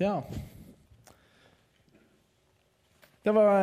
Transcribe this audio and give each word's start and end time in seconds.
Ja. 0.00 0.22
Det 3.22 3.32
var, 3.36 3.58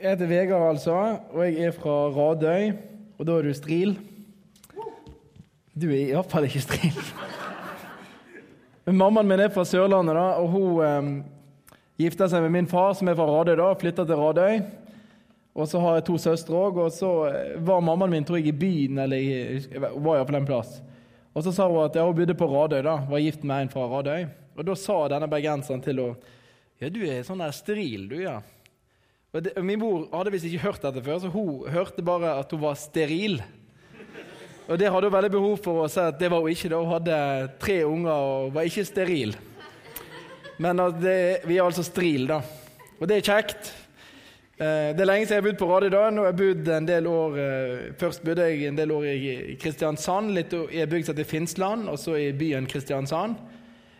jeg 0.00 0.10
heter 0.10 0.26
Vegard, 0.26 0.70
altså, 0.72 0.94
og 1.30 1.44
jeg 1.44 1.68
er 1.68 1.74
fra 1.76 1.92
Radøy. 2.10 2.72
Og 3.18 3.26
da 3.26 3.36
er 3.38 3.46
du 3.46 3.52
stril. 3.54 3.92
Du 5.78 5.86
er 5.86 6.00
iallfall 6.00 6.48
ikke 6.48 6.64
stril. 6.64 6.98
Men 8.88 8.98
mammaen 8.98 9.30
min 9.30 9.44
er 9.44 9.52
fra 9.54 9.62
Sørlandet, 9.68 10.18
da, 10.18 10.24
og 10.42 10.48
hun 10.50 10.82
um, 10.82 11.12
gifta 12.02 12.26
seg 12.26 12.42
med 12.42 12.56
min 12.56 12.70
far, 12.70 12.96
som 12.98 13.12
er 13.12 13.14
fra 13.20 13.28
Radøy, 13.30 13.54
da, 13.62 13.70
flytta 13.78 14.08
til 14.08 14.18
Radøy. 14.18 14.58
Og 15.54 15.70
så 15.70 15.84
har 15.84 16.00
jeg 16.00 16.08
to 16.10 16.18
søstre 16.26 16.58
òg, 16.58 16.82
og 16.88 16.90
så 16.94 17.12
eh, 17.28 17.54
var 17.70 17.86
mammaen 17.86 18.16
min 18.16 18.26
tror 18.26 18.40
jeg, 18.40 18.50
i 18.50 18.58
byen, 18.64 18.98
eller 19.06 19.22
i, 19.22 19.78
var 19.78 20.18
iallfall 20.18 20.40
en 20.40 20.50
plass. 20.50 20.80
Og 21.38 21.46
så 21.46 21.54
sa 21.54 21.70
hun 21.70 21.84
at 21.84 21.94
ja, 21.94 22.02
hun 22.02 22.18
bodde 22.18 22.34
på 22.34 22.50
Radøy, 22.50 22.82
da, 22.82 22.98
var 23.06 23.22
gift 23.22 23.46
med 23.46 23.68
en 23.68 23.74
fra 23.76 23.86
Radøy. 23.94 24.26
Og 24.58 24.66
da 24.66 24.74
sa 24.78 24.96
denne 25.12 25.30
bergenseren 25.30 25.82
til 25.84 26.02
henne 26.02 26.34
Ja, 26.78 26.90
du 26.94 27.00
er 27.06 27.24
sånn 27.26 27.40
der 27.42 27.54
steril, 27.54 28.04
du, 28.10 28.18
ja. 28.22 28.36
Og, 29.34 29.42
det, 29.42 29.54
Min 29.66 29.80
mor 29.82 30.06
hadde 30.12 30.30
visst 30.34 30.46
ikke 30.46 30.66
hørt 30.68 30.84
dette 30.84 31.02
før, 31.02 31.18
så 31.22 31.30
hun 31.32 31.64
hørte 31.70 32.04
bare 32.06 32.36
at 32.38 32.52
hun 32.54 32.62
var 32.62 32.78
steril. 32.78 33.40
Og 34.68 34.78
det 34.78 34.90
hadde 34.92 35.08
hun 35.08 35.16
veldig 35.16 35.32
behov 35.32 35.56
for 35.64 35.82
å 35.82 35.90
si 35.90 36.00
at 36.02 36.20
det 36.20 36.30
var 36.30 36.44
hun 36.44 36.52
ikke. 36.52 36.70
da 36.70 36.78
Hun 36.82 36.92
hadde 36.92 37.18
tre 37.62 37.80
unger 37.88 38.14
og 38.14 38.54
var 38.54 38.68
ikke 38.68 38.86
steril. 38.86 39.34
Men 40.58 40.82
det, 41.00 41.18
vi 41.46 41.58
er 41.58 41.66
altså 41.66 41.84
stril, 41.86 42.26
da. 42.30 42.40
Og 42.98 43.06
det 43.06 43.18
er 43.18 43.28
kjekt. 43.30 43.72
Eh, 44.58 44.90
det 44.94 45.04
er 45.04 45.06
lenge 45.06 45.26
siden 45.26 45.36
jeg 45.36 45.42
har 45.42 45.48
bodd 45.50 45.60
på 45.60 45.70
Radio 45.70 45.92
da. 45.94 46.06
Nå 46.10 46.24
har 46.24 46.32
jeg 46.32 46.40
bodd 46.40 46.72
en 46.74 46.88
del 46.88 47.06
år 47.06 47.36
eh, 47.42 47.84
Først 48.00 48.24
bodde 48.26 48.48
jeg 48.50 48.66
en 48.66 48.80
del 48.80 48.90
år 48.90 49.06
i 49.12 49.54
Kristiansand, 49.60 50.34
litt 50.34 50.56
i 50.56 50.82
en 50.82 50.90
bygd 50.90 51.06
som 51.06 51.14
heter 51.14 51.30
Finnsland, 51.30 51.86
og 51.92 52.00
så 52.02 52.16
i 52.18 52.32
byen 52.34 52.66
Kristiansand. 52.70 53.38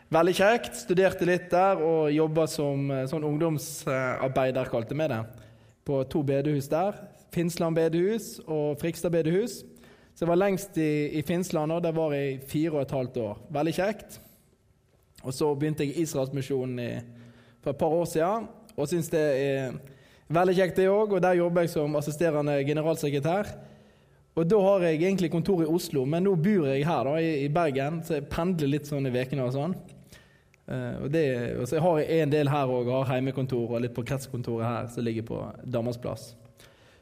Veldig 0.09 0.33
kjekt. 0.39 0.79
Studerte 0.87 1.27
litt 1.29 1.51
der 1.53 1.83
og 1.85 2.07
jobba 2.09 2.47
som 2.49 2.87
eh, 2.89 3.05
sånn 3.11 3.27
ungdomsarbeider, 3.29 4.71
kalte 4.73 4.97
vi 4.97 5.09
det, 5.13 5.19
på 5.85 5.99
to 6.09 6.23
bedehus 6.25 6.71
der. 6.73 6.97
Finnsland 7.35 7.77
bedehus 7.77 8.39
og 8.47 8.79
Frikstad 8.81 9.13
bedehus. 9.13 9.59
Så 10.17 10.25
jeg 10.25 10.31
var 10.31 10.41
lengst 10.41 10.81
i, 10.81 11.21
i 11.21 11.23
Finnsland, 11.29 11.75
og 11.77 11.83
der 11.85 11.93
var 11.93 12.15
jeg 12.17 12.39
fire 12.49 12.79
og 12.79 12.87
et 12.87 12.95
halvt 12.97 13.19
år. 13.21 13.43
Veldig 13.53 13.75
kjekt. 13.77 14.17
Og 15.27 15.37
så 15.37 15.51
begynte 15.53 15.85
jeg 15.85 15.93
i 15.93 16.07
Israelsmisjonen 16.07 16.81
for 17.61 17.75
et 17.75 17.83
par 17.85 17.93
år 17.99 18.09
siden, 18.09 18.49
og 18.79 18.89
syns 18.89 19.13
det 19.13 19.23
er 19.43 19.77
veldig 20.33 20.57
kjekt, 20.57 20.81
det 20.81 20.89
òg. 20.89 21.19
Og 21.19 21.23
der 21.23 21.37
jobber 21.37 21.67
jeg 21.67 21.75
som 21.75 22.01
assisterende 22.01 22.57
generalsekretær. 22.65 23.53
Og 24.41 24.49
da 24.49 24.65
har 24.71 24.89
jeg 24.89 25.03
egentlig 25.03 25.35
kontor 25.37 25.67
i 25.67 25.69
Oslo, 25.69 26.09
men 26.09 26.25
nå 26.25 26.33
bor 26.41 26.73
jeg 26.73 26.89
her 26.89 27.13
da, 27.13 27.15
i, 27.21 27.31
i 27.45 27.53
Bergen, 27.53 28.01
så 28.07 28.17
jeg 28.23 28.29
pendler 28.33 28.73
litt 28.73 28.89
sånn 28.89 29.05
i 29.05 29.13
ukene 29.13 29.45
og 29.45 29.53
sånn. 29.53 29.79
Uh, 30.69 31.05
og, 31.05 31.09
det, 31.13 31.25
og 31.57 31.71
jeg 31.73 31.81
har 31.81 32.03
en 32.19 32.33
del 32.35 32.51
her 32.53 32.75
òg, 32.75 32.91
har 32.93 33.09
heimekontor 33.15 33.73
og 33.73 33.81
litt 33.81 33.95
på 33.97 34.05
kretskontoret 34.05 34.67
her, 34.67 34.91
som 34.93 35.07
ligger 35.07 35.25
på 35.31 35.41
Danmarksplass. 35.65 36.35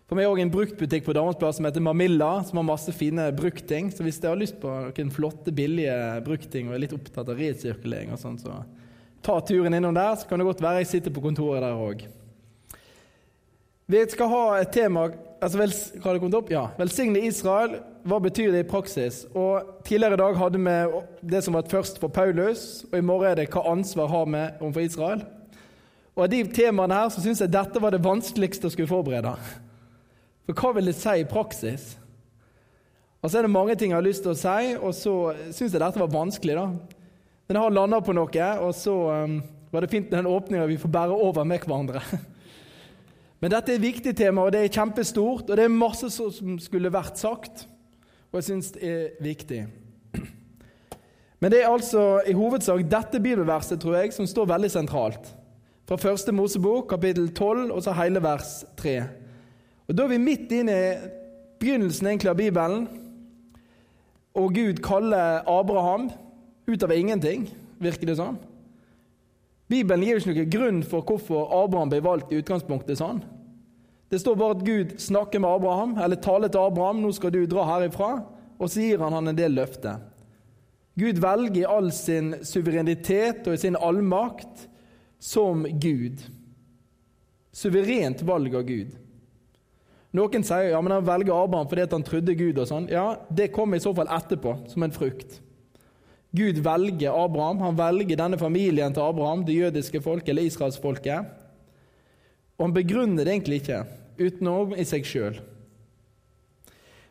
For 0.06 0.14
meg 0.14 0.28
er 0.28 0.30
òg 0.30 0.38
en 0.44 0.52
bruktbutikk 0.54 1.02
på 1.08 1.14
Danmarksplass 1.16 1.58
som 1.58 1.66
heter 1.66 1.82
Mamilla, 1.82 2.30
som 2.46 2.60
har 2.60 2.66
masse 2.68 2.92
fine 2.94 3.24
bruktting. 3.34 3.88
Så 3.90 4.06
hvis 4.06 4.20
dere 4.22 4.36
har 4.36 4.38
lyst 4.38 4.60
på 4.62 4.70
noen 4.70 5.10
flotte, 5.10 5.50
billige 5.50 5.96
bruktting 6.26 6.70
og 6.70 6.76
er 6.76 6.84
litt 6.84 6.94
opptatt 6.94 7.26
av 7.32 7.40
resirkulering 7.40 8.14
og 8.14 8.20
sånn, 8.22 8.38
så 8.38 8.60
ta 9.26 9.40
turen 9.42 9.74
innom 9.74 9.96
der, 9.96 10.14
så 10.14 10.30
kan 10.30 10.38
det 10.38 10.46
godt 10.46 10.62
være 10.62 10.84
jeg 10.84 10.92
sitter 10.92 11.14
på 11.14 11.24
kontoret 11.24 11.64
der 11.64 11.74
òg. 11.74 12.06
Vi 13.90 14.04
skal 14.10 14.30
ha 14.30 14.44
et 14.60 14.72
tema 14.74 15.08
altså 15.42 15.58
vel, 15.58 15.74
Har 16.02 16.14
det 16.14 16.22
kommet 16.22 16.38
opp? 16.38 16.54
Ja. 16.54 16.68
Velsigne 16.78 17.22
Israel. 17.26 17.80
Hva 18.06 18.20
betyr 18.22 18.52
det 18.54 18.60
i 18.62 18.68
praksis? 18.68 19.24
Og 19.34 19.82
Tidligere 19.86 20.14
i 20.14 20.20
dag 20.20 20.36
hadde 20.38 20.60
vi 20.62 20.74
det 21.26 21.40
som 21.42 21.56
var 21.58 21.66
først 21.66 21.98
for 21.98 22.12
Paulus, 22.14 22.84
og 22.92 22.94
i 22.98 23.02
morgen 23.02 23.32
er 23.32 23.40
det 23.40 23.48
hva 23.50 23.64
ansvar 23.72 24.12
har 24.12 24.28
vi 24.30 24.42
overfor 24.60 24.84
Israel. 24.84 25.24
Og 26.14 26.22
Av 26.24 26.30
de 26.30 26.44
temaene 26.54 26.94
her 26.94 27.10
så 27.10 27.24
syns 27.24 27.42
jeg 27.42 27.50
dette 27.50 27.82
var 27.82 27.90
det 27.90 28.04
vanskeligste 28.04 28.70
å 28.70 28.72
skulle 28.72 28.92
forberede. 28.92 29.34
For 30.46 30.54
hva 30.54 30.72
vil 30.76 30.92
det 30.92 30.94
si 31.00 31.16
i 31.18 31.26
praksis? 31.26 31.90
Og 33.18 33.26
så 33.26 33.40
er 33.40 33.48
det 33.48 33.54
mange 33.56 33.74
ting 33.74 33.90
jeg 33.90 33.98
har 33.98 34.06
lyst 34.06 34.22
til 34.22 34.36
å 34.36 34.38
si, 34.38 34.72
og 34.78 34.94
så 34.94 35.18
syns 35.50 35.74
jeg 35.74 35.82
dette 35.82 36.06
var 36.06 36.14
vanskelig. 36.14 36.54
da. 36.54 36.66
Men 37.48 37.58
jeg 37.58 37.64
har 37.64 37.74
landa 37.74 38.02
på 38.06 38.14
noe, 38.14 38.50
og 38.62 38.74
så 38.78 38.98
um, 39.26 39.38
var 39.74 39.82
det 39.82 39.90
fint 39.90 40.12
med 40.12 40.20
den 40.20 40.30
åpninga 40.30 40.70
vi 40.70 40.78
får 40.78 40.94
bære 40.94 41.22
over 41.26 41.42
med 41.42 41.66
hverandre. 41.66 42.06
Men 43.42 43.50
dette 43.50 43.74
er 43.74 43.80
et 43.80 43.90
viktig 43.90 44.14
tema, 44.16 44.46
og 44.46 44.54
det 44.54 44.62
er 44.62 44.76
kjempestort, 44.78 45.50
og 45.50 45.56
det 45.58 45.64
er 45.66 45.74
masse 45.74 46.08
som 46.14 46.60
skulle 46.62 46.94
vært 46.94 47.18
sagt. 47.18 47.66
Og 48.36 48.42
jeg 48.42 48.50
syns 48.50 48.66
det 48.74 48.84
er 48.84 49.04
viktig. 49.24 49.62
Men 51.40 51.52
det 51.52 51.62
er 51.62 51.70
altså 51.72 52.18
i 52.28 52.34
hovedsak 52.36 52.82
dette 52.84 53.16
bibelverset 53.24 53.80
tror 53.80 53.94
jeg, 53.96 54.12
som 54.12 54.26
står 54.28 54.50
veldig 54.50 54.68
sentralt. 54.74 55.30
Fra 55.88 55.96
første 55.96 56.34
Mosebok, 56.36 56.84
kapittel 56.90 57.30
12, 57.32 57.70
og 57.72 57.80
så 57.80 57.94
hele 57.96 58.20
vers 58.20 58.58
3. 58.76 58.92
Og 59.88 59.96
Da 59.96 60.04
er 60.04 60.12
vi 60.12 60.18
midt 60.20 60.52
inne 60.52 60.74
i 60.76 60.90
begynnelsen 61.62 62.10
egentlig 62.10 62.30
av 62.34 62.36
Bibelen, 62.36 62.84
og 64.36 64.52
Gud 64.52 64.82
kaller 64.84 65.40
Abraham 65.48 66.10
ut 66.68 66.82
av 66.82 66.92
ingenting, 66.92 67.48
virker 67.80 68.10
det 68.10 68.18
sånn. 68.20 68.36
Bibelen 69.68 70.04
gir 70.04 70.20
jo 70.20 70.26
ikke 70.26 70.42
noen 70.42 70.52
grunn 70.58 70.84
for 70.84 71.08
hvorfor 71.08 71.48
Abraham 71.62 71.88
ble 71.88 72.04
valgt 72.04 72.36
i 72.36 72.42
utgangspunktet 72.42 73.00
sånn. 73.00 73.24
Det 74.10 74.20
står 74.22 74.36
bare 74.38 74.56
at 74.56 74.66
Gud 74.66 74.98
snakker 75.02 75.42
med 75.42 75.50
Abraham, 75.50 75.96
eller 75.98 76.16
taler 76.16 76.48
til 76.48 76.62
Abraham 76.62 77.02
'Nå 77.02 77.12
skal 77.12 77.30
du 77.30 77.46
dra 77.46 77.64
herifra', 77.64 78.22
og 78.58 78.70
så 78.70 78.80
gir 78.80 78.98
han 78.98 79.12
han 79.12 79.28
en 79.28 79.36
del 79.36 79.52
løfter. 79.52 79.98
Gud 80.96 81.18
velger 81.20 81.60
i 81.60 81.64
all 81.68 81.90
sin 81.92 82.34
suverenitet 82.42 83.46
og 83.46 83.54
i 83.54 83.60
sin 83.60 83.76
allmakt 83.76 84.68
som 85.18 85.66
Gud. 85.80 86.22
Suverent 87.52 88.22
valg 88.22 88.54
av 88.54 88.62
Gud. 88.62 88.94
Noen 90.16 90.44
sier 90.46 90.70
ja, 90.70 90.80
men 90.80 90.94
han 90.94 91.04
velger 91.04 91.36
Abraham 91.36 91.68
fordi 91.68 91.84
han 91.90 92.06
trodde 92.06 92.34
Gud. 92.34 92.58
og 92.58 92.66
sånn. 92.66 92.88
Ja, 92.88 93.18
Det 93.28 93.52
kommer 93.52 93.76
i 93.76 93.84
så 93.84 93.92
fall 93.94 94.08
etterpå, 94.08 94.68
som 94.68 94.82
en 94.82 94.94
frukt. 94.94 95.40
Gud 96.36 96.58
velger 96.64 97.12
Abraham. 97.12 97.60
Han 97.60 97.76
velger 97.76 98.16
denne 98.16 98.38
familien 98.38 98.92
til 98.92 99.02
Abraham, 99.02 99.44
det 99.44 99.56
jødiske 99.56 100.00
folket 100.00 100.28
eller 100.28 100.48
israelsfolket. 100.48 101.26
Og 102.56 102.68
han 102.68 102.76
begrunner 102.76 103.24
det 103.24 103.34
egentlig 103.34 103.60
ikke 103.62 103.82
utenom 104.16 104.72
i 104.76 104.84
seg 104.88 105.04
sjøl. 105.06 105.38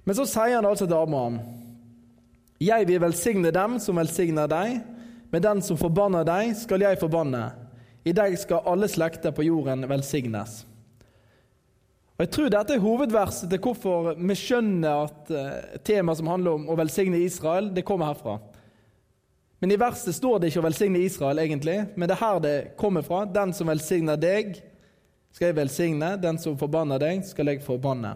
Men 0.06 0.18
så 0.18 0.26
sier 0.30 0.58
han 0.58 0.68
altså 0.68 0.88
til 0.88 0.98
Abraham.: 0.98 1.40
Jeg 2.62 2.88
vil 2.88 3.02
velsigne 3.02 3.52
dem 3.54 3.80
som 3.80 3.98
velsigner 3.98 4.50
deg, 4.50 4.80
men 5.32 5.44
den 5.44 5.62
som 5.62 5.78
forbanner 5.78 6.26
deg, 6.26 6.54
skal 6.58 6.82
jeg 6.82 7.02
forbanne. 7.02 7.50
I 8.06 8.14
deg 8.14 8.38
skal 8.38 8.66
alle 8.70 8.88
slekter 8.90 9.34
på 9.34 9.48
jorden 9.48 9.88
velsignes. 9.90 10.64
Og 12.16 12.24
Jeg 12.24 12.32
tror 12.32 12.52
dette 12.54 12.76
er 12.78 12.84
hovedverset 12.84 13.50
til 13.52 13.60
hvorfor 13.60 14.14
vi 14.16 14.36
skjønner 14.40 15.02
at 15.08 15.32
uh, 15.36 15.80
temaet 15.84 16.22
som 16.22 16.30
handler 16.32 16.56
om 16.56 16.70
å 16.72 16.78
velsigne 16.80 17.20
Israel, 17.20 17.74
det 17.76 17.84
kommer 17.84 18.14
herfra. 18.14 18.38
Men 19.60 19.74
i 19.74 19.80
verset 19.80 20.16
står 20.16 20.40
det 20.40 20.52
ikke 20.52 20.62
å 20.62 20.68
velsigne 20.68 21.02
Israel, 21.04 21.42
egentlig, 21.44 21.76
men 21.96 22.08
det 22.08 22.16
er 22.16 22.22
her 22.22 22.40
det 22.44 22.56
kommer 22.80 23.04
fra. 23.04 23.26
Den 23.26 23.52
som 23.56 23.68
velsigner 23.68 24.20
deg, 24.20 24.62
skal 25.36 25.50
jeg 25.50 25.58
velsigne. 25.58 26.14
Den 26.22 26.40
som 26.40 26.56
forbanner 26.60 27.02
deg, 27.02 27.26
skal 27.28 27.52
jeg 27.52 27.64
forbanne. 27.64 28.14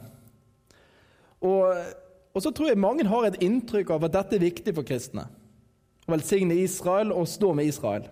Og, 1.44 1.76
og 2.32 2.44
så 2.44 2.54
tror 2.56 2.72
jeg 2.72 2.80
mange 2.80 3.08
har 3.08 3.28
et 3.28 3.42
inntrykk 3.44 3.92
av 3.96 4.08
at 4.08 4.16
dette 4.16 4.38
er 4.38 4.46
viktig 4.46 4.74
for 4.78 4.88
kristne. 4.88 5.26
Å 6.08 6.14
velsigne 6.16 6.56
Israel 6.64 7.12
og 7.12 7.28
stå 7.28 7.52
med 7.58 7.68
Israel. 7.68 8.08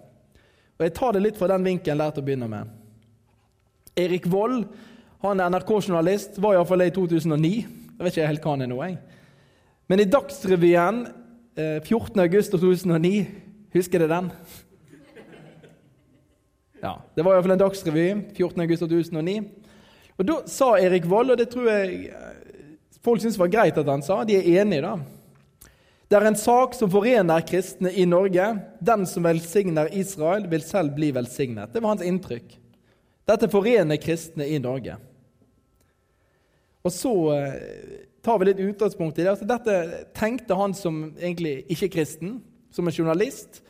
Og 0.77 0.83
Jeg 0.85 0.95
tar 0.99 1.15
det 1.15 1.23
litt 1.23 1.39
fra 1.39 1.49
den 1.53 1.63
vinkelen 1.65 2.03
der 2.03 2.13
til 2.13 2.23
å 2.23 2.27
begynne 2.27 2.51
med. 2.51 2.75
Erik 3.97 4.27
Vold, 4.29 4.67
han 5.23 5.39
er 5.41 5.49
NRK-journalist, 5.55 6.35
var 6.43 6.57
iallfall 6.57 6.83
det 6.83 6.91
i 6.91 6.97
2009. 6.99 7.53
Jeg 7.63 8.03
vet 8.05 8.13
ikke 8.13 8.29
helt 8.29 8.43
hva 8.43 8.53
han 8.53 8.65
er 8.67 8.69
nå. 8.69 8.77
jeg. 8.83 8.99
Men 9.89 10.03
i 10.03 10.11
Dagsrevyen 10.11 11.05
14.8.2009. 11.57 13.15
Eh, 13.17 13.35
Husker 13.73 14.03
dere 14.03 14.13
den? 14.13 14.27
Ja, 16.81 17.01
Det 17.15 17.25
var 17.25 17.35
iallfall 17.35 17.55
en 17.55 17.61
dagsrevy 17.61 18.07
14.8.2009. 18.37 19.37
Og 20.17 20.25
Da 20.25 20.37
sa 20.49 20.71
Erik 20.77 21.05
Vold, 21.09 21.31
og 21.31 21.37
det 21.37 21.49
tror 21.53 21.69
jeg 21.69 22.09
eh, 22.09 22.91
folk 23.05 23.21
syntes 23.21 23.39
var 23.39 23.53
greit 23.53 23.77
at 23.77 23.89
han 23.89 24.03
sa, 24.05 24.23
de 24.25 24.37
er 24.37 24.61
enige, 24.61 24.85
da. 24.85 24.97
Det 26.07 26.15
er 26.15 26.29
en 26.29 26.39
sak 26.39 26.75
som 26.77 26.91
forener 26.91 27.43
kristne 27.43 27.91
i 27.91 28.05
Norge. 28.07 28.45
Den 28.79 29.03
som 29.05 29.25
velsigner 29.27 29.91
Israel, 29.91 30.47
vil 30.47 30.63
selv 30.63 30.95
bli 30.95 31.11
velsignet. 31.11 31.73
Det 31.73 31.83
var 31.83 31.95
hans 31.95 32.05
inntrykk. 32.05 32.55
Dette 33.27 33.49
forener 33.51 33.99
kristne 33.99 34.47
i 34.47 34.59
Norge. 34.63 34.95
Og 36.87 36.93
så 36.95 37.13
eh, 37.35 38.05
tar 38.23 38.39
vi 38.39 38.47
litt 38.47 38.63
utgangspunkt 38.63 39.19
i 39.19 39.25
det. 39.25 39.33
Altså, 39.33 39.47
dette 39.49 40.05
tenkte 40.15 40.55
han 40.55 40.75
som 40.77 41.09
egentlig 41.19 41.65
ikke-kristen, 41.75 42.37
som 42.71 42.87
en 42.87 42.95
journalist. 42.95 43.61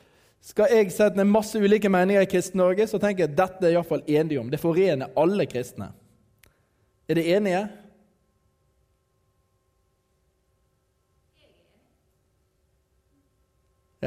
Skal 0.48 0.72
jeg 0.72 0.94
sette 0.96 1.20
ned 1.20 1.28
masse 1.28 1.60
ulike 1.60 1.90
meninger 1.92 2.24
i 2.24 2.30
Kristen-Norge, 2.30 2.86
så 2.88 3.00
tenker 3.02 3.26
jeg 3.26 3.34
at 3.34 3.40
dette 3.40 3.68
er 3.68 3.74
iallfall 3.76 4.06
enige 4.08 4.40
om. 4.40 4.48
Det 4.52 4.62
forener 4.62 5.12
alle 5.20 5.44
kristne. 5.50 5.90
Er 7.08 7.20
dere 7.20 7.36
enige? 7.36 7.66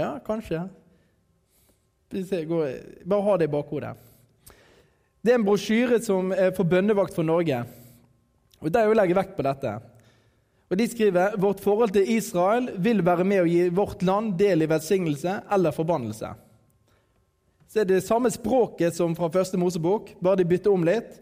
Ja, 0.00 0.14
kanskje. 0.24 0.62
Bare 2.10 3.22
ha 3.26 3.36
det 3.36 3.50
i 3.50 3.52
bakhodet. 3.52 3.92
Det 5.20 5.34
er 5.34 5.38
en 5.42 5.44
brosjyre 5.44 6.00
som 6.00 6.32
er 6.32 6.54
for 6.56 6.64
bønnevakt 6.64 7.14
for 7.14 7.26
Norge. 7.26 7.60
Og 8.60 8.72
De 8.72 8.88
legger 8.96 9.20
vekt 9.20 9.36
på 9.36 9.44
dette. 9.44 9.76
Og 10.70 10.78
De 10.78 10.86
skriver 10.86 11.34
vårt 11.42 11.60
forhold 11.60 11.90
til 11.90 12.06
Israel 12.14 12.68
vil 12.78 13.02
være 13.02 13.24
med 13.26 13.42
å 13.42 13.48
gi 13.50 13.64
vårt 13.74 14.04
land 14.06 14.36
del 14.38 14.62
i 14.62 14.70
velsignelse 14.70 15.40
eller 15.50 15.74
forbannelse. 15.74 16.30
Så 17.70 17.82
er 17.82 17.88
det 17.90 18.04
samme 18.06 18.30
språket 18.30 18.94
som 18.94 19.16
fra 19.18 19.30
første 19.30 19.58
Mosebok, 19.58 20.14
bare 20.22 20.40
de 20.40 20.46
bytter 20.46 20.70
om 20.70 20.86
litt. 20.86 21.18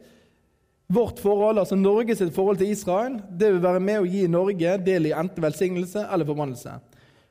Vårt 0.89 1.21
forhold, 1.21 1.61
altså 1.61 1.77
Norges 1.77 2.23
forhold 2.33 2.61
til 2.61 2.73
Israel, 2.73 3.19
det 3.29 3.51
vil 3.53 3.65
være 3.65 3.81
med 3.81 4.01
å 4.01 4.09
gi 4.09 4.23
Norge 4.29 4.79
del 4.85 5.09
i 5.09 5.17
enten 5.17 5.45
velsignelse 5.45 6.07
eller 6.13 6.29
forbannelse. 6.29 6.79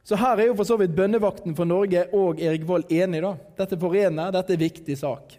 Så 0.06 0.18
her 0.18 0.40
er 0.40 0.50
jo 0.50 0.58
for 0.58 0.70
så 0.70 0.78
vidt 0.80 0.94
bønnevakten 0.98 1.56
for 1.58 1.70
Norge 1.70 2.06
og 2.16 2.42
Erik 2.42 2.66
Vold 2.66 2.94
enig. 2.94 3.22
da. 3.22 3.34
Dette 3.58 3.78
forener, 3.78 4.32
dette 4.32 4.54
er 4.54 4.58
en 4.58 4.66
viktig 4.66 4.98
sak. 4.98 5.38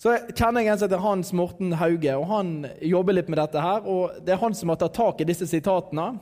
Så 0.00 0.14
jeg 0.14 0.32
kjenner 0.32 0.64
jeg 0.64 0.72
en 0.72 0.78
som 0.80 0.86
heter 0.86 1.02
Hans 1.04 1.30
Morten 1.36 1.74
Hauge, 1.76 2.12
og 2.16 2.24
han 2.30 2.52
jobber 2.88 3.18
litt 3.18 3.28
med 3.28 3.36
dette. 3.36 3.60
her, 3.60 3.84
og 3.84 4.24
Det 4.24 4.32
er 4.32 4.40
han 4.40 4.54
som 4.54 4.72
har 4.72 4.76
tatt 4.80 4.94
tak 4.96 5.20
i 5.20 5.28
disse 5.28 5.46
sitatene. 5.46 6.18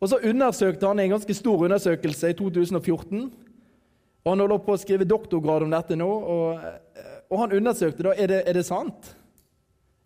Og 0.00 0.08
Så 0.08 0.18
undersøkte 0.18 0.86
han 0.86 0.98
en 0.98 1.10
ganske 1.10 1.34
stor 1.34 1.64
undersøkelse 1.64 2.30
i 2.30 2.34
2014. 2.34 3.32
og 4.24 4.32
Han 4.32 4.40
holder 4.40 4.58
på 4.58 4.72
å 4.72 4.80
skrive 4.80 5.04
doktorgrad 5.04 5.62
om 5.62 5.70
dette 5.70 5.96
nå. 5.96 6.08
og, 6.08 6.60
og 7.30 7.38
Han 7.38 7.52
undersøkte 7.52 8.02
da, 8.02 8.14
er 8.18 8.26
det 8.26 8.42
er 8.48 8.52
det 8.52 8.66
sant. 8.66 9.14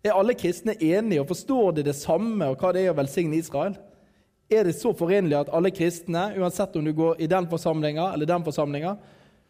Er 0.03 0.13
alle 0.13 0.33
kristne 0.33 0.77
enige 0.79 1.21
og 1.21 1.27
forstår 1.27 1.71
de 1.75 1.83
det 1.83 1.95
samme 1.95 2.45
og 2.45 2.57
hva 2.59 2.71
det 2.71 2.85
er 2.85 2.91
å 2.91 2.99
velsigne 3.01 3.35
Israel? 3.35 3.75
er 4.49 4.63
det 4.65 4.73
så 4.73 4.93
forenlig 4.97 5.37
at 5.37 5.51
alle 5.53 5.69
kristne, 5.71 6.31
uansett 6.37 6.75
om 6.75 6.85
du 6.85 6.93
går 6.93 7.21
i 7.21 7.27
den 7.29 7.45
forsamlinga 7.49 8.13
eller 8.13 8.25
den 8.25 8.43
forsamlinga, 8.43 8.95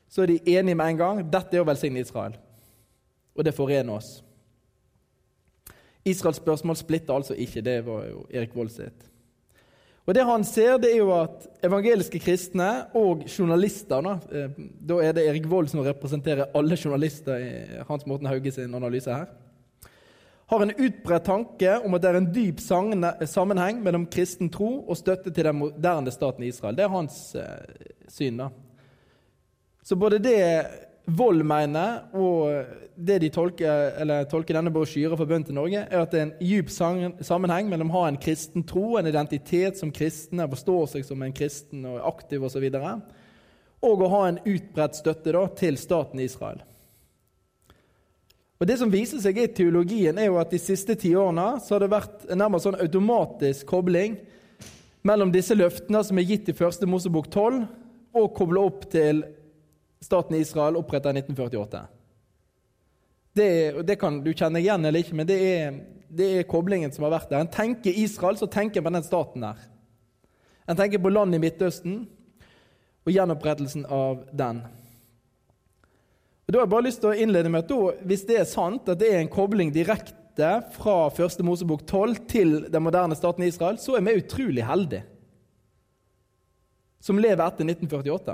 så 0.09 0.23
er 0.23 0.33
de 0.33 0.57
enige 0.57 0.75
med 0.75 0.87
en 0.87 0.97
gang 0.99 1.21
dette 1.31 1.55
er 1.55 1.63
å 1.63 1.67
velsigne 1.67 2.01
Israel. 2.03 2.35
Og 3.35 3.45
det 3.45 3.55
forener 3.55 3.93
oss. 3.93 4.23
Israels 6.05 6.39
spørsmål 6.39 6.77
splitter 6.79 7.13
altså 7.13 7.35
ikke. 7.37 7.61
Det 7.61 7.79
var 7.85 8.05
jo 8.07 8.25
Erik 8.33 8.55
Vold 8.55 8.71
sitt. 8.73 9.05
Og 10.05 10.15
Det 10.15 10.23
han 10.25 10.43
ser, 10.43 10.77
det 10.81 10.89
er 10.93 11.03
jo 11.03 11.11
at 11.13 11.45
evangeliske 11.63 12.19
kristne 12.19 12.87
og 12.97 13.27
journalister 13.29 14.01
Da, 14.01 14.15
eh, 14.31 14.49
da 14.89 15.01
er 15.03 15.11
det 15.13 15.27
Erik 15.27 15.45
Vold 15.49 15.67
som 15.69 15.83
representerer 15.85 16.49
alle 16.55 16.77
journalister 16.83 17.37
i 17.37 17.83
Hans 17.87 18.05
Morten 18.05 18.27
Hauge 18.27 18.51
sin 18.51 18.73
analyse 18.75 19.11
her 19.11 19.27
har 20.49 20.61
en 20.61 20.73
utbredt 20.77 21.25
tanke 21.25 21.75
om 21.85 21.93
at 21.93 22.01
det 22.01 22.09
er 22.09 22.17
en 22.17 22.31
dyp 22.33 22.61
sammenheng 23.29 23.83
mellom 23.85 24.07
kristen 24.09 24.49
tro 24.49 24.79
og 24.81 24.97
støtte 24.97 25.29
til 25.29 25.45
den 25.45 25.59
moderne 25.59 26.09
staten 26.11 26.47
Israel. 26.47 26.77
Det 26.77 26.87
er 26.87 26.93
hans 26.93 27.19
eh, 27.37 27.83
syn. 28.09 28.39
da. 28.41 28.47
Så 29.85 29.95
både 29.95 30.17
det 30.17 30.39
Vold 31.17 31.41
mener, 31.47 32.03
og 32.13 32.97
det 32.99 33.19
de 33.23 33.29
tolker, 33.33 34.01
tolker 34.29 34.57
denne 34.57 34.73
brosjyra 34.73 35.17
for 35.17 35.29
bønn 35.29 35.45
til 35.47 35.55
Norge, 35.57 35.85
er 35.85 36.03
at 36.03 36.11
det 36.13 36.19
er 36.19 36.27
en 36.27 36.35
djup 36.43 36.69
sammenheng 36.73 37.69
mellom 37.71 37.91
å 37.91 38.01
ha 38.01 38.09
en 38.09 38.19
kristen 38.21 38.65
tro, 38.67 38.97
en 38.99 39.09
identitet 39.09 39.79
som 39.79 39.93
kristne, 39.95 40.47
forstår 40.51 40.91
seg 40.93 41.07
som 41.07 41.23
en 41.25 41.35
kristen 41.35 41.87
og 41.89 42.03
aktiv 42.11 42.45
osv., 42.45 42.67
og, 42.67 42.77
så 42.83 43.87
og 43.89 44.01
å 44.03 44.09
ha 44.11 44.23
en 44.27 44.41
utbredt 44.43 44.97
støtte 44.99 45.31
da, 45.31 45.45
til 45.55 45.77
staten 45.79 46.19
Israel. 46.19 46.59
Og 48.59 48.67
Det 48.67 48.75
som 48.81 48.91
viser 48.91 49.21
seg 49.23 49.37
i 49.39 49.47
teologien, 49.55 50.17
er 50.19 50.27
jo 50.27 50.39
at 50.41 50.51
de 50.51 50.59
siste 50.59 50.97
tiårene 50.99 51.61
så 51.63 51.77
har 51.77 51.85
det 51.85 51.93
vært 51.93 52.25
en 52.27 52.41
nærmest 52.41 52.67
sånn 52.67 52.79
automatisk 52.83 53.69
kobling 53.71 54.17
mellom 55.07 55.31
disse 55.31 55.55
løftene 55.55 56.01
som 56.03 56.19
er 56.19 56.27
gitt 56.27 56.51
i 56.51 56.57
første 56.57 56.89
Mosebok 56.89 57.29
12, 57.31 57.61
og 58.19 58.33
kobla 58.35 58.65
opp 58.67 58.83
til 58.91 59.23
staten 60.01 60.35
Israel 60.35 60.77
oppretta 60.79 61.09
i 61.09 61.19
1948. 61.19 61.81
Det, 63.33 63.71
det, 63.87 63.95
kan 63.95 64.23
du 64.23 64.31
kjenne 64.33 64.59
igjen 64.59 64.85
eller 64.85 65.03
ikke, 65.03 65.15
men 65.15 65.27
det 65.29 65.37
er, 65.37 65.75
det 66.09 66.29
er 66.39 66.47
koblingen 66.49 66.91
som 66.91 67.05
har 67.05 67.13
vært 67.17 67.29
der. 67.31 67.43
En 67.43 67.51
tenker 67.51 67.95
Israel, 67.95 68.39
så 68.39 68.49
tenker 68.49 68.81
en 68.81 68.87
på 68.87 68.95
den 68.97 69.05
staten 69.05 69.45
der. 69.45 69.61
En 70.69 70.77
tenker 70.77 71.01
på 71.01 71.11
landet 71.13 71.39
i 71.39 71.43
Midtøsten 71.45 72.01
og 73.05 73.13
gjenopprettelsen 73.13 73.85
av 73.85 74.23
den. 74.35 74.63
Og 76.45 76.53
da 76.53 76.57
har 76.59 76.65
jeg 76.65 76.73
bare 76.73 76.87
lyst 76.87 77.03
til 77.03 77.11
å 77.11 77.19
innlede 77.21 77.51
med 77.53 77.61
at 77.61 77.69
da, 77.69 77.93
Hvis 78.09 78.25
det 78.25 78.39
er 78.41 78.49
sant 78.49 78.89
at 78.89 78.99
det 79.01 79.11
er 79.13 79.21
en 79.21 79.31
kobling 79.31 79.71
direkte 79.73 80.49
fra 80.73 80.97
første 81.13 81.45
Mosebok 81.45 81.83
12 81.85 82.19
til 82.31 82.53
den 82.71 82.83
moderne 82.83 83.17
staten 83.17 83.45
Israel, 83.45 83.77
så 83.77 83.97
er 83.97 84.05
vi 84.05 84.17
utrolig 84.21 84.65
heldige 84.65 85.05
som 86.99 87.19
lever 87.19 87.39
etter 87.45 87.63
1948. 87.63 88.33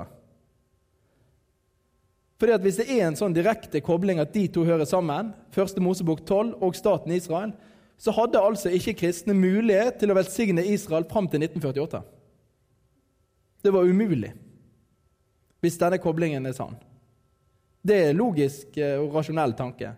Fordi 2.38 2.52
at 2.52 2.60
Hvis 2.60 2.76
det 2.76 2.90
er 2.92 3.06
en 3.06 3.16
sånn 3.16 3.34
direkte 3.34 3.80
kobling 3.80 4.20
at 4.20 4.34
de 4.34 4.46
to 4.52 4.64
hører 4.64 4.84
sammen, 4.84 5.32
første 5.50 5.80
Mosebok 5.80 6.20
12 6.26 6.56
og 6.60 6.76
staten 6.76 7.12
Israel, 7.12 7.54
så 7.96 8.12
hadde 8.12 8.40
altså 8.40 8.68
ikke 8.68 8.98
kristne 9.00 9.34
mulighet 9.34 9.96
til 10.00 10.12
å 10.12 10.16
velsigne 10.18 10.64
Israel 10.68 11.06
fram 11.08 11.28
til 11.32 11.46
1948. 11.46 12.02
Det 13.64 13.72
var 13.72 13.88
umulig 13.88 14.34
hvis 15.64 15.78
denne 15.80 15.98
koblingen 15.98 16.44
er 16.46 16.54
sann. 16.54 16.76
Det 17.86 17.96
er 18.08 18.18
logisk 18.18 18.76
eh, 18.78 19.00
og 19.00 19.16
rasjonell 19.16 19.54
tanke. 19.56 19.94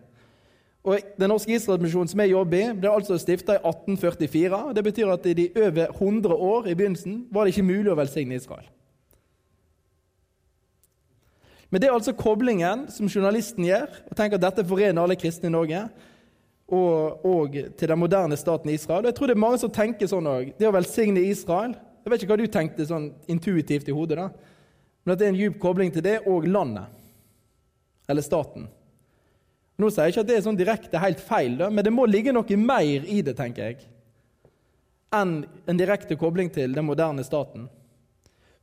Og 0.87 1.03
Den 1.19 1.29
norske 1.29 1.53
Israelsmisjonen 1.53 2.09
som 2.09 2.21
jeg 2.23 2.31
jobber 2.31 2.57
i, 2.57 2.73
ble 2.79 2.89
altså 2.89 3.17
stifta 3.19 3.57
i 3.57 3.61
1844. 3.61 4.61
Det 4.77 4.83
betyr 4.87 5.11
at 5.11 5.27
i 5.27 5.35
de 5.37 5.47
over 5.59 5.91
100 5.91 6.35
år 6.35 6.69
i 6.69 6.75
begynnelsen 6.79 7.25
var 7.33 7.45
det 7.45 7.53
ikke 7.53 7.67
mulig 7.67 7.91
å 7.91 7.97
velsigne 7.99 8.39
Israel. 8.39 8.65
Men 11.69 11.81
det 11.81 11.89
er 11.89 11.95
altså 11.95 12.15
koblingen 12.17 12.87
som 12.89 13.09
journalisten 13.09 13.67
gjør, 13.67 13.91
og 14.09 14.15
tenker 14.17 14.39
at 14.39 14.45
dette 14.47 14.65
forener 14.65 15.03
alle 15.03 15.17
kristne 15.19 15.51
i 15.51 15.53
Norge 15.53 15.83
og, 16.69 17.25
og 17.25 17.57
til 17.77 17.91
den 17.91 17.99
moderne 18.01 18.37
staten 18.37 18.71
Israel. 18.73 19.03
Og 19.03 19.11
jeg 19.11 19.17
tror 19.19 19.29
det 19.29 19.35
er 19.37 19.43
mange 19.45 19.61
som 19.61 19.73
tenker 19.73 20.09
sånn 20.09 20.29
òg. 20.29 20.53
Det 20.57 20.69
å 20.69 20.73
velsigne 20.75 21.23
Israel 21.29 21.75
Jeg 21.99 22.13
vet 22.13 22.23
ikke 22.23 22.31
hva 22.31 22.39
du 22.39 22.49
tenkte 22.49 22.85
sånn 22.87 23.09
intuitivt 23.29 23.89
i 23.91 23.93
hodet, 23.93 24.17
da, 24.17 24.29
men 25.03 25.13
at 25.13 25.19
det 25.19 25.25
er 25.27 25.33
en 25.33 25.37
djup 25.37 25.57
kobling 25.61 25.91
til 25.93 26.01
det 26.01 26.15
og 26.31 26.47
landet 26.47 26.87
eller 28.09 28.25
staten. 28.25 28.69
Nå 29.77 29.89
sier 29.91 30.07
jeg 30.07 30.15
ikke 30.15 30.23
at 30.23 30.29
det 30.31 30.37
er 30.39 30.45
sånn 30.47 30.57
direkte 30.57 31.01
helt 31.03 31.21
feil, 31.21 31.57
da, 31.59 31.67
men 31.69 31.85
det 31.85 31.93
må 31.93 32.07
ligge 32.09 32.33
noe 32.33 32.57
mer 32.57 33.05
i 33.05 33.19
det, 33.21 33.35
tenker 33.37 33.67
jeg, 33.67 33.83
enn 35.13 35.43
en 35.69 35.79
direkte 35.79 36.17
kobling 36.17 36.49
til 36.55 36.73
den 36.73 36.87
moderne 36.87 37.23
staten. 37.27 37.67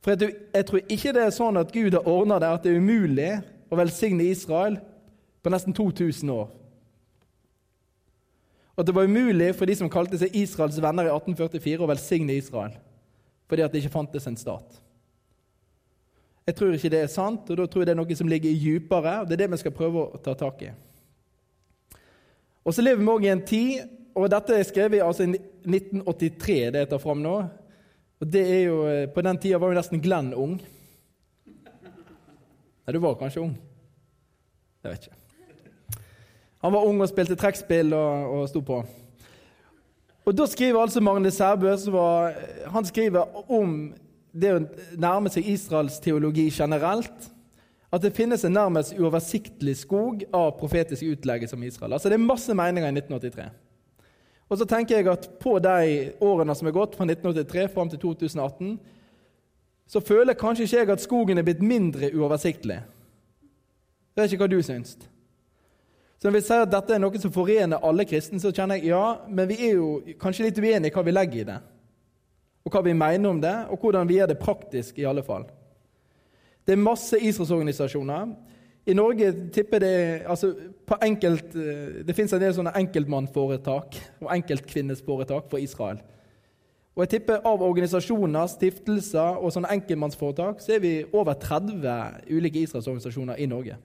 For 0.03 0.13
jeg, 0.13 0.65
tror 0.65 0.83
ikke 0.85 1.13
det 1.15 1.23
er 1.25 1.33
sånn 1.35 1.57
at 1.59 1.71
Gud 1.73 1.97
har 1.97 2.07
ordna 2.07 2.37
det 2.39 2.51
at 2.53 2.65
det 2.65 2.73
er 2.73 2.81
umulig 2.81 3.31
å 3.67 3.79
velsigne 3.79 4.27
Israel 4.29 4.77
på 5.43 5.51
nesten 5.51 5.75
2000 5.75 6.31
år. 6.31 6.49
Og 8.77 8.83
at 8.83 8.89
det 8.89 8.95
var 8.95 9.09
umulig 9.09 9.49
for 9.57 9.65
de 9.65 9.75
som 9.75 9.89
kalte 9.89 10.19
seg 10.21 10.35
Israels 10.37 10.77
venner 10.81 11.09
i 11.09 11.13
1844, 11.13 11.81
å 11.81 11.89
velsigne 11.89 12.37
Israel 12.37 12.75
fordi 13.47 13.63
at 13.63 13.71
det 13.71 13.79
ikke 13.79 13.93
fantes 13.93 14.25
en 14.27 14.35
stat. 14.35 14.73
Jeg 16.47 16.55
tror 16.55 16.73
ikke 16.75 16.89
det 16.91 16.99
er 16.99 17.11
sant, 17.11 17.47
og 17.47 17.57
da 17.59 17.65
tror 17.67 17.83
jeg 17.83 17.87
det 17.87 17.93
er 17.93 17.99
noe 17.99 18.15
som 18.19 18.27
ligger 18.27 18.51
dypere. 18.51 19.13
og 19.21 19.29
Det 19.29 19.37
er 19.37 19.41
det 19.45 19.51
vi 19.53 19.59
skal 19.61 19.75
prøve 19.75 20.03
å 20.03 20.19
ta 20.23 20.33
tak 20.35 20.65
i. 20.67 20.71
Og 22.67 22.75
så 22.75 22.83
lever 22.83 22.99
vi 22.99 23.13
òg 23.13 23.23
i 23.23 23.31
en 23.31 23.43
tid, 23.47 23.87
og 24.15 24.27
dette 24.31 24.55
er 24.55 24.67
skrevet 24.67 25.03
altså 25.03 25.23
i 25.23 25.39
1983, 25.63 26.57
det 26.75 26.83
jeg 26.83 26.89
tar 26.91 27.03
fram 27.03 27.23
nå. 27.23 27.35
Og 28.19 28.31
det 28.33 28.43
er 28.43 28.63
jo, 28.65 28.87
eh, 28.87 29.09
På 29.09 29.21
den 29.21 29.37
tida 29.37 29.57
var 29.57 29.71
jo 29.71 29.77
nesten 29.77 30.01
Glenn 30.01 30.33
ung. 30.33 30.61
Nei, 32.87 32.93
du 32.93 32.99
var 32.99 33.15
kanskje 33.19 33.41
ung? 33.41 33.57
Jeg 34.83 34.91
vet 34.91 35.07
ikke. 35.07 36.01
Han 36.63 36.73
var 36.73 36.85
ung 36.87 37.01
og 37.01 37.09
spilte 37.09 37.35
trekkspill 37.35 37.93
og, 37.93 38.31
og 38.33 38.49
sto 38.49 38.61
på. 38.61 38.81
Og 40.27 40.35
Da 40.35 40.45
skriver 40.45 40.81
altså 40.81 41.01
Magne 41.01 41.31
Sæbø 41.31 41.75
han 42.67 42.85
skriver 42.85 43.51
om 43.51 43.93
det 44.33 44.53
å 44.53 44.63
nærme 44.99 45.29
seg 45.31 45.47
Israels 45.47 45.99
teologi 46.03 46.49
generelt 46.51 47.29
at 47.93 48.03
det 48.03 48.15
finnes 48.15 48.43
en 48.43 48.51
nærmest 48.51 48.97
uoversiktlig 48.99 49.77
skog 49.79 50.25
av 50.35 50.57
profetisk 50.59 51.03
utlegge 51.07 51.47
som 51.47 51.63
Israel. 51.63 51.93
Altså 51.93 52.09
Det 52.09 52.17
er 52.17 52.25
masse 52.25 52.53
meninger 52.53 52.89
i 52.89 52.97
1983. 52.99 53.47
Og 54.47 54.57
så 54.57 54.65
tenker 54.65 54.97
jeg 54.97 55.09
at 55.11 55.29
På 55.39 55.57
de 55.59 56.13
årene 56.23 56.55
som 56.55 56.67
er 56.67 56.75
gått, 56.75 56.95
fra 56.95 57.05
1983 57.05 57.67
fram 57.73 57.89
til 57.89 57.99
2018, 57.99 58.77
så 59.87 59.99
føler 60.03 60.35
kanskje 60.35 60.63
ikke 60.63 60.77
jeg 60.77 60.89
at 60.89 61.03
skogen 61.03 61.37
er 61.37 61.45
blitt 61.47 61.61
mindre 61.63 62.09
uoversiktlig. 62.15 62.81
Det 64.15 64.23
er 64.23 64.27
ikke 64.27 64.43
hva 64.43 64.51
du 64.51 64.59
syns. 64.63 64.97
Så 66.17 66.27
når 66.27 66.39
vi 66.39 66.41
sier 66.43 66.65
at 66.65 66.71
dette 66.73 66.95
er 66.95 66.99
noe 66.99 67.19
som 67.21 67.31
forener 67.31 67.83
alle 67.85 68.03
kristne, 68.09 68.39
så 68.41 68.51
kjenner 68.51 68.79
jeg 68.79 68.89
ja, 68.89 69.19
men 69.29 69.47
vi 69.47 69.59
er 69.69 69.77
jo 69.77 70.01
kanskje 70.19 70.47
litt 70.47 70.59
uenige 70.59 70.89
i 70.89 70.95
hva 70.95 71.03
vi 71.05 71.13
legger 71.13 71.43
i 71.43 71.49
det 71.51 71.59
og 72.67 72.73
hva 72.75 72.83
vi 72.83 72.97
mener 72.99 73.31
om 73.31 73.39
det, 73.39 73.55
og 73.71 73.79
hvordan 73.79 74.09
vi 74.09 74.17
gjør 74.17 74.33
det 74.33 74.41
praktisk, 74.41 74.97
i 74.99 75.07
alle 75.07 75.23
fall. 75.23 75.45
Det 76.67 76.75
er 76.75 76.83
masse 76.83 77.15
Israelsorganisasjoner. 77.15 78.33
I 78.87 78.93
Norge 78.95 79.33
tipper 79.51 79.81
det 79.83 79.95
altså 80.29 80.53
på 80.87 80.95
enkelt, 81.03 81.55
eh, 81.55 82.03
Det 82.07 82.15
fins 82.15 82.33
en 82.33 82.39
del 82.39 82.53
sånne 82.55 82.71
enkeltmannforetak 82.79 83.97
og 84.21 84.29
enkeltkvinnesforetak 84.31 85.49
for 85.49 85.59
Israel. 85.59 85.99
Og 86.95 87.03
jeg 87.03 87.09
tipper 87.09 87.43
Av 87.45 87.61
organisasjoner, 87.61 88.47
stiftelser 88.47 89.37
og 89.37 89.51
sånne 89.51 89.73
enkeltmannsforetak 89.75 90.63
så 90.63 90.75
er 90.75 90.79
vi 90.79 90.93
over 91.11 91.33
30 91.33 92.31
ulike 92.31 92.63
Israelsorganisasjoner 92.63 93.35
i 93.37 93.45
Norge. 93.45 93.77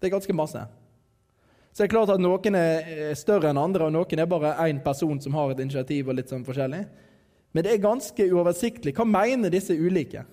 Det 0.00 0.08
er 0.08 0.16
ganske 0.16 0.34
masse. 0.34 0.64
Så 1.72 1.84
det 1.84 1.86
er 1.86 1.94
klart 1.94 2.10
at 2.10 2.20
Noen 2.20 2.56
er 2.58 3.14
større 3.14 3.50
enn 3.50 3.60
andre, 3.60 3.86
og 3.86 3.92
noen 3.92 4.18
er 4.18 4.26
bare 4.26 4.56
én 4.66 4.82
person 4.82 5.20
som 5.20 5.32
har 5.34 5.50
et 5.50 5.60
initiativ. 5.60 6.08
og 6.08 6.14
litt 6.14 6.28
sånn 6.28 6.44
forskjellig. 6.44 6.86
Men 7.52 7.64
det 7.64 7.72
er 7.72 7.78
ganske 7.78 8.32
uoversiktlig. 8.32 8.94
Hva 8.94 9.04
mener 9.04 9.50
disse 9.50 9.72
ulike? 9.72 10.24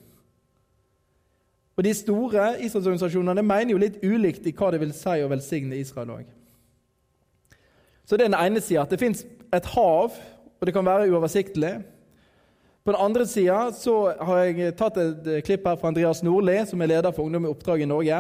Og 1.80 1.84
De 1.84 1.94
store 1.96 2.58
Israelsorganisasjonene 2.60 3.44
mener 3.48 3.72
jo 3.72 3.80
litt 3.80 4.02
ulikt 4.04 4.48
i 4.50 4.52
hva 4.52 4.68
det 4.74 4.82
vil 4.82 4.90
si 4.92 5.22
å 5.24 5.30
velsigne 5.32 5.78
Israel 5.80 6.10
òg. 6.18 6.26
Så 8.04 8.18
det 8.18 8.26
er 8.26 8.34
den 8.34 8.42
ene 8.42 8.60
sida, 8.60 8.84
det 8.90 9.00
fins 9.00 9.24
et 9.56 9.70
hav, 9.78 10.18
og 10.60 10.68
det 10.68 10.74
kan 10.76 10.84
være 10.84 11.08
uoversiktlig. 11.08 11.78
På 12.84 12.92
den 12.92 13.00
andre 13.00 13.24
sida 13.30 13.70
har 14.28 14.42
jeg 14.44 14.74
tatt 14.76 15.00
et 15.00 15.30
klipp 15.48 15.70
her 15.70 15.78
fra 15.80 15.94
Andreas 15.94 16.20
Nordli, 16.26 16.58
som 16.68 16.84
er 16.84 16.92
leder 16.92 17.16
for 17.16 17.30
Ungdom 17.30 17.48
i 17.48 17.54
oppdrag 17.54 17.86
i 17.86 17.88
Norge. 17.88 18.20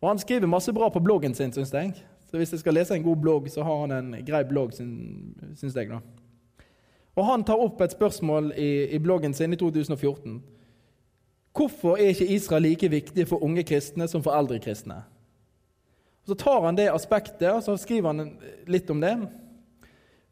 Og 0.00 0.08
Han 0.08 0.22
skriver 0.24 0.48
masse 0.48 0.72
bra 0.72 0.88
på 0.88 1.04
bloggen 1.04 1.34
sin, 1.34 1.52
syns 1.52 1.74
jeg. 1.74 1.92
Så 2.30 2.40
hvis 2.40 2.54
jeg 2.56 2.62
skal 2.62 2.78
lese 2.78 2.96
en 2.96 3.04
god 3.04 3.20
blogg, 3.20 3.50
så 3.52 3.66
har 3.68 3.84
han 3.84 3.92
en 3.98 4.24
grei 4.24 4.44
blogg, 4.48 4.72
syns 4.72 5.76
jeg. 5.76 5.90
da. 5.92 6.00
Og 7.16 7.26
Han 7.26 7.44
tar 7.44 7.60
opp 7.60 7.84
et 7.84 7.92
spørsmål 7.92 8.54
i, 8.56 8.96
i 8.96 8.98
bloggen 8.98 9.34
sin 9.34 9.52
i 9.52 9.60
2014. 9.60 10.40
Hvorfor 11.52 11.98
er 12.00 12.14
ikke 12.14 12.30
Israel 12.32 12.64
like 12.64 12.88
viktig 12.88 13.26
for 13.28 13.44
unge 13.44 13.64
kristne 13.68 14.08
som 14.08 14.22
for 14.24 14.34
eldre 14.36 14.60
kristne? 14.62 15.02
Så 16.24 16.36
tar 16.38 16.62
han 16.64 16.78
det 16.78 16.88
aspektet 16.92 17.50
og 17.50 17.62
så 17.64 17.76
skriver 17.80 18.12
han 18.12 18.36
litt 18.70 18.90
om 18.90 19.00
det. 19.02 19.16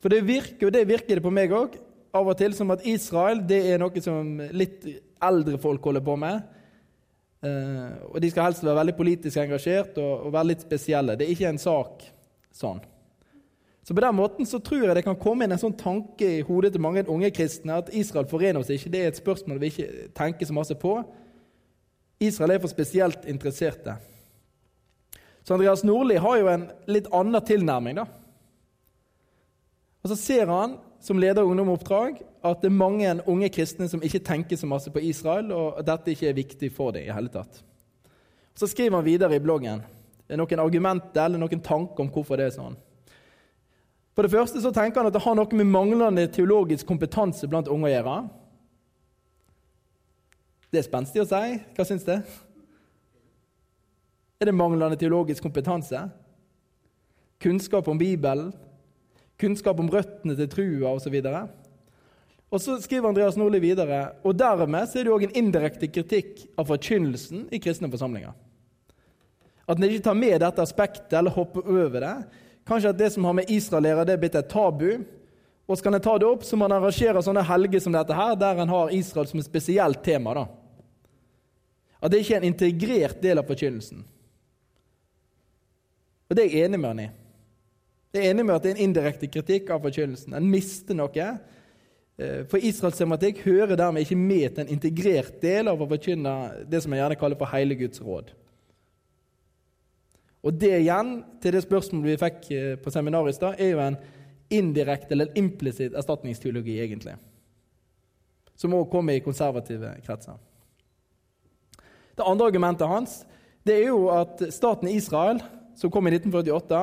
For 0.01 0.13
det 0.13 0.23
virker, 0.25 0.69
og 0.69 0.73
det 0.73 0.87
virker 0.89 1.19
det 1.19 1.25
på 1.25 1.33
meg 1.35 1.53
òg, 1.53 1.77
av 2.17 2.27
og 2.27 2.39
til 2.39 2.55
som 2.57 2.73
at 2.73 2.87
Israel 2.89 3.43
det 3.47 3.61
er 3.71 3.83
noe 3.83 4.03
som 4.03 4.39
litt 4.57 4.87
eldre 5.23 5.61
folk 5.63 5.85
holder 5.85 6.05
på 6.07 6.17
med. 6.19 6.41
Eh, 7.45 7.93
og 8.09 8.17
De 8.23 8.31
skal 8.31 8.49
helst 8.49 8.65
være 8.65 8.79
veldig 8.81 8.97
politisk 8.97 9.41
engasjert 9.43 9.99
og, 10.01 10.27
og, 10.27 10.33
være 10.35 10.53
litt 10.53 10.65
spesielle. 10.65 11.17
Det 11.19 11.27
er 11.27 11.35
ikke 11.37 11.53
en 11.53 11.63
sak 11.63 12.07
sånn. 12.55 12.81
Så 13.85 13.95
På 13.95 14.01
den 14.01 14.15
måten 14.15 14.47
så 14.47 14.59
tror 14.59 14.85
jeg 14.87 14.95
det 14.95 15.05
kan 15.05 15.17
komme 15.17 15.45
inn 15.45 15.53
en 15.53 15.59
sånn 15.59 15.77
tanke 15.77 16.27
i 16.39 16.43
hodet 16.45 16.73
til 16.75 16.83
mange 16.85 17.07
unge 17.09 17.31
kristne 17.35 17.79
at 17.81 17.89
Israel 17.97 18.29
forener 18.29 18.61
oss 18.61 18.71
ikke. 18.71 18.93
Det 18.93 19.01
er 19.01 19.09
et 19.09 19.19
spørsmål 19.19 19.61
vi 19.61 19.71
ikke 19.73 20.09
tenker 20.15 20.47
så 20.47 20.55
masse 20.55 20.77
på. 20.79 20.99
Israel 22.21 22.55
er 22.55 22.61
for 22.61 22.69
spesielt 22.69 23.25
interesserte. 23.25 23.97
Så 25.43 25.57
Andreas 25.57 25.85
Nordli 25.85 26.21
har 26.21 26.37
jo 26.37 26.51
en 26.53 26.67
litt 26.87 27.09
annen 27.13 27.41
tilnærming. 27.41 27.97
da. 27.97 28.05
Og 30.03 30.11
Så 30.11 30.17
ser 30.17 30.47
han 30.47 30.77
som 31.01 31.19
leder 31.19 31.43
ungdomsoppdrag, 31.43 32.21
at 32.45 32.61
det 32.61 32.69
er 32.69 32.77
mange 32.77 33.15
unge 33.27 33.49
kristne 33.49 33.89
som 33.89 34.03
ikke 34.03 34.21
tenker 34.21 34.57
så 34.57 34.67
masse 34.69 34.91
på 34.91 35.01
Israel, 35.01 35.53
og 35.53 35.79
at 35.81 35.87
dette 35.87 36.13
ikke 36.13 36.29
er 36.29 36.37
viktig 36.37 36.73
for 36.73 36.93
dem 36.93 37.09
i 37.09 37.13
hele 37.13 37.29
tatt. 37.29 37.63
Så 38.55 38.69
skriver 38.69 38.97
han 38.97 39.05
videre 39.05 39.37
i 39.37 39.41
bloggen 39.41 39.81
det 40.31 40.37
er 40.37 40.39
noen 40.39 40.61
argumenter 40.63 41.25
eller 41.25 41.41
noen 41.43 41.63
tanker 41.65 42.05
om 42.05 42.11
hvorfor 42.15 42.39
det 42.39 42.45
er 42.47 42.53
sånn. 42.55 42.77
For 44.15 44.27
det 44.27 44.33
første 44.33 44.61
så 44.63 44.73
tenker 44.75 45.01
han 45.01 45.09
at 45.09 45.17
det 45.17 45.23
har 45.25 45.37
noe 45.39 45.57
med 45.57 45.71
manglende 45.71 46.27
teologisk 46.33 46.89
kompetanse 46.89 47.49
blant 47.49 47.71
unge 47.71 47.89
å 47.89 47.93
gjøre. 47.93 48.17
Det 50.71 50.81
er 50.81 50.87
spenstig 50.87 51.23
å 51.23 51.29
si. 51.29 51.61
Hva 51.77 51.87
syns 51.87 52.07
du? 52.07 52.17
Er 54.41 54.49
det 54.49 54.57
manglende 54.57 54.99
teologisk 54.99 55.45
kompetanse? 55.45 56.09
Kunnskap 57.41 57.89
om 57.89 57.99
Bibelen? 57.99 58.51
kunnskap 59.41 59.81
om 59.81 59.91
røttene 59.91 60.37
til 60.39 60.51
trua 60.53 60.95
osv. 60.97 61.17
Og 62.51 62.63
så 62.63 62.77
skriver 62.83 63.11
Andreas 63.11 63.39
Nordli 63.39 63.61
videre 63.63 64.03
og 64.27 64.37
dermed 64.39 64.91
så 64.91 65.01
er 65.01 65.07
det 65.07 65.15
òg 65.15 65.27
en 65.29 65.37
indirekte 65.43 65.91
kritikk 65.93 66.45
av 66.59 66.69
forkynnelsen 66.71 67.49
i 67.55 67.61
kristne 67.63 67.91
forsamlinger. 67.93 68.35
At 69.71 69.79
en 69.79 69.87
ikke 69.87 70.09
tar 70.09 70.19
med 70.19 70.41
dette 70.43 70.65
aspektet 70.65 71.15
eller 71.15 71.35
hopper 71.35 71.67
over 71.71 72.03
det. 72.03 72.17
Kanskje 72.71 72.93
at 72.93 72.99
det 73.01 73.11
som 73.11 73.27
har 73.27 73.35
med 73.35 73.51
Israel 73.51 73.89
å 73.89 73.91
gjøre, 73.91 74.07
det 74.07 74.15
er 74.15 74.23
blitt 74.23 74.39
et 74.39 74.51
tabu. 74.51 75.03
Og 75.71 75.79
skal 75.79 75.95
en 75.97 76.03
ta 76.03 76.17
det 76.19 76.27
opp, 76.27 76.45
så 76.47 76.59
må 76.59 76.67
en 76.67 76.77
arrangere 76.77 77.23
sånne 77.23 77.43
helger 77.47 77.83
som 77.83 77.95
dette 77.95 78.15
her, 78.15 78.37
der 78.39 78.63
en 78.63 78.71
har 78.71 78.95
Israel 78.95 79.27
som 79.31 79.43
et 79.43 79.47
spesielt 79.47 80.03
tema. 80.07 80.35
da. 80.39 80.47
At 82.01 82.13
det 82.13 82.23
ikke 82.23 82.39
er 82.39 82.45
en 82.45 82.51
integrert 82.51 83.21
del 83.23 83.43
av 83.43 83.51
forkynnelsen. 83.51 84.05
Og 86.31 86.37
det 86.37 86.45
er 86.45 86.55
jeg 86.55 86.69
enig 86.71 86.79
med 86.79 86.93
han 86.93 87.03
i. 87.03 87.09
Jeg 88.15 88.23
er 88.23 88.33
enig 88.33 88.47
med 88.47 88.55
at 88.57 88.63
det 88.65 88.71
er 88.71 88.77
en 88.79 88.85
indirekte 88.87 89.31
kritikk 89.31 89.71
av 89.75 89.83
forkynnelsen. 89.85 90.35
En 90.35 90.51
mister 90.51 90.99
noe. 90.99 91.27
Eh, 92.19 92.43
for 92.51 92.63
Israels 92.63 92.99
tematikk 92.99 93.43
hører 93.47 93.79
dermed 93.79 94.07
ikke 94.07 94.19
med 94.19 94.55
til 94.55 94.65
en 94.65 94.75
integrert 94.75 95.43
del 95.43 95.71
av 95.71 95.79
å 95.79 95.91
forkynne 95.91 96.35
det 96.71 96.83
som 96.83 96.95
jeg 96.95 97.03
gjerne 97.03 97.19
kaller 97.19 97.39
for 97.39 97.51
hele 97.51 97.79
Guds 97.79 98.03
råd. 98.03 98.31
Og 100.41 100.57
det 100.57 100.73
igjen, 100.79 101.21
til 101.43 101.53
det 101.55 101.65
spørsmålet 101.65 102.09
vi 102.09 102.21
fikk 102.21 102.51
eh, 102.57 102.77
på 102.81 102.93
seminaret 102.93 103.35
i 103.35 103.37
stad, 103.37 103.59
er 103.61 103.75
jo 103.75 103.83
en 103.85 103.99
indirekte 104.51 105.15
eller 105.15 105.35
implisitt 105.39 105.95
erstatningsteologi, 105.95 106.79
egentlig. 106.81 107.17
Som 108.57 108.75
òg 108.77 108.89
kommer 108.93 109.17
i 109.17 109.25
konservative 109.25 109.93
kretser. 110.07 110.41
Det 112.17 112.27
andre 112.27 112.51
argumentet 112.51 112.89
hans 112.89 113.21
det 113.65 113.75
er 113.77 113.91
jo 113.91 114.09
at 114.09 114.41
staten 114.53 114.89
Israel, 114.89 115.43
som 115.77 115.93
kom 115.93 116.09
i 116.09 116.15
1948 116.17 116.81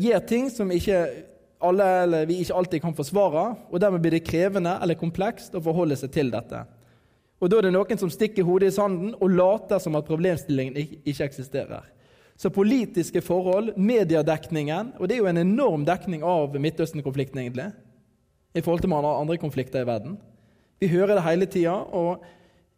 gir 0.00 0.22
ting 0.24 0.48
som 0.52 0.70
ikke 0.72 1.02
alle 1.64 2.24
vi 2.28 2.38
ikke 2.42 2.56
alltid 2.56 2.82
kan 2.82 2.96
forsvare, 2.96 3.44
og 3.70 3.80
dermed 3.80 4.02
blir 4.04 4.16
det 4.16 4.24
krevende 4.26 4.76
eller 4.82 4.98
komplekst 5.00 5.54
å 5.56 5.62
forholde 5.64 5.96
seg 6.00 6.12
til 6.14 6.32
dette. 6.32 6.64
Og 7.40 7.50
Da 7.50 7.58
er 7.58 7.66
det 7.66 7.74
noen 7.74 8.00
som 8.00 8.12
stikker 8.12 8.46
hodet 8.46 8.70
i 8.70 8.74
sanden 8.76 9.14
og 9.20 9.30
later 9.30 9.78
som 9.82 9.96
at 9.98 10.06
problemstillingen 10.08 10.76
ikke 11.04 11.26
eksisterer. 11.26 11.84
Så 12.36 12.50
politiske 12.50 13.20
forhold, 13.22 13.76
mediedekningen 13.76 14.92
Og 14.98 15.08
det 15.08 15.16
er 15.16 15.22
jo 15.22 15.30
en 15.30 15.38
enorm 15.38 15.84
dekning 15.86 16.24
av 16.26 16.56
Midtøsten-konflikten, 16.58 17.38
egentlig, 17.38 17.70
i 18.54 18.60
forhold 18.60 18.80
til 18.80 18.90
mange 18.90 19.08
andre 19.08 19.36
konflikter 19.38 19.82
i 19.82 19.86
verden. 19.86 20.18
Vi 20.80 20.88
hører 20.88 21.14
det 21.14 21.22
hele 21.22 21.46
tida. 21.46 21.72
Og 21.72 22.24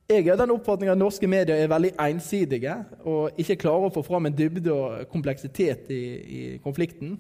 jeg 0.09 0.25
har 0.29 0.37
den 0.37 0.51
oppfatning 0.51 0.91
at 0.91 0.99
norske 0.99 1.27
medier 1.27 1.57
er 1.57 1.69
veldig 1.73 1.95
ensidige 1.99 2.77
og 3.05 3.41
ikke 3.41 3.57
klarer 3.65 3.89
å 3.89 3.95
få 3.95 4.05
fram 4.07 4.29
en 4.29 4.37
dybde 4.37 4.73
og 4.73 5.09
kompleksitet 5.11 5.91
i, 5.91 6.03
i 6.39 6.43
konflikten. 6.63 7.17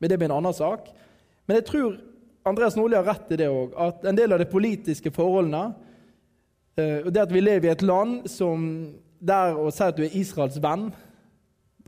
Men 0.00 0.10
det 0.10 0.18
blir 0.18 0.30
en 0.30 0.38
annen 0.38 0.56
sak. 0.56 0.88
Men 1.46 1.58
jeg 1.60 1.66
tror 1.68 1.98
Andreas 2.46 2.76
Nordli 2.76 2.96
har 2.96 3.06
rett 3.08 3.34
i 3.34 3.40
det 3.40 3.50
òg, 3.50 3.74
at 3.76 4.06
en 4.08 4.16
del 4.16 4.32
av 4.32 4.40
de 4.40 4.48
politiske 4.48 5.12
forholdene 5.14 5.72
og 6.74 7.12
Det 7.14 7.20
at 7.22 7.30
vi 7.30 7.38
lever 7.38 7.68
i 7.68 7.70
et 7.70 7.82
land 7.86 8.24
som 8.26 8.64
der 9.22 9.54
å 9.54 9.68
si 9.70 9.84
at 9.86 9.94
du 9.94 10.02
er 10.02 10.16
Israels 10.18 10.56
venn, 10.58 10.88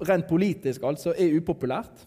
rent 0.04 0.28
politisk 0.28 0.84
altså, 0.84 1.14
er 1.16 1.36
upopulært, 1.38 2.04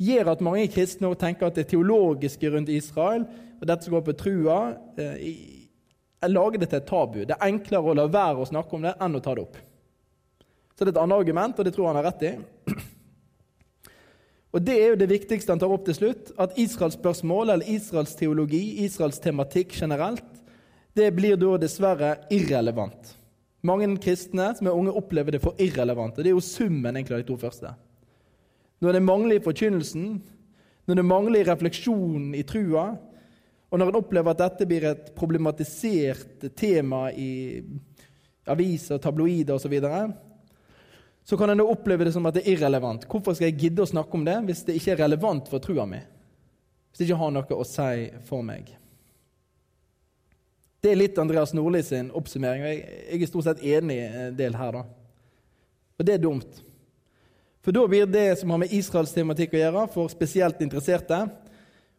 gjør 0.00 0.32
at 0.32 0.44
mange 0.44 0.68
kristne 0.72 1.12
tenker 1.18 1.48
at 1.48 1.58
det 1.58 1.68
teologiske 1.70 2.50
rundt 2.52 2.72
Israel 2.72 3.24
og 3.60 3.68
dette 3.68 3.86
som 3.86 3.96
går 3.96 4.04
på 4.04 4.16
trua, 4.20 4.58
jeg 4.96 6.32
lager 6.32 6.60
det 6.60 6.68
til 6.70 6.80
et 6.80 6.88
tabu. 6.88 7.22
Det 7.24 7.36
er 7.36 7.48
enklere 7.48 7.92
å 7.92 7.96
la 7.96 8.04
være 8.10 8.42
å 8.42 8.48
snakke 8.48 8.76
om 8.76 8.84
det 8.84 8.96
enn 9.00 9.16
å 9.16 9.22
ta 9.24 9.34
det 9.36 9.46
opp. 9.46 9.56
Så 10.76 10.84
det 10.84 10.90
er 10.90 10.94
et 10.96 11.02
annet 11.04 11.22
argument, 11.22 11.56
og 11.56 11.64
det 11.64 11.72
tror 11.72 11.88
han 11.88 11.98
har 12.00 12.10
rett 12.10 12.26
i. 12.28 12.34
Og 14.56 14.62
Det 14.64 14.72
er 14.72 14.86
jo 14.88 15.00
det 15.00 15.10
viktigste 15.10 15.52
han 15.52 15.60
tar 15.60 15.72
opp 15.72 15.84
til 15.84 15.96
slutt, 15.98 16.30
at 16.40 16.54
Israels 16.56 16.96
spørsmål, 16.96 17.50
eller 17.52 17.68
Israels 17.68 18.14
teologi, 18.16 18.84
Israels 18.86 19.18
tematikk 19.20 19.74
generelt, 19.76 20.24
det 20.96 21.10
blir 21.12 21.36
da 21.36 21.58
dessverre 21.60 22.14
irrelevant. 22.32 23.10
Mange 23.66 23.88
kristne 24.02 24.50
som 24.56 24.68
er 24.68 24.76
unge, 24.76 24.94
opplever 24.94 25.34
det 25.34 25.42
for 25.42 25.58
irrelevant. 25.62 26.16
og 26.16 26.24
Det 26.24 26.30
er 26.30 26.36
jo 26.36 26.44
summen 26.44 26.94
egentlig 26.94 27.16
av 27.16 27.24
de 27.24 27.30
to 27.30 27.36
første. 27.40 27.72
Når 28.84 28.92
det 28.92 29.02
mangler 29.02 29.38
i 29.38 29.42
forkynnelsen, 29.44 30.08
når 30.86 31.00
det 31.00 31.04
mangler 31.04 31.40
i 31.40 31.48
refleksjonen 31.48 32.34
i 32.36 32.44
trua, 32.46 32.90
og 33.66 33.80
når 33.80 33.90
en 33.90 33.98
opplever 33.98 34.30
at 34.30 34.42
dette 34.44 34.68
blir 34.68 34.84
et 34.86 35.10
problematisert 35.16 36.46
tema 36.56 37.08
i 37.10 37.64
aviser, 38.46 39.00
tabloider 39.02 39.56
osv., 39.56 39.66
så, 39.66 39.72
videre, 39.72 40.02
så 41.26 41.36
kan 41.36 41.50
en 41.50 41.64
oppleve 41.64 42.06
det 42.06 42.14
som 42.14 42.26
at 42.28 42.36
det 42.36 42.44
er 42.44 42.54
irrelevant. 42.54 43.08
Hvorfor 43.10 43.34
skal 43.34 43.50
jeg 43.50 43.58
gidde 43.64 43.82
å 43.82 43.90
snakke 43.90 44.14
om 44.14 44.26
det 44.26 44.36
hvis 44.46 44.62
det 44.68 44.76
ikke 44.78 44.94
er 44.94 45.02
relevant 45.02 45.50
for 45.50 45.62
trua 45.62 45.88
mi? 45.90 45.98
Hvis 46.90 47.00
det 47.00 47.08
ikke 47.08 47.22
har 47.24 47.32
noe 47.34 47.58
å 47.58 47.66
si 47.66 48.06
for 48.28 48.46
meg? 48.46 48.70
Det 50.86 50.92
er 50.92 51.00
litt 51.00 51.16
Andreas 51.18 51.50
Nordli 51.50 51.80
sin 51.82 52.12
oppsummering. 52.14 52.62
og 52.62 52.68
Jeg 53.10 53.18
er 53.18 53.26
stort 53.26 53.46
sett 53.48 53.62
enig 53.66 53.96
i 53.98 54.06
en 54.06 54.36
del 54.38 54.54
her. 54.54 54.72
da. 54.72 54.84
Og 55.98 56.06
det 56.06 56.14
er 56.14 56.22
dumt. 56.22 56.60
For 57.64 57.74
da 57.74 57.82
blir 57.90 58.06
det 58.06 58.38
som 58.38 58.52
har 58.54 58.60
med 58.62 58.70
Israels 58.70 59.10
tematikk 59.10 59.56
å 59.56 59.58
gjøre, 59.58 59.80
for 59.90 60.06
spesielt 60.12 60.60
interesserte, 60.62 61.18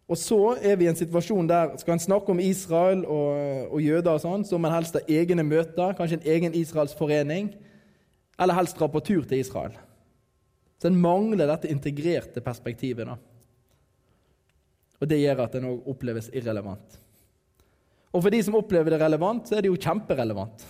og 0.08 0.16
så 0.16 0.56
er 0.64 0.78
vi 0.80 0.86
i 0.86 0.88
en 0.88 0.96
situasjon 0.96 1.50
der 1.50 1.74
skal 1.82 1.98
en 1.98 2.00
snakke 2.00 2.32
om 2.32 2.40
Israel 2.40 3.04
og, 3.04 3.74
og 3.76 3.82
jøder, 3.84 4.14
og 4.14 4.22
sånn, 4.24 4.46
så 4.48 4.56
må 4.56 4.70
en 4.70 4.78
helst 4.78 4.96
ha 4.96 5.02
egne 5.04 5.44
møter, 5.44 5.92
kanskje 5.98 6.22
en 6.22 6.30
egen 6.38 6.56
israelsforening, 6.56 7.50
eller 8.40 8.56
helst 8.56 8.78
dra 8.80 8.88
på 8.88 9.02
tur 9.04 9.28
til 9.28 9.42
Israel. 9.42 9.76
Så 10.80 10.88
en 10.88 11.02
mangler 11.02 11.52
dette 11.52 11.68
integrerte 11.68 12.40
perspektivet. 12.40 13.04
da. 13.04 13.18
Og 15.02 15.12
det 15.12 15.20
gjør 15.20 15.44
at 15.44 15.60
en 15.60 15.68
òg 15.74 15.92
oppleves 15.92 16.32
irrelevant. 16.32 17.02
Og 18.16 18.24
for 18.24 18.34
de 18.34 18.40
som 18.44 18.56
opplever 18.58 18.94
det 18.94 19.02
relevant, 19.02 19.48
så 19.48 19.58
er 19.58 19.66
det 19.66 19.72
jo 19.72 19.80
kjemperelevant. 19.80 20.64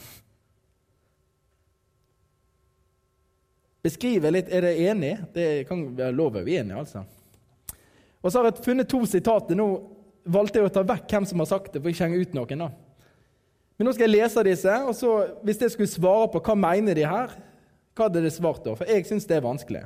Beskriver 3.85 4.33
litt 4.33 4.49
Er 4.51 4.65
dere 4.65 4.89
enig? 4.91 5.13
Det 5.35 5.67
kan 5.69 5.85
være 5.95 6.15
lov 6.15 6.33
å 6.33 6.39
være 6.39 6.49
uenig, 6.49 6.75
altså. 6.75 7.05
Og 8.23 8.33
så 8.33 8.41
har 8.41 8.49
jeg 8.49 8.65
funnet 8.65 8.89
to 8.89 9.03
sitater. 9.07 9.55
Nå 9.55 9.67
valgte 10.27 10.59
jeg 10.59 10.67
å 10.67 10.73
ta 10.73 10.83
vekk 10.83 11.13
hvem 11.13 11.27
som 11.29 11.43
har 11.43 11.49
sagt 11.49 11.75
det, 11.75 11.81
for 11.83 11.93
ikke 11.93 12.07
henge 12.09 12.25
ut 12.25 12.35
noen. 12.35 12.65
da. 12.65 12.71
Men 13.77 13.87
nå 13.87 13.93
skal 13.93 14.07
jeg 14.07 14.15
lese 14.17 14.43
disse, 14.47 14.73
og 14.89 14.95
så, 14.97 15.11
hvis 15.45 15.61
jeg 15.61 15.75
skulle 15.75 15.91
svare 15.91 16.31
på 16.33 16.41
hva 16.43 16.55
mener 16.57 16.97
de 16.97 17.05
her, 17.07 17.35
hva 17.93 18.07
hadde 18.07 18.23
det 18.25 18.33
svart 18.33 18.65
da? 18.65 18.73
For 18.77 18.89
jeg 18.89 19.05
syns 19.07 19.29
det 19.29 19.37
er 19.37 19.45
vanskelig. 19.45 19.83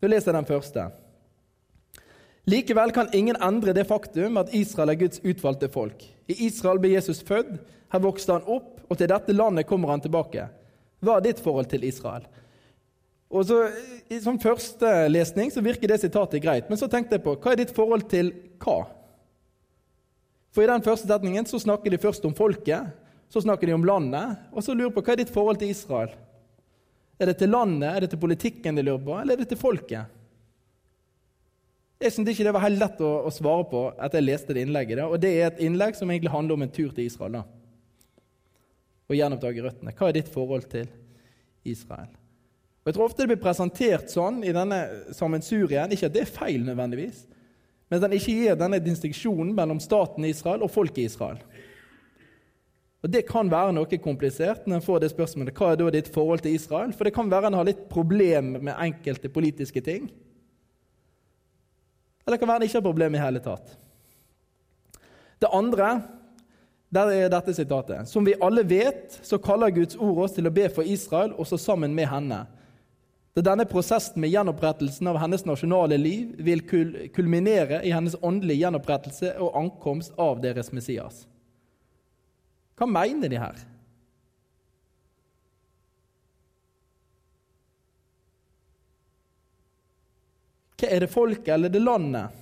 Nå 0.00 0.08
leser 0.08 0.30
jeg 0.30 0.36
den 0.36 0.48
første. 0.48 0.84
Likevel 2.50 2.90
kan 2.90 3.10
ingen 3.14 3.36
endre 3.36 3.74
det 3.76 3.84
faktum 3.86 4.38
at 4.40 4.50
Israel 4.56 4.90
er 4.90 4.98
Guds 4.98 5.20
utvalgte 5.22 5.68
folk. 5.70 6.02
I 6.26 6.34
Israel 6.48 6.80
ble 6.82 6.94
Jesus 6.96 7.20
født, 7.26 7.52
her 7.92 8.02
vokste 8.02 8.34
han 8.34 8.46
opp, 8.50 8.80
og 8.90 8.98
til 8.98 9.10
dette 9.10 9.34
landet 9.34 9.68
kommer 9.68 9.92
han 9.92 10.02
tilbake. 10.02 10.48
Hva 11.04 11.18
er 11.18 11.26
ditt 11.28 11.42
forhold 11.42 11.68
til 11.70 11.84
Israel? 11.86 12.24
Og 13.30 13.44
så, 13.46 13.60
I 14.10 14.18
Som 14.24 14.40
første 14.42 14.88
lesning 15.08 15.52
så 15.54 15.62
virker 15.62 15.92
det 15.92 16.00
sitatet 16.02 16.42
greit, 16.42 16.66
men 16.70 16.78
så 16.78 16.88
tenkte 16.90 17.16
jeg 17.16 17.24
på 17.26 17.36
hva 17.36 17.52
er 17.52 17.60
ditt 17.62 17.74
forhold 17.76 18.08
til 18.10 18.32
hva? 18.58 18.80
For 20.50 20.64
i 20.64 20.70
den 20.70 20.82
første 20.82 21.06
setningen 21.06 21.46
så 21.46 21.60
snakker 21.62 21.92
de 21.92 22.02
først 22.02 22.24
om 22.26 22.34
folket, 22.34 22.90
så 23.30 23.42
snakker 23.44 23.70
de 23.70 23.76
om 23.76 23.86
landet, 23.86 24.40
og 24.50 24.64
så 24.66 24.74
lurer 24.74 24.90
på 24.96 25.04
hva 25.06 25.14
er 25.14 25.22
ditt 25.22 25.30
forhold 25.30 25.60
til 25.60 25.70
Israel? 25.70 26.10
Er 27.20 27.30
det 27.30 27.38
til 27.38 27.52
landet, 27.52 27.90
er 27.92 28.00
det 28.02 28.10
til 28.10 28.22
politikken 28.22 28.74
de 28.74 28.82
lurer 28.82 29.04
på, 29.04 29.20
eller 29.20 29.36
er 29.36 29.44
det 29.44 29.52
til 29.52 29.60
folket? 29.60 30.19
Jeg 32.00 32.14
syntes 32.14 32.32
ikke 32.32 32.46
det 32.46 32.52
var 32.56 32.64
helt 32.64 32.80
lett 32.80 33.00
å, 33.04 33.08
å, 33.28 33.30
svare 33.34 33.66
på 33.68 33.80
etter 33.92 34.22
jeg 34.22 34.26
leste 34.30 34.54
det 34.56 34.62
innlegget. 34.64 35.02
Da. 35.02 35.08
Og 35.12 35.20
det 35.20 35.34
er 35.36 35.50
et 35.50 35.58
innlegg 35.66 35.98
som 35.98 36.08
egentlig 36.08 36.32
handler 36.32 36.56
om 36.56 36.64
en 36.64 36.72
tur 36.72 36.94
til 36.96 37.04
Israel. 37.04 37.34
da. 37.36 37.42
Og 39.10 39.18
gjenoppdage 39.18 39.64
røttene. 39.66 39.92
Hva 39.98 40.08
er 40.08 40.16
ditt 40.16 40.30
forhold 40.32 40.64
til 40.72 40.88
Israel? 41.68 42.08
Og 42.80 42.88
Jeg 42.88 42.96
tror 42.96 43.04
ofte 43.04 43.20
det 43.20 43.34
blir 43.34 43.42
presentert 43.42 44.08
sånn 44.08 44.38
i 44.48 44.54
denne 44.56 44.78
sammensurien, 45.12 45.92
ikke 45.92 46.08
at 46.08 46.14
det 46.14 46.22
er 46.24 46.32
feil 46.32 46.64
nødvendigvis, 46.64 47.26
men 47.90 47.98
at 47.98 48.06
den 48.06 48.16
ikke 48.16 48.36
gir 48.38 48.56
denne 48.56 48.80
distinksjonen 48.80 49.52
mellom 49.58 49.82
staten 49.82 50.24
Israel 50.24 50.64
og 50.64 50.72
folket 50.72 51.10
Israel. 51.10 51.42
Og 53.04 53.12
Det 53.12 53.26
kan 53.28 53.52
være 53.52 53.74
noe 53.76 54.00
komplisert 54.00 54.64
når 54.64 54.80
en 54.80 54.86
får 54.88 55.04
det 55.04 55.12
spørsmålet 55.12 55.56
hva 55.56 55.72
er 55.72 55.78
da 55.80 55.92
ditt 55.92 56.08
forhold 56.12 56.40
til 56.44 56.56
Israel. 56.56 56.92
For 56.96 57.04
det 57.04 57.14
kan 57.16 57.28
være 57.32 57.48
en 57.48 57.60
har 57.60 57.68
litt 57.68 57.86
problem 57.92 58.56
med 58.60 58.76
enkelte 58.76 59.28
politiske 59.32 59.84
ting. 59.84 60.08
Eller 62.30 62.38
det 62.38 62.44
kan 62.44 62.48
være 62.52 62.60
han 62.60 62.62
ikke 62.68 62.78
har 62.78 62.84
problem 62.86 63.14
i 63.18 63.20
hele 63.20 63.40
tatt. 63.42 63.72
Det 65.42 65.48
andre 65.50 65.86
der 66.94 67.10
er 67.10 67.32
dette 67.32 67.54
sitatet. 67.54 68.06
Som 68.06 68.22
vi 68.26 68.36
alle 68.38 68.62
vet, 68.62 69.16
så 69.26 69.38
kaller 69.42 69.72
Guds 69.74 69.98
ord 69.98 70.20
oss 70.28 70.36
til 70.36 70.46
å 70.46 70.52
be 70.54 70.68
for 70.70 70.86
Israel, 70.86 71.34
også 71.34 71.58
sammen 71.58 71.90
med 71.94 72.06
henne. 72.06 72.44
Da 73.34 73.42
denne 73.46 73.66
prosessen 73.66 74.22
med 74.22 74.30
gjenopprettelsen 74.30 75.10
av 75.10 75.18
hennes 75.22 75.42
nasjonale 75.46 75.98
liv 75.98 76.36
vil 76.38 76.62
kulminere 77.14 77.82
i 77.82 77.90
hennes 77.94 78.14
åndelige 78.22 78.62
gjenopprettelse 78.62 79.34
og 79.42 79.58
ankomst 79.58 80.14
av 80.18 80.38
deres 80.42 80.70
Messias. 80.74 81.24
Hva 82.78 82.86
mener 82.86 83.30
de 83.30 83.42
her? 83.42 83.58
Hva 90.80 90.88
er 90.88 91.04
det 91.04 91.12
folket 91.12 91.52
eller 91.54 91.72
det 91.72 91.82
landet? 91.82 92.36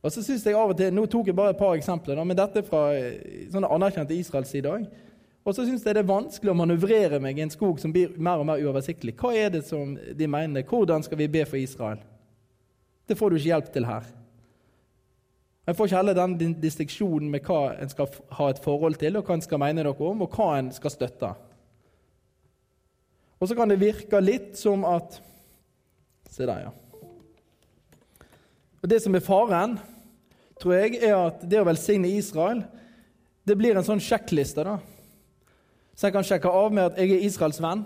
Og 0.00 0.12
så 0.12 0.22
synes 0.24 0.44
jeg 0.46 0.56
av 0.56 0.72
og 0.72 0.78
til, 0.78 0.92
Nå 0.94 1.04
tok 1.10 1.28
jeg 1.28 1.36
bare 1.36 1.52
et 1.52 1.60
par 1.60 1.76
eksempler, 1.76 2.20
men 2.24 2.36
dette 2.38 2.62
er 2.62 2.66
fra 2.66 2.86
eh, 2.96 3.48
sånne 3.52 3.68
anerkjente 3.68 4.16
Israels 4.16 4.52
side 4.52 4.70
òg. 4.70 4.86
Og 5.44 5.56
så 5.56 5.64
syns 5.64 5.84
jeg 5.84 5.96
det 5.96 6.02
er 6.04 6.08
vanskelig 6.08 6.52
å 6.52 6.56
manøvrere 6.56 7.20
meg 7.22 7.38
i 7.38 7.44
en 7.44 7.52
skog 7.52 7.80
som 7.80 7.92
blir 7.92 8.12
mer 8.20 8.40
og 8.40 8.48
mer 8.48 8.60
uoversiktlig. 8.60 9.16
Hva 9.18 9.32
er 9.36 9.52
det 9.54 9.64
som 9.66 9.96
de 9.96 10.28
mener? 10.28 10.64
Hvordan 10.68 11.04
skal 11.04 11.20
vi 11.20 11.30
be 11.32 11.44
for 11.48 11.60
Israel? 11.60 12.00
Det 13.08 13.16
får 13.18 13.30
du 13.30 13.38
ikke 13.38 13.48
hjelp 13.48 13.70
til 13.74 13.88
her. 13.88 14.08
Jeg 15.66 15.76
får 15.76 15.88
ikke 15.88 15.96
heller 16.00 16.18
den 16.18 16.54
distriksjonen 16.60 17.30
med 17.32 17.46
hva 17.46 17.60
en 17.80 17.92
skal 17.92 18.08
ha 18.36 18.48
et 18.50 18.60
forhold 18.64 18.96
til, 19.00 19.16
og 19.16 19.26
hva 19.26 19.36
en 19.36 19.44
skal 19.44 19.60
mene 19.62 19.84
noe 19.86 20.06
om, 20.08 20.24
og 20.24 20.36
hva 20.36 20.52
en 20.58 20.70
skal 20.74 20.92
støtte. 20.92 21.32
Og 23.40 23.48
så 23.48 23.56
kan 23.56 23.72
det 23.72 23.80
virke 23.80 24.20
litt 24.20 24.58
som 24.60 24.84
at 24.88 25.20
Se 26.30 26.46
der, 26.46 26.68
ja. 26.68 26.70
Og 28.80 28.88
Det 28.88 29.02
som 29.02 29.14
er 29.14 29.24
faren, 29.24 29.78
tror 30.60 30.76
jeg, 30.78 31.00
er 31.02 31.16
at 31.18 31.42
det 31.42 31.60
å 31.60 31.66
velsigne 31.66 32.08
Israel, 32.08 32.62
det 33.44 33.56
blir 33.58 33.76
en 33.76 33.84
sånn 33.84 34.00
sjekkliste. 34.00 34.64
da. 34.64 34.78
Så 35.94 36.06
jeg 36.06 36.14
kan 36.14 36.24
sjekke 36.24 36.48
av 36.48 36.72
med 36.72 36.92
at 36.92 37.00
jeg 37.00 37.12
er 37.12 37.26
Israels 37.26 37.60
venn. 37.60 37.84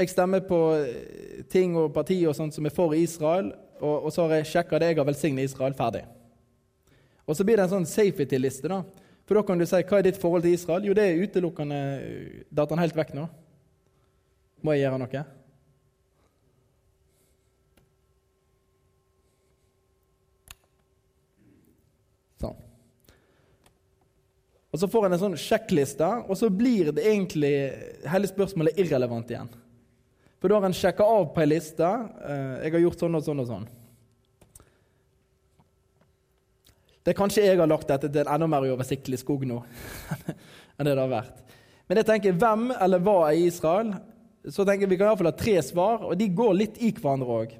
Jeg 0.00 0.10
stemmer 0.12 0.42
på 0.44 0.58
eh, 0.76 1.44
ting 1.52 1.76
og 1.76 1.92
partier 1.94 2.28
og 2.28 2.36
sånt 2.36 2.56
som 2.56 2.66
er 2.66 2.74
for 2.74 2.96
Israel, 2.96 3.52
og, 3.80 4.06
og 4.08 4.12
så 4.12 4.26
har 4.26 4.40
jeg 4.40 4.50
sjekka 4.50 4.80
det 4.80 4.90
jeg 4.90 5.00
har 5.00 5.08
velsignet 5.08 5.48
Israel. 5.48 5.76
Ferdig. 5.76 6.02
Og 7.24 7.36
så 7.36 7.46
blir 7.46 7.60
det 7.60 7.68
en 7.68 7.74
sånn 7.76 7.88
safety-liste. 7.88 8.68
da. 8.68 8.82
For 9.28 9.38
da 9.38 9.44
kan 9.46 9.60
du 9.60 9.66
si 9.68 9.78
hva 9.78 9.98
er 10.00 10.08
ditt 10.08 10.20
forhold 10.20 10.42
til 10.42 10.56
Israel? 10.56 10.88
Jo, 10.88 10.96
det 10.96 11.04
er 11.06 11.20
utelukkende 11.22 11.76
Datt 12.50 12.72
han 12.74 12.82
helt 12.82 12.96
vekk 12.98 13.12
nå. 13.14 13.28
Må 14.66 14.74
jeg 14.74 14.82
gjøre 14.82 14.98
noe? 14.98 15.22
Sånn. 22.40 22.58
Og 24.70 24.78
Så 24.78 24.86
får 24.86 25.06
en 25.06 25.12
en 25.12 25.18
sånn 25.24 25.40
sjekkliste, 25.40 26.08
og 26.28 26.36
så 26.38 26.50
blir 26.50 26.92
det 26.92 27.02
egentlig 27.02 27.72
hele 28.06 28.28
spørsmålet 28.30 28.78
irrelevant 28.78 29.30
igjen. 29.30 29.50
For 30.40 30.48
da 30.48 30.60
har 30.60 30.70
en 30.70 30.76
sjekka 30.76 31.04
av 31.04 31.32
på 31.34 31.42
ei 31.42 31.46
liste. 31.46 31.84
Eh, 31.84 32.62
'Jeg 32.62 32.72
har 32.72 32.80
gjort 32.80 33.00
sånn 33.00 33.16
og 33.16 33.24
sånn 33.24 33.40
og 33.40 33.46
sånn'. 33.46 33.68
Det 37.04 37.10
er 37.10 37.18
kanskje 37.18 37.44
jeg 37.44 37.58
har 37.58 37.66
lagt 37.66 37.88
dette 37.88 38.08
til 38.08 38.20
en 38.20 38.34
enda 38.34 38.46
mer 38.46 38.62
uoversiktlig 38.62 39.18
skog 39.18 39.44
nå 39.44 39.62
enn 40.78 40.86
det 40.86 40.94
det 40.94 41.00
har 41.00 41.08
vært. 41.08 41.36
Men 41.88 41.96
jeg 41.96 42.06
tenker, 42.06 42.32
hvem 42.32 42.70
eller 42.80 42.98
hva 43.00 43.30
er 43.30 43.40
Israel? 43.40 43.94
Så 44.46 44.64
tenker 44.64 44.86
jeg 44.86 44.90
Vi 44.90 44.96
kan 44.96 45.08
iallfall 45.08 45.32
ha 45.32 45.36
tre 45.36 45.62
svar, 45.62 46.04
og 46.04 46.16
de 46.16 46.28
går 46.28 46.54
litt 46.54 46.78
i 46.78 46.92
hverandre 46.92 47.26
òg. 47.26 47.56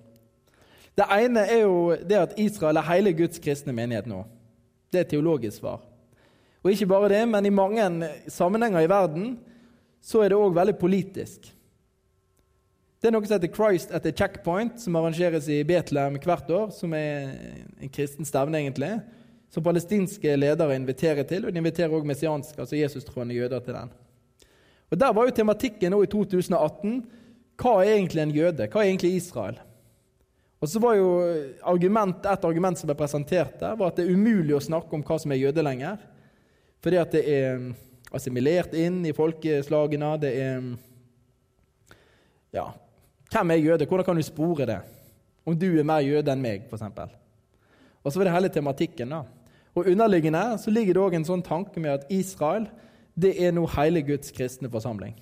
Det 0.95 1.07
ene 1.11 1.41
er 1.41 1.63
jo 1.65 1.97
det 1.97 2.19
at 2.19 2.39
Israel 2.39 2.77
er 2.77 2.87
hele 2.93 3.13
Guds 3.13 3.39
kristne 3.39 3.73
menighet 3.73 4.07
nå. 4.07 4.25
Det 4.93 4.99
er 5.01 5.05
et 5.05 5.11
teologisk 5.11 5.59
svar. 5.59 5.81
Og 6.61 6.73
ikke 6.73 6.91
bare 6.91 7.09
det, 7.13 7.23
men 7.29 7.47
i 7.47 7.55
mange 7.55 7.87
sammenhenger 8.29 8.85
i 8.85 8.91
verden 8.91 9.33
så 10.05 10.25
er 10.25 10.33
det 10.33 10.41
òg 10.41 10.57
veldig 10.57 10.77
politisk. 10.81 11.49
Det 13.01 13.09
er 13.09 13.15
noe 13.15 13.25
som 13.25 13.39
heter 13.39 13.53
Christ 13.53 13.95
at 13.97 14.05
a 14.05 14.13
Checkpoint, 14.13 14.77
som 14.81 14.97
arrangeres 15.01 15.49
i 15.49 15.63
Betlehem 15.65 16.19
hvert 16.21 16.51
år. 16.53 16.69
Som 16.77 16.93
er 16.93 17.33
en 17.81 17.93
kristen 17.93 18.29
stevne, 18.29 18.61
egentlig. 18.61 18.91
Som 19.49 19.65
palestinske 19.65 20.35
ledere 20.37 20.77
inviterer 20.77 21.25
til. 21.25 21.47
Og 21.47 21.55
de 21.55 21.63
inviterer 21.63 21.97
òg 21.97 22.05
messianske, 22.09 22.59
altså 22.61 22.77
Jesus-troende 22.77 23.39
jøder 23.39 23.65
til 23.65 23.79
den. 23.79 23.95
Og 24.91 25.01
Der 25.01 25.17
var 25.17 25.25
jo 25.25 25.33
tematikken 25.33 25.95
nå 25.95 26.03
i 26.05 26.13
2018 26.13 27.01
hva 27.61 27.75
er 27.83 27.95
egentlig 27.95 28.23
en 28.23 28.33
jøde? 28.33 28.69
Hva 28.69 28.81
er 28.81 28.89
egentlig 28.89 29.15
Israel? 29.19 29.59
Og 30.61 30.69
så 30.69 30.81
var 30.81 30.95
jo 30.97 31.09
argument, 31.65 32.25
Et 32.27 32.45
argument 32.45 32.79
som 32.79 32.89
ble 32.89 32.97
presentert 32.97 33.61
der, 33.61 33.77
var 33.77 33.89
at 33.89 33.97
det 33.97 34.07
er 34.07 34.17
umulig 34.17 34.57
å 34.57 34.61
snakke 34.65 34.93
om 34.97 35.05
hva 35.05 35.19
som 35.21 35.33
er 35.33 35.41
jøde 35.41 35.65
lenger. 35.65 36.01
Fordi 36.81 37.01
at 37.01 37.13
det 37.13 37.25
er 37.29 37.59
mm, 37.61 37.73
assimilert 38.17 38.75
inn 38.79 39.03
i 39.07 39.15
folkeslagene. 39.17 40.15
Det 40.23 40.33
er 40.37 40.61
mm, 40.61 40.71
Ja, 42.51 42.71
hvem 43.31 43.53
er 43.55 43.63
jøde? 43.63 43.87
Hvordan 43.87 44.05
kan 44.05 44.17
du 44.19 44.27
spore 44.27 44.67
det? 44.67 44.81
Om 45.47 45.55
du 45.59 45.69
er 45.79 45.87
mer 45.87 46.03
jøde 46.03 46.33
enn 46.33 46.43
meg, 46.43 46.67
f.eks. 46.67 47.15
Og 48.03 48.11
så 48.11 48.19
var 48.19 48.27
det 48.27 48.35
hele 48.35 48.51
tematikken. 48.51 49.13
da. 49.15 49.23
Og 49.75 49.87
Underliggende 49.87 50.59
så 50.59 50.71
ligger 50.71 50.97
det 50.97 51.03
òg 51.03 51.15
en 51.15 51.27
sånn 51.29 51.45
tanke 51.47 51.81
med 51.81 52.01
at 52.01 52.11
Israel 52.11 52.67
det 53.21 53.35
er 53.39 53.53
nå 53.53 53.67
hele 53.77 54.03
Guds 54.07 54.33
kristne 54.33 54.71
forsamling, 54.71 55.15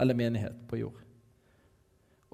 eller 0.00 0.16
menighet, 0.16 0.56
på 0.68 0.78
jord. 0.78 1.00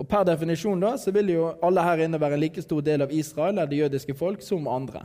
Og 0.01 0.09
Per 0.09 0.25
definisjon 0.25 0.81
da, 0.81 0.95
så 0.97 1.13
vil 1.13 1.35
jo 1.35 1.51
alle 1.65 1.85
her 1.85 2.05
inne 2.07 2.21
være 2.21 2.39
en 2.39 2.43
like 2.43 2.63
stor 2.65 2.81
del 2.85 3.05
av 3.05 3.13
Israel 3.13 3.55
eller 3.55 3.71
det 3.71 3.81
jødiske 3.83 4.17
folk 4.17 4.43
som 4.45 4.69
andre. 4.69 5.05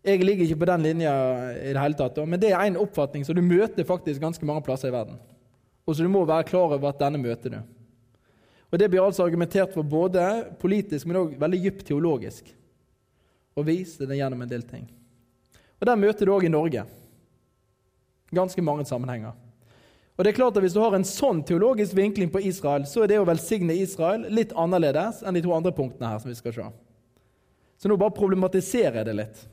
Jeg 0.00 0.22
ligger 0.24 0.46
ikke 0.46 0.62
på 0.62 0.68
den 0.70 0.84
linja 0.86 1.12
i 1.52 1.72
det 1.74 1.80
hele 1.80 1.96
tatt, 1.98 2.16
men 2.24 2.40
det 2.40 2.54
er 2.54 2.62
en 2.64 2.78
oppfatning 2.80 3.26
som 3.26 3.36
du 3.36 3.42
møter 3.44 3.84
faktisk 3.84 4.22
ganske 4.22 4.46
mange 4.48 4.64
plasser 4.64 4.88
i 4.88 4.94
verden. 4.94 5.18
Og 5.84 5.96
så 5.96 6.06
du 6.06 6.12
må 6.12 6.22
være 6.24 6.46
klar 6.48 6.72
over 6.72 6.88
at 6.88 7.02
denne 7.02 7.20
møter 7.20 7.56
du. 7.56 7.60
Og 8.70 8.78
Det 8.78 8.88
blir 8.88 9.02
altså 9.02 9.26
argumentert 9.26 9.74
for 9.74 9.82
både 9.82 10.22
politisk, 10.60 11.06
men 11.06 11.18
òg 11.18 11.36
veldig 11.40 11.60
dypt 11.64 11.84
teologisk. 11.88 12.48
Og 13.58 13.66
viser 13.66 14.06
det 14.06 14.20
gjennom 14.20 14.40
en 14.42 14.48
del 14.48 14.62
ting. 14.62 14.86
Og 15.80 15.86
Der 15.86 15.98
møter 15.98 16.26
du 16.26 16.32
òg 16.32 16.46
i 16.46 16.52
Norge. 16.52 16.84
Ganske 18.30 18.62
mange 18.62 18.86
sammenhenger. 18.86 19.34
Og 20.16 20.24
det 20.24 20.30
er 20.30 20.36
klart 20.36 20.56
at 20.56 20.62
Hvis 20.62 20.74
du 20.76 20.80
har 20.80 20.94
en 20.94 21.04
sånn 21.04 21.42
teologisk 21.42 21.96
vinkling 21.96 22.30
på 22.30 22.40
Israel, 22.40 22.86
så 22.86 23.02
er 23.02 23.08
det 23.08 23.18
å 23.18 23.26
velsigne 23.26 23.74
Israel 23.74 24.28
litt 24.28 24.52
annerledes 24.52 25.22
enn 25.24 25.34
de 25.34 25.42
to 25.42 25.52
andre 25.52 25.72
punktene 25.72 26.08
her. 26.08 26.18
som 26.18 26.28
vi 26.28 26.34
skal 26.34 26.52
se. 26.52 26.66
Så 27.78 27.88
nå 27.88 27.96
bare 27.96 28.14
problematiserer 28.14 29.00
jeg 29.00 29.06
det 29.06 29.16
litt. 29.16 29.48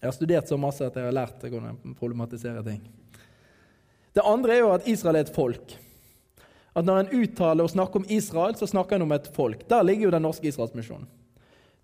Jeg 0.00 0.08
har 0.08 0.16
studert 0.16 0.48
så 0.48 0.56
masse 0.56 0.86
at 0.86 0.96
jeg 0.96 1.04
har 1.04 1.14
lært 1.14 1.44
å 1.44 1.60
problematisere 1.98 2.64
ting. 2.64 2.80
Det 4.16 4.24
andre 4.26 4.56
er 4.56 4.62
jo 4.62 4.72
at 4.72 4.88
Israel 4.88 5.20
er 5.20 5.26
et 5.26 5.34
folk. 5.34 5.76
At 6.74 6.86
Når 6.86 7.00
en 7.00 7.14
uttaler 7.20 7.66
og 7.66 7.70
snakker 7.70 8.00
om 8.00 8.08
Israel, 8.08 8.56
så 8.56 8.66
snakker 8.66 8.96
en 8.96 9.02
om 9.02 9.12
et 9.12 9.28
folk. 9.34 9.68
Der 9.68 9.82
ligger 9.82 10.08
jo 10.08 10.14
den 10.14 10.22
norske 10.22 10.48
Israelsmisjonen. 10.48 11.06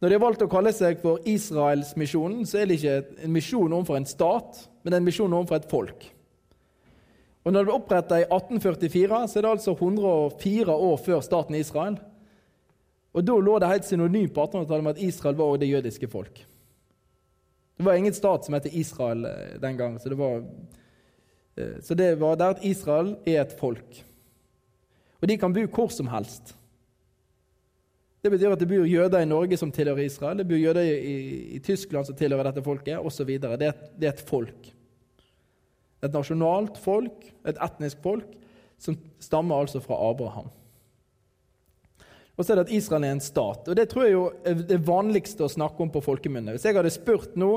Når 0.00 0.09
de 0.09 0.14
har 0.14 0.24
valgt 0.24 0.44
å 0.44 0.50
kalle 0.52 0.72
seg 0.76 0.98
for 1.00 1.24
Israelsmisjonen, 1.24 2.44
så 2.48 2.61
er 2.61 2.68
det 2.68 2.76
ikke 2.76 3.24
en 3.24 3.33
misjon 3.33 3.72
overfor 3.72 3.96
en 3.96 4.09
stat, 4.09 4.66
men 4.85 4.98
en 4.98 5.07
misjon 5.07 5.33
overfor 5.33 5.57
et 5.57 5.70
folk. 5.70 6.11
Og 7.44 7.52
Når 7.52 7.61
det 7.61 7.68
ble 7.68 7.79
oppretta 7.79 8.18
i 8.20 8.26
1844, 8.26 9.22
så 9.31 9.38
er 9.38 9.46
det 9.46 9.55
altså 9.55 9.76
104 9.76 10.76
år 10.88 10.96
før 10.98 11.20
staten 11.24 11.55
Israel. 11.55 11.98
Og 13.14 13.24
Da 13.24 13.37
lå 13.40 13.59
det 13.59 13.70
helt 13.70 13.88
synonymt 13.88 14.35
på 14.35 14.44
1800-tallet 14.44 14.85
med 14.85 14.96
at 14.96 15.02
Israel 15.02 15.38
var 15.38 15.57
det 15.57 15.70
jødiske 15.70 16.09
folk. 16.12 16.45
Det 17.76 17.84
var 17.84 17.94
ingen 17.94 18.14
stat 18.14 18.44
som 18.44 18.54
het 18.56 18.66
Israel 18.72 19.24
eh, 19.24 19.56
den 19.60 19.76
gang, 19.76 19.98
så 20.00 20.08
det 20.08 20.18
var, 20.18 20.44
eh, 21.56 21.76
så 21.82 21.94
det 21.94 22.14
var 22.20 22.36
der 22.36 22.56
at 22.56 22.64
Israel 22.64 23.16
er 23.26 23.42
et 23.42 23.56
folk. 23.58 24.04
Og 25.20 25.28
de 25.28 25.36
kan 25.38 25.52
bo 25.52 25.66
hvor 25.66 25.92
som 25.92 26.08
helst. 26.08 26.54
Det 28.24 28.32
betyr 28.32 28.56
at 28.56 28.60
det 28.60 28.68
bor 28.68 28.88
jøder 28.88 29.22
i 29.22 29.28
Norge 29.28 29.58
som 29.60 29.70
tilhører 29.72 30.08
Israel, 30.08 30.40
det 30.40 30.48
bor 30.48 30.58
jøder 30.58 30.82
i, 30.82 31.16
i 31.56 31.60
Tyskland 31.62 32.08
som 32.08 32.16
tilhører 32.16 32.48
dette 32.48 32.64
folket, 32.64 32.98
osv. 32.98 33.36
Det, 33.38 33.52
er 33.52 33.76
det 33.94 34.08
er 34.08 34.14
et 34.14 34.24
folk. 34.26 34.72
Et 36.02 36.12
nasjonalt 36.12 36.80
folk, 36.80 37.28
et 37.46 37.60
etnisk 37.62 38.00
folk, 38.02 38.32
som 38.82 38.96
stammer 39.22 39.62
altså 39.62 39.80
fra 39.84 40.00
Abraham. 40.08 40.48
Og 42.37 42.44
så 42.44 42.53
er 42.53 42.61
det 42.61 42.66
at 42.66 42.75
Israel 42.77 43.07
er 43.07 43.14
en 43.16 43.25
stat. 43.25 43.68
Og 43.68 43.77
Det 43.77 43.88
tror 43.88 44.05
jeg 44.05 44.12
jo 44.12 44.25
er 44.44 44.62
det 44.68 44.81
vanligste 44.85 45.46
å 45.46 45.53
snakke 45.53 45.81
om 45.83 45.92
på 45.92 46.05
folkemunne. 46.05 46.53
Hvis 46.53 46.66
jeg 46.68 46.77
hadde 46.77 46.92
spurt 46.92 47.37
nå, 47.37 47.53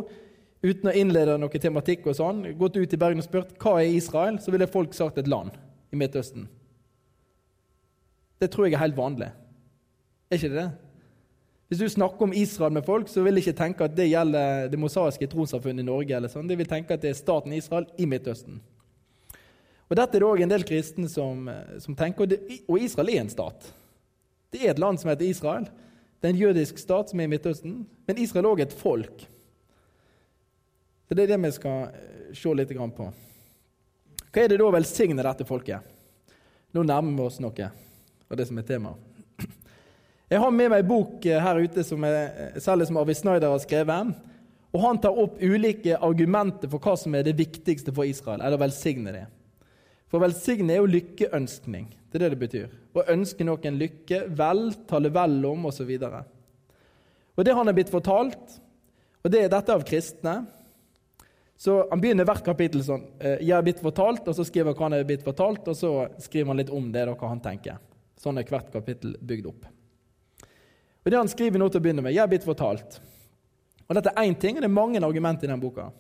uten 0.64 0.92
å 0.92 0.96
innlede 0.96 1.38
noe 1.40 1.62
tematikk, 1.62 2.08
og 2.08 2.16
sånn, 2.16 2.46
gått 2.60 2.80
ut 2.80 2.94
i 2.96 3.00
Bergen 3.00 3.20
og 3.20 3.28
spurt 3.28 3.58
hva 3.60 3.80
er 3.82 3.92
Israel, 3.96 4.40
så 4.40 4.52
ville 4.56 4.72
folk 4.72 4.96
sagt 4.96 5.20
et 5.20 5.28
land 5.28 5.56
i 5.92 6.00
Midtøsten. 6.00 6.48
Det 8.40 8.48
tror 8.52 8.68
jeg 8.68 8.78
er 8.78 8.86
helt 8.86 9.00
vanlig. 9.00 9.34
Er 10.30 10.40
ikke 10.40 10.52
det 10.54 10.62
det? 10.62 10.70
Hvis 11.70 11.84
du 11.84 11.90
snakker 11.92 12.26
om 12.26 12.34
Israel 12.34 12.74
med 12.74 12.86
folk, 12.88 13.10
så 13.12 13.22
vil 13.22 13.36
de 13.36 13.44
ikke 13.44 13.58
tenke 13.60 13.86
at 13.86 13.94
det 13.94 14.08
gjelder 14.10 14.72
det 14.72 14.80
mosaiske 14.80 15.28
trossamfunnet 15.30 15.84
i 15.84 15.86
Norge. 15.86 16.16
eller 16.16 16.32
sånn. 16.32 16.48
De 16.50 16.56
vil 16.58 16.70
tenke 16.70 16.96
at 16.96 17.04
det 17.04 17.12
er 17.12 17.20
staten 17.20 17.54
Israel 17.54 17.86
i 18.00 18.08
Midtøsten. 18.10 18.58
Og 19.90 19.98
Dette 19.98 20.18
er 20.18 20.24
det 20.24 20.30
òg 20.30 20.42
en 20.42 20.50
del 20.50 20.66
kristne 20.66 21.10
som, 21.10 21.46
som 21.78 21.98
tenker. 21.98 22.40
Og 22.70 22.82
Israel 22.82 23.12
er 23.14 23.22
en 23.22 23.30
stat. 23.30 23.70
Det 24.50 24.64
er 24.64 24.74
et 24.74 24.82
land 24.82 25.00
som 25.00 25.12
heter 25.12 25.30
Israel. 25.30 25.68
Det 26.20 26.28
er 26.28 26.34
en 26.34 26.42
jødisk 26.42 26.80
stat 26.82 27.12
som 27.12 27.20
er 27.20 27.30
i 27.30 27.32
Midtøsten. 27.32 27.84
Men 28.08 28.22
Israel 28.22 28.46
er 28.46 28.52
òg 28.52 28.64
et 28.66 28.76
folk. 28.76 29.26
Så 31.08 31.16
Det 31.16 31.24
er 31.24 31.34
det 31.34 31.44
vi 31.46 31.52
skal 31.52 31.90
eh, 31.90 32.34
se 32.38 32.54
litt 32.54 32.74
på. 32.98 33.12
Hva 34.30 34.42
er 34.44 34.50
det 34.50 34.60
da 34.62 34.66
å 34.68 34.74
velsigne 34.74 35.26
dette 35.26 35.46
folket? 35.48 35.86
Nå 36.74 36.84
nærmer 36.86 37.16
vi 37.16 37.26
oss 37.26 37.40
noe 37.42 37.70
av 38.30 38.38
det 38.38 38.46
som 38.46 38.58
er 38.62 38.68
temaet. 38.68 39.06
Jeg 40.30 40.38
har 40.44 40.52
med 40.54 40.70
meg 40.70 40.84
en 40.84 40.90
bok 40.92 41.26
eh, 41.26 41.42
her 41.42 41.58
ute 41.58 41.82
som 41.82 42.04
jeg 42.06 42.26
eh, 42.30 42.60
selger 42.62 42.86
som 42.86 43.00
Arvid 43.02 43.18
Snyder 43.18 43.50
har 43.50 43.62
skrevet. 43.64 44.12
og 44.70 44.84
Han 44.84 45.00
tar 45.02 45.18
opp 45.18 45.40
ulike 45.42 45.98
argumenter 45.98 46.70
for 46.70 46.84
hva 46.84 46.94
som 47.02 47.16
er 47.18 47.26
det 47.26 47.40
viktigste 47.40 47.94
for 47.96 48.06
Israel, 48.06 48.44
eller 48.44 48.60
å 48.60 48.62
velsigne 48.62 49.16
det. 49.16 49.26
For 50.10 50.22
velsigne 50.24 50.74
er 50.74 50.82
jo 50.82 50.90
lykkeønskning. 50.90 51.90
Det 52.10 52.18
er 52.18 52.26
det 52.26 52.32
det 52.34 52.42
betyr. 52.42 52.70
Å 52.98 53.06
ønske 53.14 53.46
noen 53.46 53.78
lykke, 53.78 54.24
vel, 54.38 54.72
tale 54.90 55.12
vel 55.14 55.38
om, 55.46 55.68
osv. 55.70 55.92
Og, 56.02 56.16
og 57.38 57.46
det 57.46 57.56
han 57.56 57.70
er 57.70 57.78
blitt 57.78 57.94
fortalt, 57.94 58.58
og 59.22 59.34
det 59.34 59.44
er 59.44 59.52
dette 59.52 59.76
av 59.76 59.86
kristne 59.86 60.40
så 61.60 61.74
Han 61.92 62.00
begynner 62.00 62.24
hvert 62.24 62.46
kapittel 62.46 62.80
sånn 62.88 63.02
eh, 63.20 63.42
'Jeg 63.44 63.52
er 63.52 63.64
blitt 63.66 63.82
fortalt', 63.84 64.28
og 64.32 64.36
så 64.36 64.46
skriver 64.48 64.72
han 64.72 64.78
hva 64.78 64.86
han 64.86 64.94
er 64.96 65.08
blitt 65.10 65.26
fortalt, 65.28 65.68
og 65.68 65.76
så 65.76 65.90
skriver 66.24 66.54
han 66.54 66.62
litt 66.62 66.72
om 66.72 66.86
det, 66.88 67.04
da, 67.04 67.16
hva 67.20 67.32
han 67.34 67.42
tenker. 67.44 67.82
Sånn 68.16 68.40
er 68.40 68.48
hvert 68.48 68.72
kapittel 68.72 69.18
bygd 69.20 69.50
opp. 69.52 69.66
Og 71.04 71.12
Det 71.12 71.20
han 71.20 71.28
skriver 71.28 71.60
nå 71.60 71.68
til 71.68 71.82
å 71.82 71.84
begynne 71.84 72.06
med, 72.06 72.14
'Jeg 72.14 72.24
er 72.24 72.32
blitt 72.32 72.48
fortalt'. 72.48 73.02
Og 73.90 73.96
Dette 73.96 74.14
er 74.16 74.24
én 74.24 74.40
ting, 74.40 74.56
og 74.56 74.62
det 74.62 74.70
er 74.70 74.80
mange 74.80 75.04
argumenter 75.04 75.50
i 75.50 75.52
den 75.52 75.60
boka. 75.60 75.92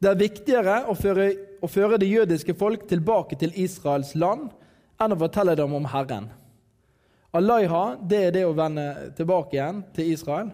Det 0.00 0.10
er 0.10 0.18
viktigere 0.18 0.84
å 0.90 0.96
føre, 0.98 1.30
å 1.66 1.70
føre 1.70 1.98
det 1.98 2.08
jødiske 2.08 2.54
folk 2.58 2.86
tilbake 2.90 3.38
til 3.40 3.54
Israels 3.58 4.14
land 4.18 4.50
enn 5.02 5.14
å 5.14 5.18
fortelle 5.20 5.56
dem 5.58 5.74
om 5.76 5.88
Herren. 5.90 6.28
Alaiha, 7.36 7.96
det 8.00 8.20
er 8.28 8.36
det 8.36 8.44
å 8.46 8.54
vende 8.56 8.86
tilbake 9.18 9.58
igjen 9.58 9.82
til 9.96 10.12
Israel, 10.14 10.52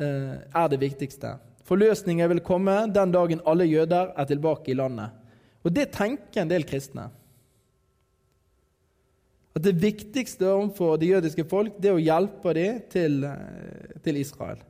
eh, 0.00 0.38
er 0.46 0.68
det 0.70 0.80
viktigste. 0.80 1.34
Forløsningen 1.68 2.30
vil 2.32 2.44
komme 2.44 2.86
den 2.94 3.12
dagen 3.14 3.42
alle 3.46 3.66
jøder 3.68 4.14
er 4.16 4.30
tilbake 4.30 4.72
i 4.72 4.78
landet. 4.78 5.10
Og 5.62 5.74
det 5.74 5.90
tenker 5.94 6.42
en 6.42 6.50
del 6.50 6.64
kristne. 6.66 7.10
At 9.52 9.62
det 9.66 9.76
viktigste 9.76 10.48
overfor 10.48 10.96
det 10.96 11.10
jødiske 11.12 11.44
folk 11.50 11.76
det 11.78 11.90
er 11.90 11.98
å 11.98 12.02
hjelpe 12.02 12.54
dem 12.56 12.80
til, 12.90 13.24
eh, 13.24 13.98
til 14.02 14.16
Israel. 14.16 14.62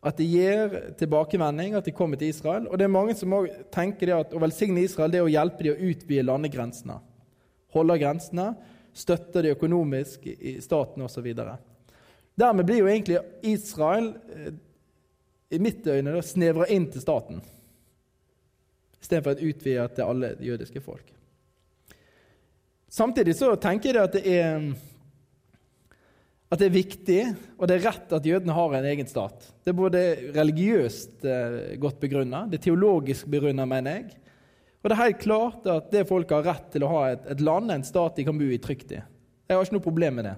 At 0.00 0.16
de 0.16 0.24
gir 0.24 0.76
tilbakevending, 0.96 1.74
at 1.76 1.84
de 1.84 1.92
kommer 1.92 2.16
til 2.16 2.32
Israel. 2.32 2.66
Og 2.68 2.78
det 2.78 2.86
er 2.86 2.92
mange 2.92 3.14
som 3.18 3.34
også 3.36 3.66
tenker 3.72 4.14
at 4.16 4.32
å 4.32 4.40
velsigne 4.40 4.80
Israel 4.80 5.12
det 5.12 5.20
er 5.20 5.26
å 5.26 5.32
hjelpe 5.32 5.66
dem 5.66 5.76
å 5.76 5.90
utvide 5.90 6.24
landegrensene. 6.24 6.96
Holde 7.74 7.98
grensene, 8.00 8.46
støtte 8.96 9.44
dem 9.44 9.58
økonomisk 9.58 10.24
i 10.32 10.56
staten 10.64 11.04
osv. 11.04 11.28
Dermed 12.40 12.66
blir 12.66 12.80
jo 12.80 12.88
egentlig 12.88 13.20
Israel 13.52 14.14
eh, 14.32 14.52
i 15.50 15.60
mitt 15.60 15.86
øyne 15.86 16.22
snevra 16.24 16.68
inn 16.72 16.86
til 16.90 17.02
staten, 17.02 17.40
istedenfor 19.00 19.36
å 19.36 19.48
utvide 19.50 19.86
til 19.96 20.06
alle 20.06 20.34
jødiske 20.40 20.80
folk. 20.84 21.10
Samtidig 22.90 23.36
så 23.38 23.52
tenker 23.60 23.94
jeg 23.94 24.08
at 24.08 24.16
det 24.16 24.24
er 24.30 24.70
at 26.50 26.58
det 26.58 26.66
er 26.66 26.74
viktig 26.74 27.20
og 27.56 27.68
det 27.70 27.76
er 27.76 27.84
rett 27.86 28.12
at 28.16 28.26
jødene 28.26 28.54
har 28.56 28.72
en 28.74 28.88
egen 28.90 29.06
stat. 29.06 29.44
Det 29.62 29.70
er 29.70 29.78
både 29.78 30.02
religiøst 30.34 31.26
eh, 31.28 31.58
godt 31.82 32.00
begrunna, 32.02 32.42
det 32.50 32.58
er 32.58 32.64
teologisk 32.66 33.30
begrunna, 33.30 33.66
mener 33.70 34.00
jeg. 34.00 34.18
Og 34.80 34.88
det 34.88 34.96
er 34.96 35.02
helt 35.04 35.22
klart 35.22 35.66
at 35.70 35.90
det 35.92 36.06
folket 36.08 36.38
har 36.38 36.48
rett 36.56 36.70
til 36.72 36.86
å 36.86 36.90
ha 36.90 37.02
et, 37.12 37.26
et 37.36 37.42
land, 37.44 37.70
en 37.70 37.86
stat 37.86 38.18
de 38.18 38.26
kan 38.26 38.38
bo 38.38 38.48
i 38.50 38.58
trygt 38.62 38.96
i. 38.96 39.02
Jeg 39.46 39.58
har 39.58 39.66
ikke 39.66 39.76
noe 39.76 39.84
problem 39.84 40.18
med 40.18 40.26
det. 40.30 40.36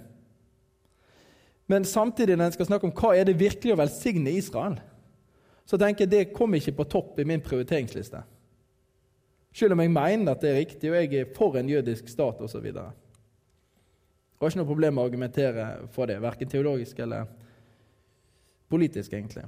Men 1.73 1.87
samtidig, 1.89 2.37
når 2.37 2.51
en 2.51 2.57
skal 2.59 2.69
snakke 2.69 2.89
om 2.89 2.95
hva 2.97 3.15
er 3.17 3.29
det 3.29 3.39
virkelig 3.41 3.73
å 3.73 3.81
velsigne 3.81 4.35
Israel, 4.37 4.77
så 5.65 5.79
tenker 5.81 6.05
jeg 6.05 6.13
det 6.13 6.35
kommer 6.37 6.61
ikke 6.61 6.75
på 6.81 6.89
topp 6.91 7.21
i 7.23 7.27
min 7.29 7.41
prioriteringsliste. 7.45 8.21
Selv 9.57 9.77
om 9.77 9.83
jeg 9.85 9.93
mener 9.93 10.33
at 10.33 10.43
det 10.43 10.51
er 10.51 10.61
riktig, 10.61 10.91
og 10.91 10.99
jeg 10.99 11.13
er 11.21 11.33
for 11.37 11.57
en 11.57 11.71
jødisk 11.71 12.11
stat 12.11 12.41
osv. 12.45 12.67
Jeg 14.43 14.49
har 14.49 14.57
ikke 14.57 14.59
noe 14.59 14.73
problem 14.73 14.95
med 14.97 15.05
å 15.05 15.07
argumentere 15.07 15.65
for 15.95 16.11
det, 16.11 16.17
verken 16.19 16.49
teologisk 16.51 16.99
eller 17.05 17.29
politisk, 18.75 19.13
egentlig. 19.15 19.45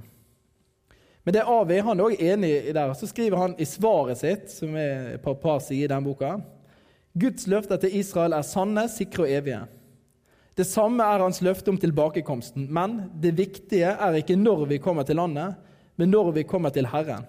Men 1.27 1.35
det 1.35 1.41
er 1.41 1.49
Avi 1.51 1.81
han 1.83 1.99
er 1.99 2.05
også 2.05 2.27
enig 2.31 2.51
i 2.69 2.75
der. 2.77 2.93
Så 2.95 3.09
skriver 3.11 3.41
han 3.41 3.57
i 3.59 3.67
svaret 3.67 4.21
sitt, 4.21 4.45
som 4.53 4.77
er 4.79 5.17
et 5.17 5.27
et 5.27 5.41
par 5.41 5.59
sider 5.59 5.89
i 5.89 5.91
den 5.91 6.07
boka, 6.07 6.37
Guds 7.11 7.43
løfter 7.51 7.75
til 7.83 7.97
Israel 7.99 8.37
er 8.39 8.47
sanne, 8.47 8.87
sikre 8.87 9.25
og 9.25 9.35
evige. 9.35 9.59
Det 10.55 10.63
samme 10.63 11.03
er 11.03 11.25
hans 11.27 11.41
løfte 11.43 11.75
om 11.75 11.77
tilbakekomsten, 11.77 12.69
men 12.71 13.09
det 13.19 13.35
viktige 13.35 13.91
er 13.99 14.15
ikke 14.15 14.39
når 14.39 14.63
vi 14.69 14.79
kommer 14.79 15.03
til 15.03 15.19
landet, 15.19 15.59
men 15.99 16.07
når 16.07 16.31
vi 16.39 16.47
kommer 16.47 16.71
til 16.71 16.87
Herren. 16.87 17.27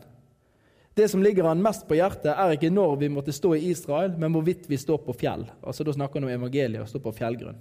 Det 0.97 1.09
som 1.09 1.23
ligger 1.23 1.45
han 1.45 1.61
mest 1.61 1.85
på 1.89 1.99
hjertet, 1.99 2.31
er 2.33 2.55
ikke 2.55 2.73
når 2.73 2.95
vi 3.03 3.09
måtte 3.13 3.33
stå 3.37 3.51
i 3.55 3.67
Israel, 3.69 4.15
men 4.17 4.33
hvorvidt 4.33 4.65
vi 4.65 4.79
står 4.81 5.03
på 5.05 5.13
fjell. 5.13 5.43
Altså 5.61 5.85
Da 5.85 5.93
snakker 5.93 6.17
han 6.17 6.25
om 6.25 6.33
evangeliet, 6.33 6.81
og 6.81 6.89
står 6.89 7.03
på 7.05 7.13
fjellgrunn. 7.19 7.59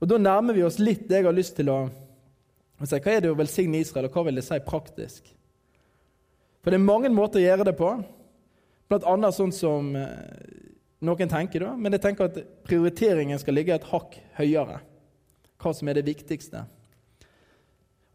Og 0.00 0.08
Da 0.08 0.16
nærmer 0.16 0.56
vi 0.56 0.64
oss 0.64 0.78
litt 0.80 1.04
det 1.10 1.20
jeg 1.20 1.26
har 1.28 1.36
lyst 1.36 1.58
til 1.58 1.68
å, 1.68 1.76
si. 2.80 2.96
Hva 2.96 3.12
er 3.12 3.20
det 3.20 3.32
å 3.34 3.36
velsigne 3.36 3.82
Israel, 3.84 4.08
og 4.08 4.16
hva 4.16 4.24
vil 4.30 4.40
det 4.40 4.46
si 4.46 4.56
praktisk? 4.64 5.28
For 6.64 6.72
det 6.72 6.80
er 6.80 6.88
mange 6.88 7.12
måter 7.12 7.42
å 7.42 7.44
gjøre 7.44 7.68
det 7.68 7.76
på, 7.76 7.92
blant 8.88 9.08
annet 9.12 9.36
sånn 9.36 9.52
som 9.52 9.92
eh, 10.00 10.56
noen 11.04 11.34
tenker, 11.36 11.66
da. 11.68 11.74
Men 11.76 11.98
jeg 11.98 12.04
tenker 12.06 12.30
at 12.30 12.40
prioriteringen 12.64 13.44
skal 13.44 13.60
ligge 13.60 13.76
et 13.76 13.90
hakk 13.92 14.16
høyere. 14.40 14.80
Hva 15.60 15.76
som 15.76 15.92
er 15.92 16.00
det 16.00 16.08
viktigste. 16.08 16.64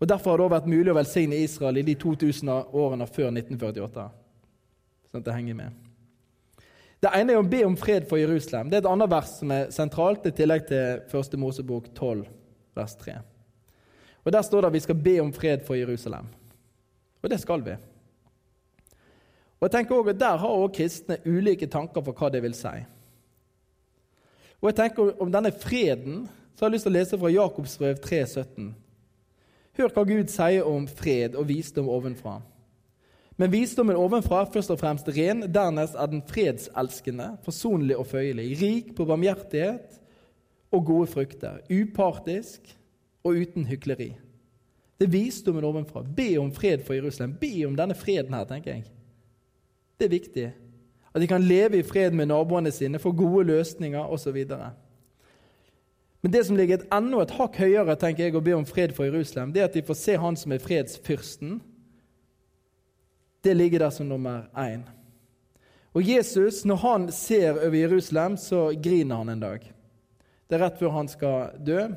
Og 0.02 0.10
Derfor 0.10 0.32
har 0.32 0.38
det 0.38 0.46
også 0.48 0.56
vært 0.56 0.72
mulig 0.72 0.92
å 0.92 0.98
velsigne 0.98 1.38
Israel 1.38 1.78
i 1.78 1.86
de 1.86 1.94
2000 2.02 2.50
årene 2.50 3.06
før 3.06 3.30
1948. 3.30 4.06
Sånn 5.12 5.22
at 5.22 5.28
det 5.28 5.36
henger 5.36 5.60
med. 5.60 5.76
Det 7.02 7.12
ene 7.18 7.36
er 7.36 7.42
å 7.42 7.46
be 7.46 7.60
om 7.66 7.78
fred 7.78 8.08
for 8.10 8.18
Jerusalem. 8.18 8.70
Det 8.70 8.80
er 8.80 8.84
et 8.84 8.90
annet 8.90 9.10
vers 9.14 9.36
som 9.38 9.54
er 9.54 9.70
sentralt, 9.74 10.26
i 10.26 10.34
tillegg 10.34 10.66
til 10.70 11.06
1. 11.06 11.38
Mosebok 11.42 11.92
12, 11.94 12.26
vers 12.78 12.98
3. 12.98 13.16
Og 14.26 14.34
Der 14.34 14.46
står 14.46 14.62
det 14.62 14.72
at 14.72 14.78
vi 14.78 14.84
skal 14.86 15.02
be 15.06 15.16
om 15.22 15.32
fred 15.34 15.66
for 15.66 15.78
Jerusalem. 15.78 16.28
Og 17.22 17.30
det 17.30 17.40
skal 17.42 17.62
vi. 17.66 17.78
Og 19.62 19.68
jeg 19.68 19.74
tenker 19.78 19.96
også 19.96 20.10
at 20.10 20.20
Der 20.20 20.38
har 20.38 20.50
også 20.50 20.76
kristne 20.78 21.18
ulike 21.26 21.70
tanker 21.70 22.02
for 22.02 22.18
hva 22.18 22.30
det 22.34 22.42
vil 22.42 22.58
si. 22.58 22.74
Og 24.62 24.70
jeg 24.70 24.78
tenker 24.78 25.22
om 25.22 25.34
denne 25.34 25.52
freden 25.54 26.24
så 26.54 26.66
har 26.66 26.70
jeg 26.70 26.78
lyst 26.78 26.86
til 26.86 26.94
å 26.94 26.98
lese 27.00 27.18
fra 27.18 27.30
Jakobs 27.34 27.78
brev 27.78 28.02
3,17. 28.02 28.74
Hør 29.82 29.90
hva 29.96 30.04
Gud 30.06 30.30
sier 30.30 30.68
om 30.70 30.84
fred 30.86 31.34
og 31.34 31.48
visdom 31.50 31.88
ovenfra. 31.90 32.36
Men 33.42 33.50
visdommen 33.50 33.98
ovenfra 33.98 34.44
er 34.44 34.52
først 34.54 34.70
og 34.70 34.78
fremst 34.78 35.08
ren, 35.16 35.42
dernest 35.50 35.96
er 35.98 36.10
den 36.12 36.22
fredselskende, 36.30 37.32
forsonlig 37.42 37.96
og 37.98 38.06
føyelig, 38.12 38.46
rik 38.60 38.92
på 38.94 39.08
barmhjertighet 39.10 39.96
og 40.70 40.86
gode 40.86 41.08
frukter, 41.10 41.64
upartisk 41.66 42.70
og 43.26 43.40
uten 43.42 43.66
hykleri. 43.72 44.12
Det 45.02 45.08
er 45.08 45.16
visdommen 45.16 45.66
ovenfra. 45.66 46.04
Be 46.06 46.36
om 46.38 46.52
fred 46.54 46.86
for 46.86 46.94
Jerusalem. 46.94 47.34
Be 47.42 47.50
om 47.66 47.74
denne 47.80 47.98
freden 47.98 48.38
her, 48.38 48.46
tenker 48.46 48.76
jeg. 48.76 48.86
Det 49.98 50.06
er 50.06 50.14
viktig. 50.14 50.48
At 51.10 51.24
de 51.24 51.32
kan 51.32 51.42
leve 51.42 51.82
i 51.82 51.88
fred 51.88 52.14
med 52.14 52.30
naboene 52.30 52.70
sine, 52.72 53.02
få 53.02 53.16
gode 53.18 53.48
løsninger 53.50 54.14
osv. 54.14 54.44
Men 56.22 56.32
det 56.32 56.44
som 56.46 56.58
ligger 56.58 56.78
et 56.78 56.94
enda 56.94 57.24
et 57.24 57.34
hakk 57.34 57.58
høyere 57.58 57.96
tenker 57.98 58.28
jeg, 58.28 58.36
å 58.38 58.46
be 58.46 58.54
om 58.54 58.66
fred 58.70 58.94
for 58.94 59.10
Jerusalem, 59.10 59.54
det 59.54 59.64
er 59.64 59.70
at 59.72 59.78
de 59.78 59.86
får 59.86 59.98
se 59.98 60.18
han 60.22 60.38
som 60.38 60.54
er 60.54 60.62
fredsfyrsten. 60.62 61.60
Det 63.42 63.56
ligger 63.58 63.82
der 63.82 63.94
som 63.96 64.10
nummer 64.10 64.46
én. 64.54 64.86
Og 65.98 66.06
Jesus, 66.06 66.62
når 66.64 66.76
han 66.86 67.10
ser 67.12 67.58
over 67.58 67.76
Jerusalem, 67.76 68.38
så 68.38 68.70
griner 68.78 69.24
han 69.24 69.34
en 69.34 69.42
dag. 69.42 69.66
Det 70.48 70.56
er 70.56 70.64
rett 70.68 70.80
før 70.80 70.94
han 71.00 71.10
skal 71.10 71.58
dø. 71.58 71.90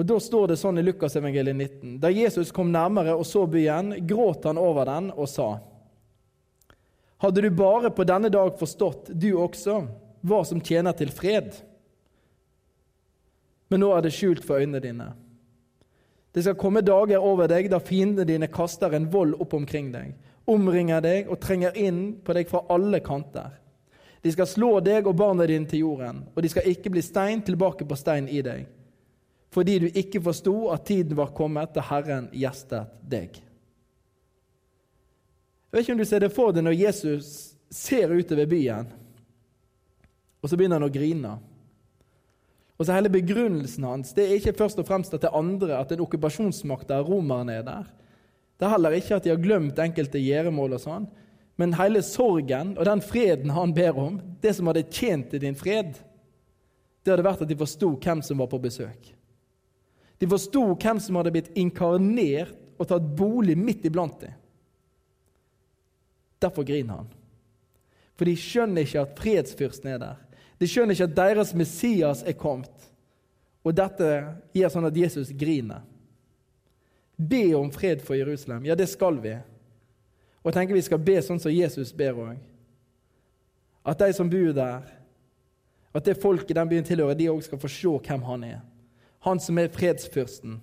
Og 0.00 0.06
Da 0.08 0.16
står 0.16 0.48
det 0.48 0.56
sånn 0.56 0.80
i 0.80 0.84
Lukasevangeliet 0.84 1.56
19.: 1.56 1.96
Da 2.00 2.08
Jesus 2.08 2.50
kom 2.52 2.72
nærmere 2.72 3.14
og 3.14 3.26
så 3.28 3.46
byen, 3.46 3.94
gråt 4.08 4.44
han 4.48 4.58
over 4.58 4.88
den 4.88 5.10
og 5.12 5.28
sa:" 5.28 5.58
Hadde 7.20 7.42
du 7.42 7.50
bare 7.50 7.90
på 7.90 8.04
denne 8.04 8.30
dag 8.32 8.54
forstått, 8.56 9.10
du 9.12 9.36
også, 9.36 9.82
hva 10.24 10.44
som 10.44 10.60
tjener 10.60 10.92
til 10.96 11.10
fred? 11.12 11.52
Men 13.70 13.84
nå 13.84 13.90
er 13.94 14.04
det 14.04 14.14
skjult 14.14 14.44
for 14.46 14.62
øynene 14.62 14.82
dine. 14.82 15.08
Det 16.34 16.44
skal 16.44 16.58
komme 16.58 16.82
dager 16.86 17.22
over 17.22 17.48
deg 17.50 17.70
da 17.70 17.80
fiendene 17.82 18.26
dine 18.26 18.50
kaster 18.50 18.92
en 18.94 19.08
vold 19.10 19.36
opp 19.42 19.54
omkring 19.58 19.90
deg, 19.94 20.12
omringer 20.50 21.02
deg 21.02 21.30
og 21.30 21.40
trenger 21.42 21.78
inn 21.78 22.02
på 22.22 22.34
deg 22.36 22.50
fra 22.50 22.64
alle 22.70 23.00
kanter. 23.02 23.56
De 24.22 24.30
skal 24.34 24.46
slå 24.46 24.74
deg 24.84 25.08
og 25.08 25.16
barna 25.18 25.46
dine 25.48 25.66
til 25.70 25.86
jorden, 25.86 26.26
og 26.34 26.42
de 26.42 26.50
skal 26.52 26.68
ikke 26.70 26.92
bli 26.92 27.02
stein 27.02 27.42
tilbake 27.46 27.86
på 27.88 27.98
stein 27.98 28.28
i 28.28 28.42
deg 28.44 28.68
fordi 29.50 29.78
du 29.82 29.86
ikke 29.88 30.22
forsto 30.22 30.70
at 30.70 30.84
tiden 30.86 31.16
var 31.18 31.32
kommet 31.34 31.74
da 31.74 31.82
Herren 31.82 32.28
gjestet 32.32 32.90
deg. 33.02 33.40
Jeg 35.70 35.74
vet 35.74 35.84
ikke 35.84 35.94
om 35.96 36.02
du 36.02 36.06
ser 36.06 36.22
det 36.22 36.32
for 36.34 36.54
deg 36.54 36.66
når 36.66 36.78
Jesus 36.78 37.30
ser 37.70 38.10
utover 38.10 38.46
byen, 38.50 38.88
og 40.40 40.48
så 40.48 40.56
begynner 40.56 40.80
han 40.80 40.88
å 40.88 40.94
grine. 40.94 41.34
Og 42.80 42.86
så 42.86 42.96
Hele 42.96 43.12
begrunnelsen 43.12 43.84
hans 43.84 44.14
det 44.16 44.24
er 44.24 44.38
ikke 44.38 44.56
først 44.56 44.78
og 44.80 44.86
fremst 44.88 45.12
at 45.12 45.26
det 45.26 45.34
andre, 45.36 45.74
at 45.76 45.90
en 45.92 46.00
okkupasjonsmakt 46.06 46.90
av 46.96 47.04
romerne 47.04 47.58
er 47.60 47.66
der. 47.66 47.90
Det 48.56 48.66
er 48.66 48.72
heller 48.72 48.96
ikke 48.96 49.18
at 49.18 49.26
de 49.26 49.32
har 49.34 49.40
glemt 49.40 49.78
enkelte 49.80 50.20
gjøremål, 50.20 50.78
og 50.78 50.80
sånn, 50.80 51.08
men 51.60 51.76
hele 51.76 52.00
sorgen 52.04 52.72
og 52.78 52.86
den 52.88 53.02
freden 53.04 53.52
han 53.52 53.74
ber 53.76 53.98
om, 54.00 54.16
det 54.40 54.54
som 54.56 54.70
hadde 54.70 54.86
tjent 54.88 55.28
til 55.32 55.42
din 55.42 55.58
fred, 55.58 55.98
det 57.04 57.12
hadde 57.12 57.24
vært 57.24 57.44
at 57.44 57.52
de 57.52 57.58
forsto 57.60 57.92
hvem 58.00 58.24
som 58.24 58.40
var 58.40 58.48
på 58.48 58.60
besøk. 58.64 59.12
De 60.20 60.28
forsto 60.28 60.64
hvem 60.72 61.00
som 61.00 61.16
hadde 61.20 61.32
blitt 61.36 61.52
inkarnert 61.60 62.56
og 62.80 62.88
tatt 62.88 63.12
bolig 63.16 63.56
midt 63.60 63.84
iblant 63.88 64.24
dem. 64.24 64.36
Derfor 66.40 66.64
griner 66.64 67.02
han. 67.02 67.12
For 68.16 68.28
de 68.28 68.36
skjønner 68.36 68.84
ikke 68.84 69.04
at 69.04 69.20
fredsfyrsten 69.20 69.92
er 69.92 70.00
der. 70.00 70.18
De 70.60 70.68
skjønner 70.68 70.94
ikke 70.94 71.08
at 71.08 71.16
deres 71.16 71.54
Messias 71.56 72.22
er 72.22 72.36
kommet. 72.36 72.72
Og 73.64 73.74
dette 73.76 74.06
gjør 74.56 74.72
sånn 74.72 74.88
at 74.88 74.96
Jesus 74.96 75.32
griner. 75.36 75.82
Be 77.16 77.50
om 77.56 77.68
fred 77.72 78.04
for 78.04 78.16
Jerusalem. 78.16 78.64
Ja, 78.68 78.76
det 78.76 78.88
skal 78.88 79.18
vi. 79.20 79.34
Og 80.40 80.48
jeg 80.48 80.56
tenker 80.56 80.76
vi 80.76 80.84
skal 80.84 81.02
be 81.04 81.18
sånn 81.24 81.40
som 81.40 81.52
Jesus 81.52 81.92
ber 81.96 82.16
òg. 82.16 82.36
At 83.84 84.00
de 84.00 84.12
som 84.16 84.28
bor 84.28 84.52
der, 84.56 84.88
at 85.90 86.06
det 86.06 86.20
folket 86.20 86.56
den 86.56 86.68
byen 86.70 86.86
tilhører, 86.86 87.16
de 87.16 87.28
òg 87.32 87.40
skal 87.44 87.60
få 87.60 87.68
se 87.72 87.96
hvem 88.06 88.28
han 88.28 88.44
er 88.48 88.60
han 89.20 89.40
som 89.40 89.58
er 89.58 89.72
fredsfyrsten. 89.72 90.60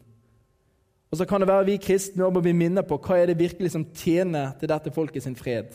Og 1.12 1.17
så 1.17 1.25
kan 1.25 1.41
det 1.41 1.47
være 1.47 1.69
vi 1.69 1.77
kristne 1.79 2.27
må 2.27 2.41
bli 2.43 2.55
minnet 2.57 2.88
på 2.88 2.97
hva 2.99 3.19
er 3.21 3.29
det 3.29 3.39
virkelig 3.39 3.71
som 3.73 3.86
tjener 3.95 4.55
til 4.60 4.71
dette 4.71 4.91
folket 4.93 5.23
sin 5.23 5.38
fred. 5.39 5.69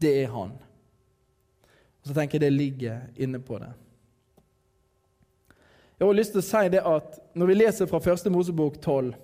Det 0.00 0.14
er 0.22 0.30
han. 0.32 0.54
Og 2.04 2.10
så 2.10 2.14
tenker 2.14 2.36
jeg 2.36 2.44
det 2.44 2.52
ligger 2.52 3.04
inne 3.16 3.40
på 3.40 3.58
det. 3.58 3.72
Jeg 5.98 6.06
har 6.06 6.16
lyst 6.18 6.34
til 6.34 6.42
å 6.42 6.44
si 6.44 6.64
det 6.74 6.82
at 6.84 7.20
Når 7.34 7.48
vi 7.48 7.54
leser 7.56 7.88
fra 7.90 8.00
første 8.02 8.30
Mosebok 8.30 8.76
12, 8.82 9.14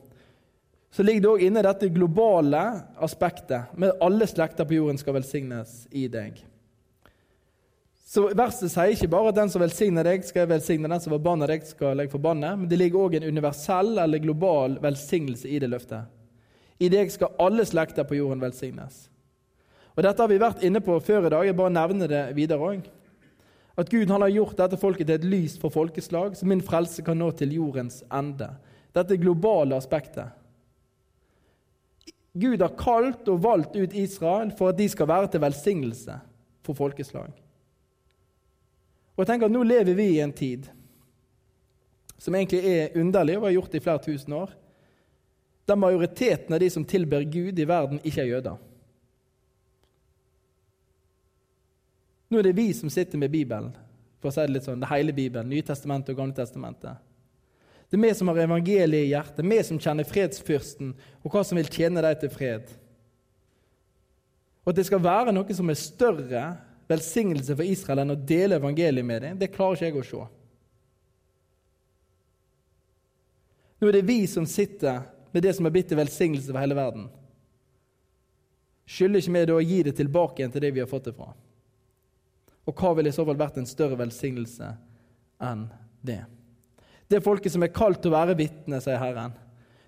så 0.91 1.05
ligger 1.07 1.23
det 1.23 1.29
òg 1.31 1.43
inne 1.47 1.63
dette 1.63 1.91
globale 1.95 2.63
aspektet 2.99 3.77
med 3.79 3.93
at 3.93 4.01
alle 4.03 4.27
slekter 4.27 4.67
på 4.67 4.75
jorden 4.75 4.99
skal 4.99 5.15
velsignes 5.15 5.85
i 5.95 6.09
deg. 6.11 6.41
Så 8.11 8.25
Verset 8.35 8.73
sier 8.73 8.97
ikke 8.97 9.11
bare 9.13 9.31
at 9.31 9.37
den 9.37 9.53
som 9.53 9.63
velsigner 9.63 10.09
deg, 10.09 10.25
skal 10.27 10.49
velsigne, 10.51 10.91
den 10.91 11.03
som 11.05 11.15
forbanner 11.15 11.53
deg, 11.53 11.69
skal 11.69 12.03
jeg 12.03 12.11
forbanne, 12.11 12.57
men 12.59 12.67
det 12.67 12.81
ligger 12.81 13.05
òg 13.05 13.15
en 13.21 13.29
universell 13.31 14.01
eller 14.03 14.25
global 14.25 14.81
velsignelse 14.83 15.47
i 15.47 15.61
det 15.63 15.71
løftet. 15.71 16.11
I 16.83 16.91
deg 16.91 17.13
skal 17.15 17.37
alle 17.39 17.69
slekter 17.69 18.09
på 18.09 18.19
jorden 18.19 18.43
velsignes. 18.43 19.10
Og 19.97 20.03
Dette 20.07 20.23
har 20.23 20.31
vi 20.31 20.41
vært 20.41 20.65
inne 20.67 20.83
på 20.85 20.97
før 21.03 21.27
i 21.27 21.33
dag, 21.33 21.47
jeg 21.47 21.59
bare 21.59 21.75
nevner 21.75 22.11
det 22.11 22.25
videre 22.37 22.73
òg. 22.73 22.89
At 23.81 23.91
Gud 23.91 24.11
har 24.11 24.29
gjort 24.29 24.59
dette 24.59 24.79
folket 24.81 25.09
til 25.09 25.17
et 25.17 25.29
lys 25.29 25.57
for 25.61 25.73
folkeslag, 25.73 26.35
så 26.37 26.47
min 26.47 26.63
frelse 26.65 27.03
kan 27.07 27.19
nå 27.19 27.31
til 27.39 27.55
jordens 27.57 28.03
ende. 28.13 28.51
Dette 28.95 29.19
globale 29.21 29.79
aspektet. 29.79 30.37
Gud 32.33 32.63
har 32.63 32.77
kalt 32.79 33.29
og 33.31 33.43
valgt 33.43 33.77
ut 33.77 33.95
Israel 33.97 34.53
for 34.59 34.71
at 34.71 34.79
de 34.79 34.87
skal 34.91 35.09
være 35.11 35.31
til 35.33 35.43
velsignelse 35.43 36.19
for 36.67 36.79
folkeslag. 36.79 37.33
Og 39.17 39.25
jeg 39.25 39.33
tenker 39.33 39.51
at 39.51 39.55
Nå 39.55 39.65
lever 39.67 39.97
vi 39.99 40.13
i 40.15 40.23
en 40.23 40.33
tid 40.33 40.69
som 42.21 42.37
egentlig 42.37 42.61
er 42.69 42.97
underlig 43.01 43.39
og 43.39 43.47
har 43.49 43.57
gjort 43.57 43.73
det 43.73 43.81
i 43.81 43.85
flere 43.85 44.03
tusen 44.05 44.35
år, 44.37 44.51
der 45.65 45.79
majoriteten 45.81 46.53
av 46.55 46.61
de 46.61 46.69
som 46.73 46.85
tilber 46.85 47.25
Gud 47.25 47.59
i 47.59 47.67
verden, 47.69 48.01
ikke 48.05 48.21
er 48.21 48.29
jøder. 48.35 48.59
Nå 52.31 52.39
er 52.39 52.47
det 52.47 52.57
vi 52.59 52.71
som 52.75 52.91
sitter 52.93 53.19
med 53.19 53.33
Bibelen, 53.33 53.73
for 54.23 54.31
å 54.31 54.35
si 54.35 54.45
det 54.45 54.55
litt 54.55 54.67
sånn, 54.67 54.83
det 54.83 54.91
hele 54.93 55.15
Bibelen, 55.17 55.51
Nytestamentet 55.51 56.13
og 56.15 56.21
Gamle 56.21 56.37
testamentet. 56.37 57.01
Det 57.91 57.99
er 57.99 58.05
vi 58.05 58.13
som 58.15 58.31
har 58.31 58.39
evangeliet 58.45 59.09
i 59.09 59.11
hjertet, 59.11 59.43
vi 59.43 59.59
som 59.67 59.81
kjenner 59.83 60.07
fredsfyrsten 60.07 60.93
og 61.25 61.33
hva 61.33 61.43
som 61.43 61.59
vil 61.59 61.71
tjene 61.75 62.05
deg 62.05 62.21
til 62.21 62.31
fred. 62.31 62.69
Og 64.63 64.71
at 64.71 64.79
det 64.79 64.87
skal 64.87 65.03
være 65.03 65.35
noe 65.35 65.57
som 65.57 65.73
er 65.73 65.81
større 65.81 66.45
velsignelse 66.91 67.57
for 67.59 67.67
Israel 67.67 68.05
enn 68.05 68.15
å 68.15 68.21
dele 68.29 68.61
evangeliet 68.61 69.07
med 69.07 69.25
dem, 69.27 69.41
det 69.41 69.51
klarer 69.51 69.81
ikke 69.81 69.89
jeg 69.89 69.99
å 69.99 70.07
se. 70.07 70.29
Nå 73.81 73.89
er 73.89 73.97
det 73.97 74.07
vi 74.07 74.21
som 74.31 74.47
sitter 74.47 75.03
med 75.33 75.43
det 75.43 75.57
som 75.57 75.67
er 75.67 75.75
blitt 75.75 75.91
til 75.91 75.99
velsignelse 75.99 76.53
for 76.53 76.63
hele 76.63 76.79
verden. 76.79 77.11
Skylder 78.91 79.23
ikke 79.23 79.35
vi 79.35 79.47
da 79.51 79.57
å 79.57 79.63
gi 79.65 79.85
det 79.87 79.99
tilbake 79.99 80.43
igjen 80.43 80.55
til 80.55 80.63
det 80.63 80.75
vi 80.77 80.83
har 80.83 80.91
fått 80.91 81.11
det 81.11 81.19
fra? 81.19 81.33
Og 82.71 82.79
hva 82.79 82.93
ville 82.95 83.11
i 83.11 83.15
så 83.15 83.27
fall 83.27 83.39
vært 83.39 83.59
en 83.59 83.69
større 83.69 83.99
velsignelse 83.99 84.69
enn 85.43 85.65
det? 86.07 86.23
Det 87.11 87.19
er 87.19 87.25
folket 87.25 87.51
som 87.51 87.65
er 87.67 87.75
kalt 87.75 87.99
til 88.03 88.13
å 88.13 88.19
være 88.21 88.37
vitne, 88.39 88.79
sier 88.79 89.01
Herren. 89.03 89.35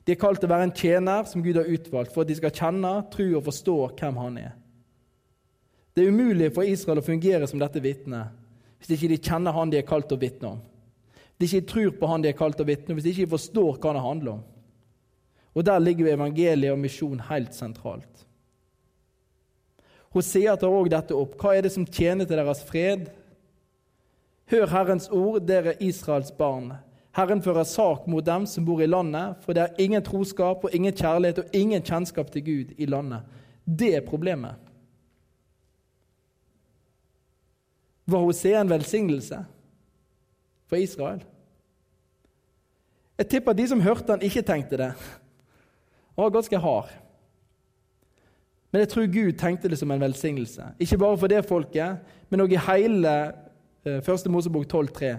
De 0.03 0.15
er 0.15 0.19
kalt 0.19 0.41
til 0.43 0.51
å 0.51 0.53
være 0.57 0.67
en 0.67 0.75
tjener 0.75 1.29
som 1.31 1.45
Gud 1.45 1.61
har 1.61 1.71
utvalgt 1.71 2.11
for 2.11 2.25
at 2.25 2.33
de 2.33 2.37
skal 2.41 2.55
kjenne, 2.57 2.91
tro 3.13 3.29
og 3.39 3.47
forstå 3.47 3.77
hvem 4.01 4.19
Han 4.19 4.41
er. 4.43 4.57
Det 5.95 6.03
er 6.03 6.11
umulig 6.11 6.49
for 6.57 6.67
Israel 6.67 6.99
å 7.03 7.07
fungere 7.07 7.47
som 7.47 7.61
dette 7.63 7.83
vitnet 7.85 8.39
hvis 8.83 8.97
ikke 8.97 9.13
de 9.13 9.21
kjenner 9.23 9.55
han 9.55 9.71
de 9.71 9.79
er 9.79 9.87
kalt 9.87 10.09
til 10.11 10.19
å 10.19 10.23
vitne 10.25 10.49
om. 10.57 10.63
Hvis 11.39 11.53
de 11.53 11.59
ikke 11.61 11.71
tror 11.71 11.93
på 12.01 12.09
han 12.11 12.25
de 12.25 12.33
er 12.33 12.39
kalt 12.39 12.57
til 12.59 12.67
å 12.67 12.71
vitne 12.73 12.91
om, 12.91 12.99
hvis 12.99 13.07
de 13.07 13.13
ikke 13.13 13.35
forstår 13.37 13.77
hva 13.77 13.93
det 13.95 14.03
handler 14.03 14.33
om. 14.33 14.41
Og 15.55 15.67
Der 15.69 15.79
ligger 15.79 16.09
jo 16.09 16.15
evangeliet 16.17 16.73
og 16.73 16.81
misjon 16.83 17.23
helt 17.29 17.55
sentralt. 17.55 18.25
Hosea 20.13 20.57
tar 20.61 20.73
òg 20.73 20.91
dette 20.93 21.17
opp. 21.17 21.37
Hva 21.41 21.55
er 21.57 21.65
det 21.65 21.73
som 21.73 21.89
tjener 21.89 22.29
til 22.29 22.37
deres 22.37 22.63
fred? 22.69 23.09
Hør 24.53 24.69
Herrens 24.69 25.09
ord, 25.09 25.41
dere 25.49 25.79
Israels 25.81 26.33
barn. 26.37 26.75
Herren 27.17 27.43
fører 27.45 27.65
sak 27.69 28.07
mot 28.09 28.25
dem 28.25 28.45
som 28.49 28.65
bor 28.65 28.81
i 28.81 28.89
landet, 28.89 29.41
for 29.45 29.57
det 29.57 29.65
er 29.65 29.81
ingen 29.85 30.05
troskap 30.05 30.65
og 30.65 30.75
ingen 30.77 30.95
kjærlighet 30.97 31.43
og 31.43 31.57
ingen 31.57 31.85
kjennskap 31.85 32.31
til 32.33 32.45
Gud 32.45 32.77
i 32.77 32.89
landet. 32.89 33.25
Det 33.65 33.95
er 33.97 34.07
problemet. 34.07 34.57
Var 38.09 38.25
Hosea 38.25 38.61
en 38.61 38.73
velsignelse 38.73 39.45
for 40.69 40.77
Israel? 40.77 41.23
Jeg 43.19 43.29
tipper 43.29 43.53
at 43.53 43.61
de 43.61 43.69
som 43.69 43.81
hørte 43.81 44.13
han 44.13 44.25
ikke 44.25 44.43
tenkte 44.43 44.81
det. 44.81 44.91
Han 46.17 46.25
var 46.25 46.35
ganske 46.35 46.59
hard. 46.59 46.91
Men 48.73 48.81
jeg 48.81 48.89
tror 48.89 49.13
Gud 49.13 49.33
tenkte 49.33 49.69
det 49.69 49.79
som 49.79 49.91
en 49.91 50.01
velsignelse. 50.01 50.65
Ikke 50.81 50.99
bare 50.99 51.19
for 51.19 51.27
det 51.27 51.45
folket, 51.45 51.99
men 52.31 52.41
òg 52.41 52.55
i 52.55 52.61
hele 52.69 53.13
1. 53.85 54.09
Eh, 54.09 54.31
Mosebok 54.33 54.67
12,3. 54.67 55.17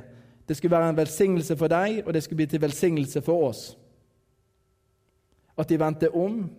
Det 0.48 0.58
skulle 0.58 0.76
være 0.76 0.90
en 0.90 0.98
velsignelse 0.98 1.58
for 1.58 1.68
deg, 1.68 2.02
og 2.06 2.14
det 2.14 2.24
skulle 2.24 2.36
bli 2.36 2.46
til 2.46 2.62
velsignelse 2.62 3.22
for 3.22 3.48
oss. 3.50 3.78
At 5.58 5.70
de 5.70 5.80
vendte 5.80 6.10
om, 6.16 6.50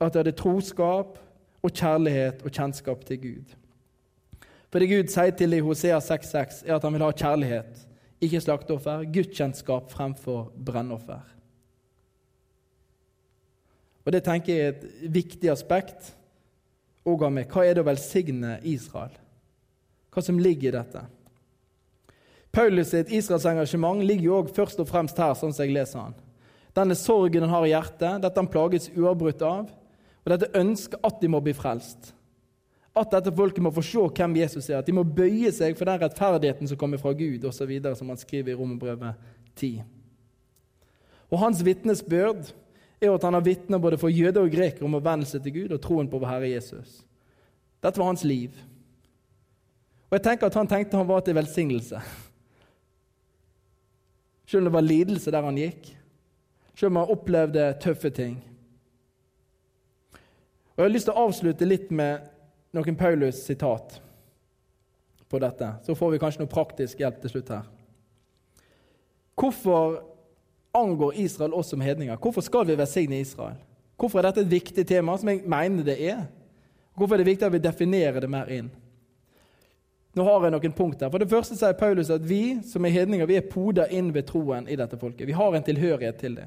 at 0.00 0.12
de 0.12 0.18
hadde 0.18 0.32
troskap 0.32 1.18
og 1.62 1.70
kjærlighet 1.70 2.42
og 2.42 2.50
kjennskap 2.50 3.04
til 3.04 3.20
Gud. 3.22 3.54
For 4.70 4.78
det 4.78 4.90
Gud 4.90 5.08
sier 5.08 5.30
til 5.30 5.52
i 5.52 5.62
Hosea 5.62 5.98
6,6, 5.98 6.64
er 6.66 6.74
at 6.74 6.82
han 6.82 6.92
vil 6.92 7.06
ha 7.06 7.12
kjærlighet, 7.12 7.86
ikke 8.20 8.40
slakteoffer, 8.40 9.06
gudskjennskap 9.14 9.90
fremfor 9.90 10.52
brennoffer. 10.66 11.22
Og 14.04 14.12
Det 14.12 14.22
tenker 14.24 14.54
jeg 14.54 14.66
er 14.66 14.68
et 14.68 15.14
viktig 15.14 15.50
aspekt 15.50 16.15
òg 17.06 17.26
av 17.26 17.32
meg. 17.32 17.48
Hva 17.50 17.64
er 17.64 17.76
det 17.76 17.84
å 17.84 17.88
velsigne 17.88 18.58
Israel? 18.66 19.14
Hva 20.12 20.24
som 20.24 20.40
ligger 20.40 20.70
i 20.70 20.76
dette? 20.76 21.04
Paulus 22.56 22.88
sitt 22.88 23.10
Israels 23.12 23.44
engasjement 23.48 24.00
ligger 24.00 24.30
jo 24.30 24.36
også 24.40 24.56
først 24.56 24.78
og 24.80 24.88
fremst 24.88 25.18
her, 25.20 25.34
sånn 25.36 25.52
som 25.52 25.66
jeg 25.66 25.74
leser 25.76 26.00
han. 26.00 26.14
Denne 26.76 26.96
sorgen 26.96 27.44
han 27.44 27.52
har 27.52 27.66
i 27.66 27.72
hjertet, 27.72 28.22
dette 28.22 28.40
han 28.40 28.48
plages 28.52 28.88
uavbrutt 28.96 29.42
av, 29.44 29.68
og 30.24 30.32
dette 30.32 30.52
ønsket 30.58 31.04
at 31.04 31.20
de 31.20 31.30
må 31.32 31.40
bli 31.44 31.52
frelst. 31.56 32.12
At 32.96 33.12
dette 33.12 33.32
folket 33.36 33.60
må 33.64 33.72
få 33.76 33.84
se 33.84 34.06
hvem 34.18 34.38
Jesus 34.40 34.70
er, 34.70 34.80
at 34.80 34.88
de 34.88 34.94
må 34.96 35.04
bøye 35.04 35.52
seg 35.52 35.76
for 35.76 35.88
den 35.88 36.00
rettferdigheten 36.00 36.70
som 36.70 36.80
kommer 36.80 37.00
fra 37.00 37.12
Gud, 37.16 37.44
osv., 37.44 37.72
som 37.98 38.08
han 38.12 38.20
skriver 38.20 38.54
i 38.54 38.56
Romerbrevet 38.56 39.20
10. 39.60 39.84
Og 41.28 41.42
Hans 41.42 41.60
vitnesbyrd 41.64 42.54
er 43.00 43.12
at 43.12 43.26
han 43.26 43.36
har 43.36 43.44
vitner 43.44 43.80
både 43.82 43.98
for 44.00 44.12
jøder 44.12 44.46
og 44.46 44.52
grekere 44.52 44.86
om 44.86 44.96
å 44.96 45.02
venne 45.04 45.28
seg 45.28 45.44
til 45.44 45.54
Gud 45.58 45.74
og 45.76 45.82
troen 45.84 46.08
på 46.08 46.20
vår 46.20 46.30
Herre 46.30 46.48
Jesus. 46.54 47.02
Dette 47.84 48.00
var 48.00 48.08
hans 48.08 48.24
liv. 48.24 48.56
Og 50.08 50.16
jeg 50.16 50.24
tenker 50.24 50.48
at 50.48 50.54
Han 50.54 50.70
tenkte 50.70 50.96
han 50.96 51.08
var 51.08 51.20
til 51.20 51.36
velsignelse. 51.36 52.00
Selv 54.46 54.62
om 54.62 54.68
det 54.68 54.76
var 54.76 54.86
lidelse 54.86 55.30
der 55.34 55.42
han 55.42 55.58
gikk, 55.58 55.88
selv 56.74 56.92
om 56.92 57.00
han 57.02 57.12
opplevde 57.12 57.66
tøffe 57.82 58.10
ting. 58.14 58.36
Og 60.76 60.82
Jeg 60.82 60.84
har 60.84 60.92
lyst 60.92 61.08
til 61.08 61.16
å 61.16 61.26
avslutte 61.26 61.66
litt 61.66 61.90
med 61.90 62.28
noen 62.76 62.96
Paulus-sitat 62.96 63.96
på 65.28 65.40
dette. 65.42 65.70
Så 65.82 65.96
får 65.98 66.12
vi 66.12 66.20
kanskje 66.22 66.44
noe 66.44 66.52
praktisk 66.52 67.00
hjelp 67.00 67.18
til 67.22 67.32
slutt 67.32 67.52
her. 67.54 67.64
Hvorfor 69.36 69.98
angår 70.76 71.14
Israel 71.22 71.54
oss 71.54 71.72
som 71.72 71.80
hedninger? 71.80 72.16
Hvorfor 72.20 72.44
skal 72.44 72.66
vi 72.68 72.76
velsigne 72.78 73.20
Israel? 73.20 73.56
Hvorfor 73.96 74.20
er 74.20 74.28
dette 74.28 74.44
et 74.44 74.50
viktig 74.50 74.84
tema, 74.86 75.16
som 75.16 75.30
jeg 75.32 75.42
mener 75.48 75.86
det 75.86 75.96
er? 76.04 76.26
Hvorfor 76.96 77.16
er 77.16 77.22
det 77.22 77.30
viktig 77.30 77.46
at 77.46 77.54
vi 77.54 77.62
definerer 77.64 78.20
det 78.20 78.30
mer 78.30 78.50
inn? 78.52 78.68
Nå 80.16 80.24
har 80.24 80.46
jeg 80.46 80.54
noen 80.54 80.76
punkter. 80.76 81.10
For 81.12 81.20
det 81.20 81.28
første 81.28 81.56
sier 81.58 81.76
Paulus 81.76 82.10
at 82.12 82.24
vi 82.24 82.58
som 82.64 82.84
er 82.88 82.94
hedninger, 82.94 83.28
vi 83.28 83.36
er 83.36 83.48
poda 83.50 83.84
inn 83.92 84.14
ved 84.14 84.24
troen 84.30 84.68
i 84.68 84.76
dette 84.78 84.96
folket. 85.00 85.28
Vi 85.28 85.36
har 85.36 85.52
en 85.52 85.64
tilhørighet 85.64 86.20
til 86.20 86.38
det. 86.38 86.46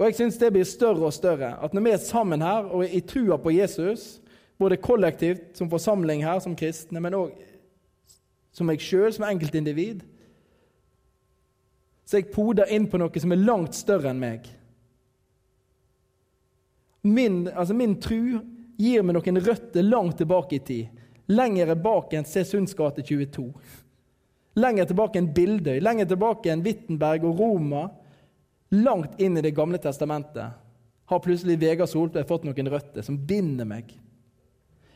Og 0.00 0.06
jeg 0.08 0.16
syns 0.16 0.38
det 0.40 0.52
blir 0.54 0.64
større 0.64 1.04
og 1.04 1.12
større. 1.12 1.52
At 1.60 1.74
når 1.76 1.84
vi 1.84 1.92
er 1.92 2.00
sammen 2.00 2.42
her 2.42 2.64
og 2.64 2.86
er 2.86 2.96
i 2.96 3.02
trua 3.04 3.36
på 3.36 3.52
Jesus, 3.52 4.22
både 4.58 4.80
kollektivt 4.80 5.58
som 5.58 5.70
forsamling 5.70 6.24
her 6.24 6.40
som 6.40 6.56
kristne, 6.56 7.00
men 7.00 7.16
òg 7.18 7.36
som 8.52 8.68
meg 8.68 8.80
sjøl, 8.84 9.12
som 9.12 9.24
enkeltindivid, 9.28 10.02
så 12.12 12.20
jeg 12.20 12.28
poder 12.28 12.68
inn 12.68 12.84
på 12.92 12.98
noe 13.00 13.20
som 13.22 13.32
er 13.32 13.40
langt 13.40 13.72
større 13.72 14.10
enn 14.10 14.18
meg. 14.20 14.44
Min, 17.08 17.46
altså 17.48 17.72
min 17.72 17.94
tru 18.04 18.42
gir 18.76 19.00
meg 19.00 19.16
noen 19.16 19.40
røtter 19.40 19.86
langt 19.86 20.18
tilbake 20.20 20.58
i 20.58 20.60
tid. 20.60 20.98
Lenger 21.32 21.72
bak 21.80 22.12
enn 22.12 22.28
Sesunds 22.28 22.76
gate 22.76 23.00
22. 23.08 23.46
Lenger 24.60 24.90
tilbake 24.90 25.22
enn 25.22 25.30
Bildøy, 25.32 25.78
lenger 25.80 26.10
tilbake 26.10 26.52
enn 26.52 26.64
Wittenberg 26.66 27.24
og 27.30 27.40
Roma. 27.40 27.86
Langt 28.76 29.16
inn 29.16 29.40
i 29.40 29.46
Det 29.48 29.54
gamle 29.56 29.80
testamentet 29.80 30.60
har 31.08 31.24
plutselig 31.24 31.56
Vegard 31.64 31.88
Solberg 31.88 32.28
fått 32.28 32.44
noen 32.44 32.70
røtter 32.76 33.08
som 33.08 33.16
binder 33.16 33.68
meg. 33.72 33.88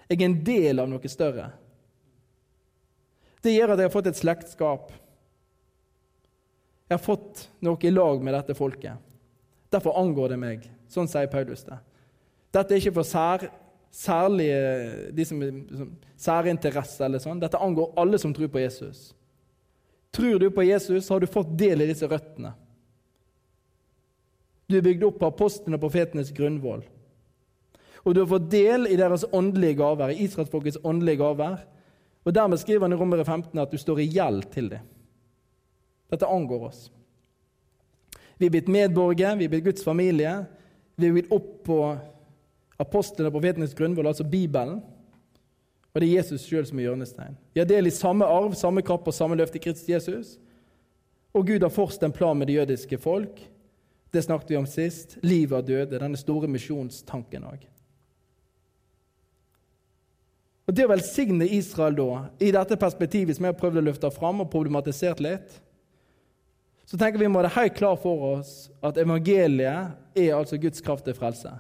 Jeg 0.05 0.21
er 0.21 0.29
en 0.29 0.39
del 0.45 0.85
av 0.85 0.93
noe 0.93 1.09
større. 1.09 1.49
Det 3.41 3.57
gjør 3.57 3.73
at 3.73 3.81
jeg 3.81 3.89
har 3.89 3.97
fått 3.97 4.13
et 4.13 4.21
slektskap. 4.21 4.93
Jeg 6.87 6.95
har 6.95 7.03
fått 7.03 7.49
noe 7.67 7.83
i 7.83 7.91
lag 7.91 8.23
med 8.23 8.35
dette 8.37 8.55
folket. 8.55 9.03
Derfor 9.75 9.99
angår 9.99 10.33
det 10.33 10.39
meg. 10.39 10.67
Sånn 10.91 11.09
sier 11.11 11.31
Paulus 11.31 11.65
det. 11.67 11.79
Dette 12.55 12.75
er 12.75 12.81
ikke 12.81 12.95
for 13.01 13.09
sær, 13.09 13.49
særlige 13.91 15.11
de 15.17 15.27
som, 15.27 15.43
som, 15.81 15.91
særinteresse 16.21 17.03
eller 17.05 17.23
sånn. 17.23 17.43
Dette 17.43 17.61
angår 17.61 17.97
alle 17.99 18.21
som 18.23 18.35
tror 18.37 18.53
på 18.53 18.63
Jesus. 18.63 19.11
Tror 20.15 20.39
du 20.41 20.47
på 20.55 20.65
Jesus, 20.65 21.11
har 21.11 21.21
du 21.21 21.29
fått 21.29 21.51
del 21.59 21.83
i 21.83 21.91
disse 21.91 22.07
røttene. 22.09 22.55
Du 24.67 24.79
er 24.79 24.87
bygd 24.87 25.05
opp 25.07 25.19
på 25.21 25.31
apostlene 25.31 25.79
og 25.79 25.83
profetenes 25.83 26.33
grunnvoll. 26.35 26.85
Og 28.07 28.15
du 28.15 28.23
har 28.23 28.31
fått 28.31 28.51
del 28.51 28.87
i 28.89 28.99
deres 28.99 29.27
åndelige 29.35 29.81
gaver, 29.83 30.15
i 30.15 30.23
israelsfolkets 30.27 30.79
åndelige 30.87 31.21
gaver. 31.21 31.59
Og 32.27 32.35
Dermed 32.35 32.63
skriver 32.63 32.87
han 32.87 32.95
i 32.95 32.99
Rommeret 32.99 33.27
15 33.27 33.59
at 33.63 33.75
du 33.75 33.79
står 33.79 34.03
i 34.03 34.11
gjeld 34.15 34.47
til 34.55 34.71
dem. 34.71 34.87
Dette 36.13 36.29
angår 36.31 36.69
oss. 36.69 36.87
Vi 38.37 38.47
er 38.47 38.53
blitt 38.53 38.69
medborgere, 38.69 39.37
vi 39.39 39.47
er 39.47 39.53
blitt 39.53 39.65
Guds 39.65 39.85
familie. 39.85 40.45
Vi 40.97 41.09
er 41.09 41.17
blitt 41.17 41.33
opp 41.33 41.65
på 41.67 41.81
apostlene 42.81 43.31
og 43.31 43.37
profetenes 43.37 43.75
grunnvoll, 43.77 44.11
altså 44.11 44.25
Bibelen. 44.29 44.83
Og 45.95 46.03
det 46.03 46.11
er 46.11 46.19
Jesus 46.19 46.45
sjøl 46.45 46.67
som 46.69 46.79
er 46.79 46.91
hjørnestein. 46.91 47.37
Vi 47.55 47.63
har 47.63 47.69
del 47.69 47.89
i 47.89 47.95
samme 47.95 48.29
arv, 48.29 48.53
samme 48.59 48.85
kropp 48.85 49.09
og 49.09 49.17
samme 49.17 49.39
løft 49.39 49.57
i 49.57 49.63
Kristus 49.65 49.89
Jesus. 49.89 50.35
Og 51.33 51.47
Gud 51.49 51.65
har 51.65 51.73
forst 51.73 52.05
en 52.05 52.13
plan 52.13 52.37
med 52.37 52.51
det 52.51 52.59
jødiske 52.59 52.99
folk. 53.01 53.41
Det 54.13 54.25
snakket 54.25 54.51
vi 54.53 54.59
om 54.61 54.69
sist. 54.69 55.17
Livet 55.25 55.57
og 55.57 55.67
døde. 55.69 55.99
Denne 56.01 56.21
store 56.21 56.49
misjonstanken 56.53 57.49
òg. 57.49 57.65
Og 60.67 60.75
Det 60.75 60.85
å 60.85 60.91
velsigne 60.91 61.47
Israel 61.47 61.95
da, 61.95 62.27
i 62.43 62.51
dette 62.53 62.77
perspektivet 62.77 63.37
som 63.37 63.47
jeg 63.47 63.55
har 63.55 63.61
prøvd 63.61 63.81
å 63.81 63.85
løfte 63.87 64.11
fram 64.11 64.43
og 64.43 64.51
problematisert 64.51 65.23
litt, 65.23 65.61
så 66.87 66.99
tenker 66.99 67.19
vi 67.19 67.29
må 67.29 67.41
ha 67.41 67.49
det 67.49 67.57
helt 67.57 67.79
klart 67.79 68.03
for 68.03 68.37
oss 68.37 68.69
at 68.85 68.99
evangeliet 69.03 69.97
er 70.17 70.37
altså 70.37 70.59
Guds 70.63 70.81
kraft 70.81 71.05
til 71.05 71.17
frelse. 71.19 71.51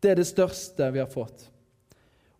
Det 0.00 0.12
er 0.12 0.20
det 0.20 0.28
største 0.28 0.92
vi 0.94 1.02
har 1.02 1.10
fått. 1.10 1.48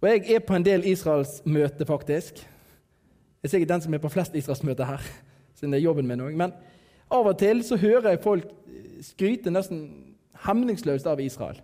Og 0.01 0.09
Jeg 0.09 0.35
er 0.35 0.45
på 0.45 0.55
en 0.55 0.65
del 0.65 0.87
Israelsmøter, 0.87 1.85
faktisk. 1.85 2.39
Jeg 2.41 3.49
er 3.49 3.49
sikkert 3.49 3.69
den 3.69 3.83
som 3.85 3.95
er 3.95 3.99
på 3.99 4.09
flest 4.09 4.35
Israelsmøter 4.35 4.85
her, 4.85 5.03
siden 5.55 5.73
det 5.73 5.81
er 5.81 5.89
jobben 5.89 6.07
min 6.09 6.21
òg. 6.21 6.37
Men 6.37 6.55
av 7.11 7.27
og 7.27 7.39
til 7.39 7.65
så 7.67 7.77
hører 7.77 8.15
jeg 8.15 8.23
folk 8.23 8.47
skryte 9.03 9.51
nesten 9.51 9.83
hemningsløst 10.47 11.09
av 11.11 11.21
Israel. 11.21 11.59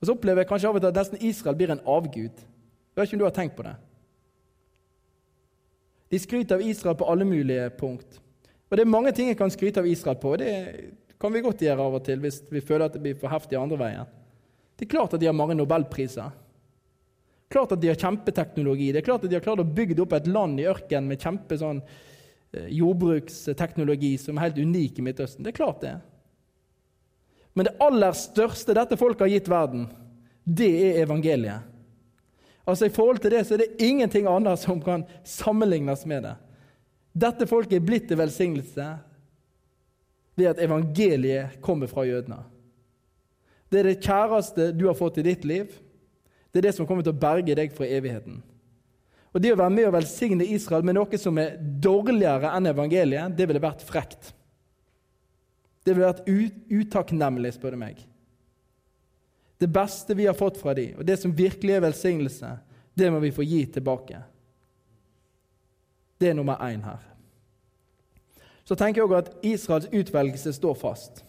Og 0.00 0.06
så 0.06 0.14
opplever 0.14 0.42
jeg 0.42 0.50
kanskje 0.50 0.68
av 0.68 0.76
og 0.76 0.82
til 0.82 0.92
at 0.92 1.00
nesten 1.00 1.22
Israel 1.24 1.56
blir 1.56 1.72
en 1.72 1.82
avgud. 1.86 2.44
Jeg 2.44 3.00
vet 3.00 3.08
ikke 3.08 3.16
om 3.16 3.22
du 3.24 3.24
har 3.24 3.34
tenkt 3.34 3.56
på 3.56 3.64
det? 3.66 3.74
De 6.12 6.18
skryter 6.18 6.58
av 6.58 6.62
Israel 6.62 6.98
på 6.98 7.08
alle 7.10 7.24
mulige 7.24 7.70
punkt. 7.78 8.20
Og 8.74 8.78
det 8.80 8.82
er 8.82 8.90
mange 8.90 9.12
ting 9.14 9.28
jeg 9.30 9.38
kan 9.38 9.52
skryte 9.54 9.78
av 9.78 9.86
Israel 9.86 10.16
på. 10.18 10.32
og 10.34 10.40
Det 10.42 11.18
kan 11.22 11.30
vi 11.30 11.42
godt 11.44 11.60
gjøre 11.62 11.84
av 11.84 11.92
og 11.94 12.00
til 12.02 12.18
hvis 12.18 12.40
vi 12.50 12.58
føler 12.58 12.88
at 12.88 12.96
det 12.96 13.02
blir 13.04 13.18
for 13.20 13.30
heftig 13.30 13.54
andre 13.54 13.76
veien. 13.78 14.08
Det 14.74 14.88
er 14.88 14.90
klart 14.90 15.12
at 15.14 15.20
de 15.22 15.28
har 15.28 15.36
mange 15.38 15.54
nobelpriser. 15.54 16.32
Klart 17.54 17.76
at 17.76 17.78
de 17.78 17.92
har 17.92 18.00
kjempeteknologi. 18.00 18.88
Det 18.90 18.98
er 18.98 19.06
klart 19.06 19.22
at 19.22 19.30
de 19.30 19.38
har 19.38 19.44
klart 19.44 19.62
å 19.62 19.74
bygge 19.76 20.00
opp 20.02 20.16
et 20.18 20.26
land 20.26 20.58
i 20.58 20.66
ørkenen 20.66 21.06
med 21.06 21.22
kjempe 21.22 21.54
sånn, 21.60 21.84
eh, 22.50 22.66
jordbruksteknologi 22.80 24.16
som 24.18 24.40
er 24.40 24.48
helt 24.48 24.58
unik 24.58 24.98
i 24.98 25.04
Midtøsten. 25.06 25.46
Det 25.46 25.52
er 25.52 25.60
klart 25.60 25.84
det. 25.86 25.94
Men 27.54 27.68
det 27.68 27.76
aller 27.78 28.18
største 28.18 28.74
dette 28.74 28.98
folket 28.98 29.28
har 29.28 29.34
gitt 29.36 29.52
verden, 29.54 29.86
det 30.42 30.72
er 30.88 31.04
evangeliet. 31.04 31.70
Altså 32.66 32.88
I 32.88 32.96
forhold 32.96 33.22
til 33.22 33.36
det 33.36 33.44
så 33.46 33.54
er 33.54 33.62
det 33.62 33.86
ingenting 33.86 34.26
annet 34.26 34.58
som 34.58 34.82
kan 34.82 35.06
sammenlignes 35.22 36.02
med 36.10 36.26
det. 36.26 36.34
Dette 37.14 37.46
folket 37.46 37.78
er 37.78 37.86
blitt 37.86 38.08
til 38.10 38.18
velsignelse 38.18 38.88
ved 40.34 40.50
at 40.50 40.62
evangeliet 40.62 41.60
kommer 41.62 41.90
fra 41.90 42.02
jødene. 42.08 42.40
Det 43.70 43.80
er 43.80 43.88
det 43.90 44.02
kjæreste 44.02 44.72
du 44.74 44.88
har 44.88 44.98
fått 44.98 45.20
i 45.22 45.26
ditt 45.26 45.46
liv. 45.46 45.70
Det 46.50 46.60
er 46.60 46.68
det 46.68 46.74
som 46.76 46.86
kommer 46.86 47.06
til 47.06 47.14
å 47.14 47.22
berge 47.22 47.54
deg 47.58 47.72
fra 47.74 47.86
evigheten. 47.86 48.42
Og 49.34 49.42
Det 49.42 49.50
å 49.50 49.58
være 49.58 49.74
med 49.74 49.88
og 49.88 49.96
velsigne 49.96 50.46
Israel 50.46 50.84
med 50.86 50.94
noe 50.94 51.18
som 51.18 51.38
er 51.42 51.56
dårligere 51.58 52.52
enn 52.54 52.70
evangeliet, 52.70 53.34
det 53.34 53.48
ville 53.50 53.62
vært 53.62 53.82
frekt. 53.82 54.30
Det 55.82 55.94
ville 55.94 56.06
vært 56.06 56.28
utakknemlig, 56.70 57.56
spør 57.56 57.74
du 57.74 57.80
meg. 57.82 57.98
Det 59.58 59.70
beste 59.70 60.14
vi 60.14 60.28
har 60.28 60.38
fått 60.38 60.60
fra 60.60 60.74
dem, 60.74 60.94
og 60.98 61.06
det 61.06 61.18
som 61.18 61.34
virkelig 61.34 61.74
er 61.74 61.82
velsignelse, 61.82 62.52
det 62.94 63.10
må 63.10 63.18
vi 63.22 63.34
få 63.34 63.42
gi 63.46 63.64
tilbake. 63.74 64.22
Det 66.24 66.30
er 66.32 66.36
nummer 66.38 66.56
én 66.64 66.80
her. 66.80 67.02
Så 68.64 68.76
tenker 68.80 69.02
jeg 69.02 69.10
også 69.10 69.18
at 69.20 69.44
Israels 69.44 69.88
utvelgelse 69.92 70.54
står 70.56 70.76
fast. 70.80 71.20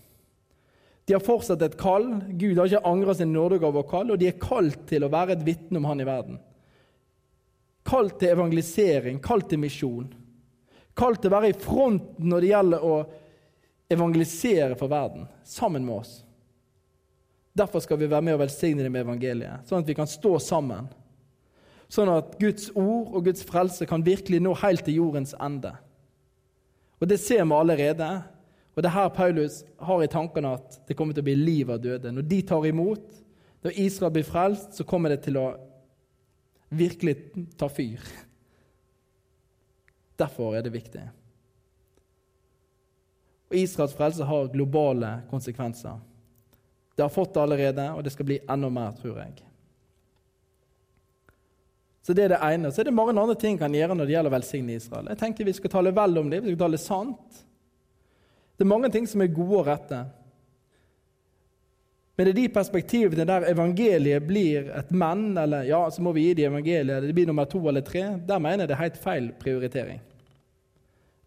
De 1.05 1.13
har 1.13 1.23
fortsatt 1.23 1.61
et 1.65 1.75
kall. 1.77 2.07
Gud 2.31 2.55
har 2.55 2.69
ikke 2.69 2.87
angra 2.87 3.13
sin 3.17 3.33
nådegave 3.35 3.81
og 3.81 3.89
kall, 3.91 4.13
og 4.13 4.21
de 4.21 4.29
er 4.31 4.39
kalt 4.39 4.87
til 4.87 5.03
å 5.03 5.11
være 5.11 5.35
et 5.35 5.43
vitne 5.45 5.81
om 5.81 5.89
Han 5.89 5.99
i 5.99 6.07
verden. 6.07 6.39
Kalt 7.85 8.15
til 8.21 8.31
evangelisering, 8.37 9.19
kalt 9.21 9.51
til 9.51 9.61
misjon. 9.61 10.07
Kalt 10.95 11.21
til 11.21 11.33
å 11.33 11.35
være 11.35 11.51
i 11.51 11.59
fronten 11.59 12.31
når 12.31 12.41
det 12.41 12.53
gjelder 12.53 12.87
å 12.87 12.95
evangelisere 13.91 14.79
for 14.79 14.89
verden, 14.89 15.27
sammen 15.43 15.83
med 15.85 15.99
oss. 15.99 16.21
Derfor 17.55 17.83
skal 17.83 17.99
vi 17.99 18.07
være 18.07 18.23
med 18.25 18.39
og 18.39 18.45
velsigne 18.47 18.87
dem 18.87 18.95
med 18.95 19.03
evangeliet, 19.03 19.67
sånn 19.67 19.83
at 19.83 19.91
vi 19.91 19.97
kan 19.99 20.09
stå 20.09 20.39
sammen. 20.39 20.87
Sånn 21.91 22.09
at 22.09 22.37
Guds 22.41 22.71
ord 22.73 23.13
og 23.13 23.27
Guds 23.27 23.43
frelse 23.45 23.85
kan 23.89 24.05
virkelig 24.05 24.41
nå 24.41 24.55
helt 24.63 24.85
til 24.87 25.01
jordens 25.01 25.35
ende. 25.41 25.75
Og 27.01 27.07
Det 27.07 27.19
ser 27.19 27.43
vi 27.43 27.53
allerede. 27.53 28.09
Og 28.75 28.83
det 28.83 28.89
er 28.89 28.95
her 28.97 29.09
Paulus 29.09 29.63
har 29.79 30.01
i 30.03 30.11
tankene 30.11 30.55
at 30.57 30.79
det 30.87 30.97
kommer 30.97 31.15
til 31.15 31.23
å 31.23 31.29
bli 31.29 31.35
liv 31.35 31.69
av 31.71 31.79
døde. 31.79 32.11
Når 32.11 32.25
de 32.27 32.41
tar 32.41 32.65
imot, 32.67 33.05
når 33.63 33.77
Israel 33.79 34.11
blir 34.11 34.27
frelst, 34.27 34.73
så 34.75 34.83
kommer 34.83 35.13
det 35.13 35.21
til 35.23 35.37
å 35.39 35.45
virkelig 36.75 37.15
ta 37.55 37.69
fyr. 37.71 38.01
Derfor 40.19 40.57
er 40.57 40.65
det 40.65 40.73
viktig. 40.75 41.05
Og 43.51 43.57
Israels 43.61 43.95
frelse 43.95 44.27
har 44.27 44.51
globale 44.51 45.11
konsekvenser. 45.31 45.99
Det 46.95 47.03
har 47.03 47.13
fått 47.13 47.33
det 47.35 47.43
allerede, 47.43 47.89
og 47.93 48.03
det 48.03 48.11
skal 48.11 48.27
bli 48.27 48.39
enda 48.49 48.69
mer, 48.71 48.95
tror 48.99 49.19
jeg. 49.21 49.44
Så 52.05 52.13
Det 52.13 52.23
er 52.23 52.35
det 52.35 52.41
ene. 52.43 52.69
Så 52.71 52.81
er 52.81 52.85
det 52.85 52.93
mange 52.93 53.15
andre 53.17 53.35
ting 53.35 53.57
kan 53.57 53.73
gjøre 53.73 53.95
når 53.97 54.05
det 54.05 54.13
gjelder 54.13 54.29
å 54.29 54.35
velsigne 54.35 54.75
Israel. 54.77 55.07
Jeg 55.09 55.17
tenker 55.17 55.47
Vi 55.47 55.55
skal 55.57 55.71
tale 55.73 55.93
vel 55.95 56.19
om 56.21 56.29
det, 56.29 56.43
vi 56.43 56.53
skal 56.53 56.67
tale 56.67 56.77
sant. 56.77 57.41
Det 58.55 58.63
er 58.63 58.69
mange 58.69 58.91
ting 58.93 59.07
som 59.09 59.23
er 59.25 59.33
gode 59.33 59.57
og 59.63 59.65
rette. 59.67 60.03
Men 62.15 62.27
det 62.27 62.31
er 62.31 62.37
de 62.37 62.53
perspektivene 62.53 63.25
der 63.27 63.47
evangeliet 63.49 64.23
blir 64.23 64.69
et 64.77 64.91
menn, 64.95 65.33
eller 65.37 65.65
ja, 65.67 65.81
så 65.91 66.03
må 66.05 66.13
vi 66.15 66.29
gi 66.29 66.37
de 66.37 66.45
evangeliet, 66.47 67.03
det 67.03 67.15
blir 67.17 67.27
nummer 67.27 67.49
to 67.49 67.59
eller 67.67 67.83
tre, 67.83 68.05
der 68.23 68.39
mener 68.39 68.63
jeg 68.63 68.69
det 68.69 68.75
er 68.77 68.83
helt 68.85 69.01
feil 69.03 69.27
prioritering. 69.41 69.99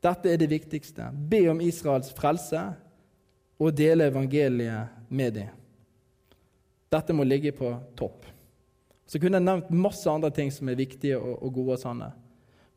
Dette 0.00 0.30
er 0.32 0.40
det 0.40 0.48
viktigste. 0.48 1.10
Be 1.12 1.42
om 1.50 1.60
Israels 1.60 2.14
frelse 2.16 2.62
og 3.58 3.74
dele 3.76 4.08
evangeliet 4.08 5.10
med 5.10 5.34
dem. 5.42 5.52
Dette 6.88 7.12
må 7.12 7.26
ligge 7.26 7.52
på 7.52 7.74
topp. 7.98 8.24
Så 9.08 9.20
kunne 9.20 9.40
jeg 9.40 9.46
nevnt 9.46 9.70
masse 9.72 10.08
andre 10.10 10.30
ting 10.34 10.50
som 10.52 10.68
er 10.68 10.78
viktige 10.78 11.16
og, 11.16 11.48
gode 11.54 11.78
og 11.78 11.80
sanne. 11.80 12.10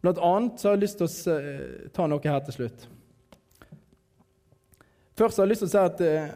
Blant 0.02 0.22
annet 0.24 0.62
så 0.62 0.70
har 0.70 0.78
jeg 0.78 0.86
lyst 0.86 1.02
til 1.02 1.08
å 1.08 1.36
uh, 1.36 1.90
ta 1.94 2.08
noe 2.10 2.24
her 2.24 2.40
til 2.48 2.56
slutt. 2.56 2.86
Først 5.20 5.38
har 5.38 5.46
jeg 5.46 5.52
lyst 5.52 5.66
til 5.66 5.70
å 5.70 5.74
si 5.74 5.82
at 5.82 6.04
uh, 6.08 6.30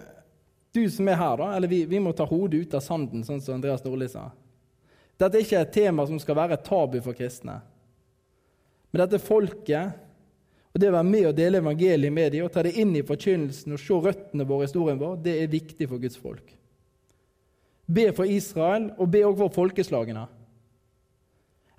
du 0.75 0.83
som 0.91 1.07
er 1.07 1.19
her, 1.21 1.37
da, 1.39 1.47
eller 1.55 1.71
vi, 1.71 1.85
vi, 1.87 2.01
må 2.03 2.11
ta 2.13 2.27
hodet 2.27 2.65
ut 2.65 2.75
av 2.75 2.83
sanden, 2.83 3.23
sånn 3.23 3.39
som 3.41 3.55
Andreas 3.55 3.85
Nordli 3.85 4.09
sa. 4.11 4.27
Dette 5.15 5.39
er 5.39 5.45
ikke 5.45 5.61
et 5.63 5.73
tema 5.77 6.03
som 6.09 6.19
skal 6.19 6.37
være 6.37 6.57
et 6.57 6.67
tabu 6.67 6.99
for 6.99 7.15
kristne. 7.15 7.61
Men 8.91 9.05
dette 9.05 9.23
folket 9.23 10.01
og 10.75 10.81
Det 10.81 10.89
å 10.91 10.97
være 10.97 11.07
med 11.07 11.25
og 11.29 11.37
dele 11.37 11.59
evangeliet 11.61 12.11
med 12.11 12.33
dem 12.33 12.43
og 12.43 12.51
ta 12.51 12.59
det 12.65 12.73
inn 12.75 12.89
i 12.99 13.03
forkynnelsen 13.07 13.71
og 13.71 13.79
se 13.79 13.95
røttene 13.95 14.43
våre 14.43 14.65
historien 14.67 14.97
vår, 14.99 15.13
det 15.23 15.35
er 15.39 15.53
viktig 15.53 15.87
for 15.87 16.03
Guds 16.03 16.19
folk. 16.19 16.49
Be 17.85 18.13
for 18.13 18.23
Israel, 18.23 18.91
og 18.97 19.11
be 19.11 19.25
også 19.25 19.37
for 19.37 19.53
folkeslagene. 19.61 20.25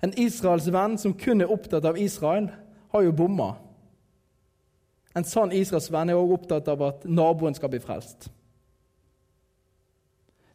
En 0.03 0.13
Israels 0.17 0.69
venn 0.71 0.97
som 1.01 1.15
kun 1.17 1.41
er 1.41 1.51
opptatt 1.51 1.85
av 1.85 1.97
Israel, 1.99 2.49
har 2.93 3.03
jo 3.03 3.11
bomma. 3.11 3.55
En 5.17 5.25
sann 5.25 5.51
Israels 5.51 5.89
venn 5.91 6.11
er 6.13 6.19
også 6.19 6.37
opptatt 6.37 6.71
av 6.71 6.83
at 6.85 7.05
naboen 7.09 7.55
skal 7.57 7.71
bli 7.73 7.81
frelst. 7.83 8.29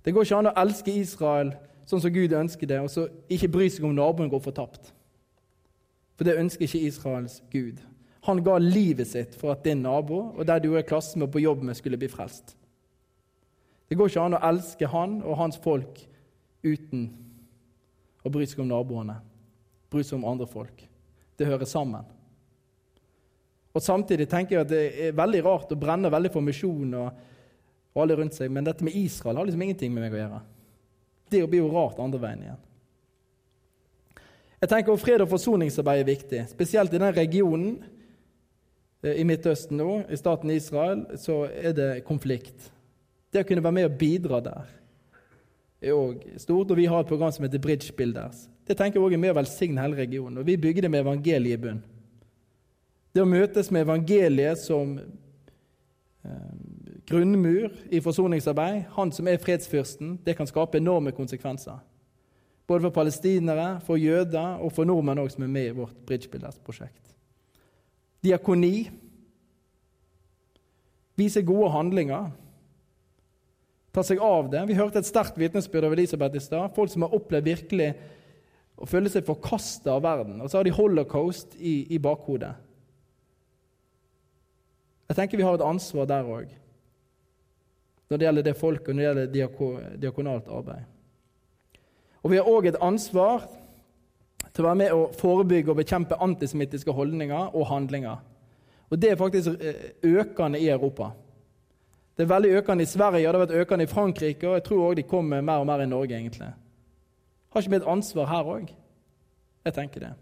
Det 0.02 0.14
går 0.14 0.26
ikke 0.26 0.40
an 0.40 0.50
å 0.50 0.56
elske 0.62 0.94
Israel 0.94 1.52
sånn 1.86 2.02
som 2.02 2.14
Gud 2.14 2.32
ønsker 2.34 2.70
det, 2.70 2.80
og 2.80 2.90
så 2.90 3.06
ikke 3.30 3.50
bry 3.52 3.68
seg 3.70 3.86
om 3.86 3.94
naboen 3.96 4.30
går 4.32 4.42
fortapt. 4.42 4.92
For 6.16 6.26
det 6.26 6.38
ønsker 6.38 6.66
ikke 6.66 6.86
Israels 6.86 7.40
Gud. 7.50 7.80
Han 8.28 8.42
ga 8.46 8.54
livet 8.62 9.10
sitt 9.10 9.34
for 9.38 9.54
at 9.54 9.64
din 9.66 9.82
nabo 9.82 10.28
og 10.30 10.46
der 10.46 10.62
du 10.62 10.72
er 10.72 10.84
i 10.84 10.86
klasse 10.86 11.18
med 11.18 11.32
på 11.32 11.42
jobb 11.42 11.64
med, 11.66 11.74
skulle 11.74 11.98
bli 11.98 12.10
frelst. 12.10 12.54
Det 13.88 13.98
går 13.98 14.10
ikke 14.10 14.24
an 14.24 14.38
å 14.38 14.44
elske 14.48 14.88
han 14.88 15.18
og 15.22 15.38
hans 15.40 15.58
folk 15.60 16.00
uten 16.62 17.08
å 18.22 18.30
bry 18.32 18.46
seg 18.46 18.62
om 18.62 18.70
naboene, 18.70 19.18
bry 19.90 20.04
seg 20.06 20.20
om 20.20 20.28
andre 20.30 20.46
folk. 20.48 20.84
Det 21.36 21.48
hører 21.48 21.68
sammen. 21.68 22.06
Og 23.72 23.82
Samtidig 23.82 24.28
tenker 24.30 24.58
jeg 24.58 24.66
at 24.66 24.72
det 24.72 24.82
er 25.06 25.14
veldig 25.16 25.44
rart 25.46 25.72
å 25.72 25.78
brenne 25.80 26.10
veldig 26.12 26.32
for 26.32 26.44
misjon 26.44 26.92
og, 26.98 27.22
og, 27.92 28.02
alle 28.04 28.18
rundt 28.18 28.36
seg, 28.36 28.52
men 28.52 28.66
dette 28.66 28.84
med 28.84 28.96
Israel 28.96 29.40
har 29.40 29.48
liksom 29.48 29.64
ingenting 29.64 29.94
med 29.94 30.06
meg 30.06 30.16
å 30.16 30.20
gjøre. 30.20 30.42
Det 31.32 31.40
blir 31.48 31.64
jo 31.64 31.72
rart 31.72 32.00
andre 32.02 32.20
veien 32.20 32.44
igjen. 32.44 32.60
Jeg 34.62 34.70
tenker 34.70 34.94
at 34.94 35.02
Fred- 35.02 35.24
og 35.24 35.32
forsoningsarbeid 35.32 36.04
er 36.04 36.06
viktig, 36.12 36.42
spesielt 36.52 36.92
i 36.94 37.00
den 37.00 37.16
regionen 37.16 37.80
eh, 39.02 39.16
i 39.18 39.24
Midtøsten 39.26 39.80
nå, 39.80 40.04
i 40.06 40.18
staten 40.20 40.52
Israel, 40.54 41.02
så 41.18 41.42
er 41.50 41.74
det 41.74 41.88
konflikt. 42.06 42.68
Det 43.32 43.42
å 43.42 43.48
kunne 43.48 43.64
være 43.64 43.78
med 43.78 43.88
og 43.88 43.98
bidra 43.98 44.40
der 44.44 44.72
er 45.82 45.96
òg 45.96 46.26
stort. 46.40 46.70
Og 46.70 46.78
vi 46.78 46.88
har 46.90 47.02
et 47.02 47.08
program 47.10 47.32
som 47.32 47.46
heter 47.46 47.62
Bridge 47.62 47.94
Builders. 47.96 48.46
Det 48.66 48.76
tenker 48.78 49.00
jeg 49.00 49.06
også 49.06 49.18
er 49.18 49.24
med 49.24 49.34
å 49.34 49.38
velsigne 49.40 49.82
hele 49.82 49.98
regionen. 49.98 50.38
Og 50.42 50.46
vi 50.46 50.60
bygger 50.60 50.86
det 50.86 50.92
med 50.92 51.02
evangeliet 51.02 51.58
i 51.58 51.62
bunn. 51.62 51.82
Det 53.12 53.20
å 53.20 53.28
møtes 53.28 53.70
med 53.72 53.84
evangeliet 53.84 54.60
som 54.60 54.94
eh, 54.98 56.52
grunnmur 57.08 57.72
i 57.92 58.00
forsoningsarbeid, 58.00 58.84
han 58.94 59.12
som 59.12 59.28
er 59.28 59.40
fredsfyrsten, 59.42 60.14
det 60.24 60.36
kan 60.38 60.48
skape 60.48 60.80
enorme 60.80 61.12
konsekvenser. 61.16 61.80
Både 62.68 62.86
for 62.86 62.94
palestinere, 62.94 63.82
for 63.84 64.00
jøder 64.00 64.62
og 64.62 64.72
for 64.72 64.88
nordmenn 64.88 65.20
også, 65.24 65.36
som 65.36 65.48
er 65.48 65.56
med 65.56 65.66
i 65.66 65.76
vårt 65.76 65.96
Bridge 66.06 66.30
Builders-prosjekt. 66.32 67.16
Diakoni. 68.22 68.86
Vise 71.18 71.42
gode 71.44 71.68
handlinger 71.74 72.30
ta 73.92 74.04
seg 74.06 74.20
av 74.24 74.48
det. 74.52 74.64
Vi 74.68 74.78
hørte 74.78 75.02
et 75.02 75.08
sterkt 75.08 75.38
vitnesbyrd 75.40 75.86
av 75.88 75.94
Elisabeth 75.96 76.38
i 76.38 76.42
stad. 76.42 76.72
Folk 76.76 76.92
som 76.92 77.04
har 77.04 77.14
opplevd 77.16 77.48
virkelig 77.50 77.92
å 78.80 78.88
føle 78.88 79.12
seg 79.12 79.26
forkasta 79.26 79.94
av 79.94 80.04
verden. 80.04 80.40
Og 80.40 80.50
så 80.50 80.58
har 80.58 80.66
de 80.66 80.74
holocaust 80.74 81.54
i, 81.58 81.82
i 81.92 82.00
bakhodet. 82.02 82.54
Jeg 85.12 85.18
tenker 85.18 85.36
vi 85.36 85.44
har 85.44 85.58
et 85.58 85.66
ansvar 85.66 86.06
der 86.08 86.24
òg, 86.24 86.52
når 88.08 88.20
det 88.20 88.26
gjelder 88.26 88.46
det 88.46 88.56
folket 88.56 88.88
og 88.88 88.96
når 88.96 89.02
det 89.02 89.08
gjelder 89.08 89.32
diako, 89.34 89.68
diakonalt 90.00 90.48
arbeid. 90.48 90.86
Og 92.22 92.32
vi 92.32 92.38
har 92.38 92.48
òg 92.48 92.70
et 92.70 92.80
ansvar 92.80 93.44
til 94.52 94.64
å 94.64 94.68
være 94.70 94.80
med 94.80 94.94
å 94.94 95.08
forebygge 95.18 95.72
og 95.72 95.80
bekjempe 95.80 96.16
antisemittiske 96.22 96.94
holdninger 96.96 97.52
og 97.52 97.68
handlinger. 97.68 98.22
Og 98.92 99.00
Det 99.00 99.10
er 99.10 99.20
faktisk 99.20 99.60
eh, 99.60 99.92
økende 100.04 100.60
i 100.60 100.68
Europa. 100.68 101.10
Det 102.16 102.24
er 102.24 102.34
veldig 102.34 102.50
økende 102.60 102.84
i 102.84 102.90
Sverige, 102.90 103.28
og 103.28 103.32
det 103.32 103.40
har 103.40 103.46
vært 103.46 103.60
økende 103.64 103.84
i 103.84 103.90
Frankrike, 103.90 104.48
og 104.48 104.58
jeg 104.58 104.64
tror 104.66 104.90
òg 104.90 104.96
de 104.96 105.06
kommer 105.08 105.40
mer 105.40 105.62
og 105.62 105.66
mer 105.66 105.80
i 105.80 105.88
Norge, 105.88 106.16
egentlig. 106.16 106.50
Har 107.52 107.60
ikke 107.60 107.70
vi 107.70 107.80
et 107.80 107.88
ansvar 107.88 108.28
her 108.28 108.50
òg? 108.52 108.68
Jeg 109.64 109.74
tenker 109.74 110.00
det. 110.00 110.12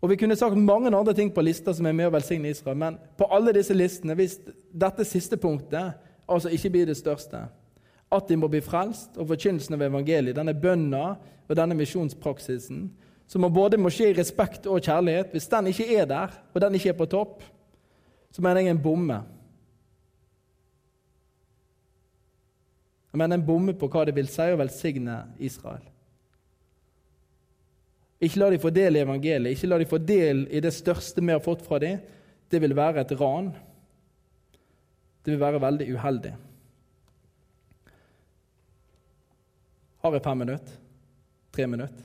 Og 0.00 0.10
Vi 0.10 0.16
kunne 0.16 0.36
sagt 0.36 0.56
mange 0.56 0.96
andre 0.96 1.14
ting 1.14 1.34
på 1.34 1.42
lista 1.42 1.72
som 1.74 1.86
er 1.86 1.92
med 1.92 2.06
å 2.06 2.12
velsigne 2.14 2.50
Israel, 2.50 2.76
men 2.76 2.98
på 3.18 3.26
alle 3.32 3.54
disse 3.56 3.74
listene, 3.74 4.14
hvis 4.14 4.38
dette 4.70 5.04
siste 5.04 5.36
punktet 5.36 5.96
altså 6.28 6.48
ikke 6.52 6.70
blir 6.70 6.86
det 6.86 6.96
største, 6.96 7.40
at 8.12 8.28
de 8.28 8.36
må 8.36 8.46
bli 8.48 8.60
frelst, 8.62 9.16
og 9.16 9.26
forkynnelsen 9.32 9.74
av 9.74 9.82
evangeliet, 9.82 10.36
denne 10.36 10.54
bønna 10.54 11.16
og 11.48 11.56
denne 11.58 11.74
misjonspraksisen, 11.74 12.84
som 13.26 13.48
både 13.50 13.80
må 13.82 13.90
skje 13.90 14.12
i 14.12 14.14
respekt 14.14 14.68
og 14.70 14.84
kjærlighet 14.86 15.32
Hvis 15.32 15.48
den 15.50 15.66
ikke 15.66 15.88
er 15.96 16.04
der, 16.06 16.34
og 16.54 16.60
den 16.60 16.74
ikke 16.74 16.92
er 16.92 16.98
på 17.00 17.08
topp, 17.10 17.42
så 18.30 18.42
mener 18.42 18.60
jeg 18.60 18.76
en 18.76 18.82
bomme. 18.82 19.16
Men 23.16 23.32
en 23.32 23.44
bommer 23.44 23.76
på 23.78 23.88
hva 23.90 24.04
det 24.06 24.14
vil 24.16 24.28
si 24.30 24.46
å 24.52 24.58
velsigne 24.60 25.20
Israel. 25.42 25.84
Ikke 28.20 28.40
la 28.40 28.50
de 28.52 28.60
få 28.60 28.72
del 28.72 28.96
i 28.96 29.02
evangeliet, 29.04 29.56
ikke 29.56 29.68
la 29.68 29.78
de 29.80 29.88
få 29.88 30.00
del 30.00 30.46
i 30.48 30.60
det 30.64 30.72
største 30.72 31.20
vi 31.20 31.34
har 31.34 31.42
fått 31.44 31.64
fra 31.66 31.80
dem. 31.82 32.00
Det 32.48 32.60
vil 32.62 32.76
være 32.76 33.02
et 33.02 33.14
ran. 33.20 33.50
Det 35.24 35.34
vil 35.34 35.42
være 35.42 35.60
veldig 35.60 35.88
uheldig. 35.96 36.32
Har 40.04 40.14
jeg 40.14 40.24
fem 40.24 40.38
minutter? 40.38 40.78
Tre 41.52 41.66
minutter? 41.66 42.04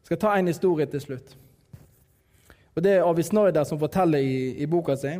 Jeg 0.00 0.12
skal 0.12 0.20
ta 0.22 0.36
en 0.38 0.48
historie 0.48 0.86
til 0.86 1.02
slutt. 1.02 1.36
Og 2.76 2.84
Det 2.84 2.92
er 2.92 3.04
Avi 3.04 3.24
Snyder 3.24 3.64
som 3.64 3.80
forteller 3.80 4.22
i, 4.22 4.52
i 4.62 4.66
boka 4.70 4.94
si. 4.96 5.16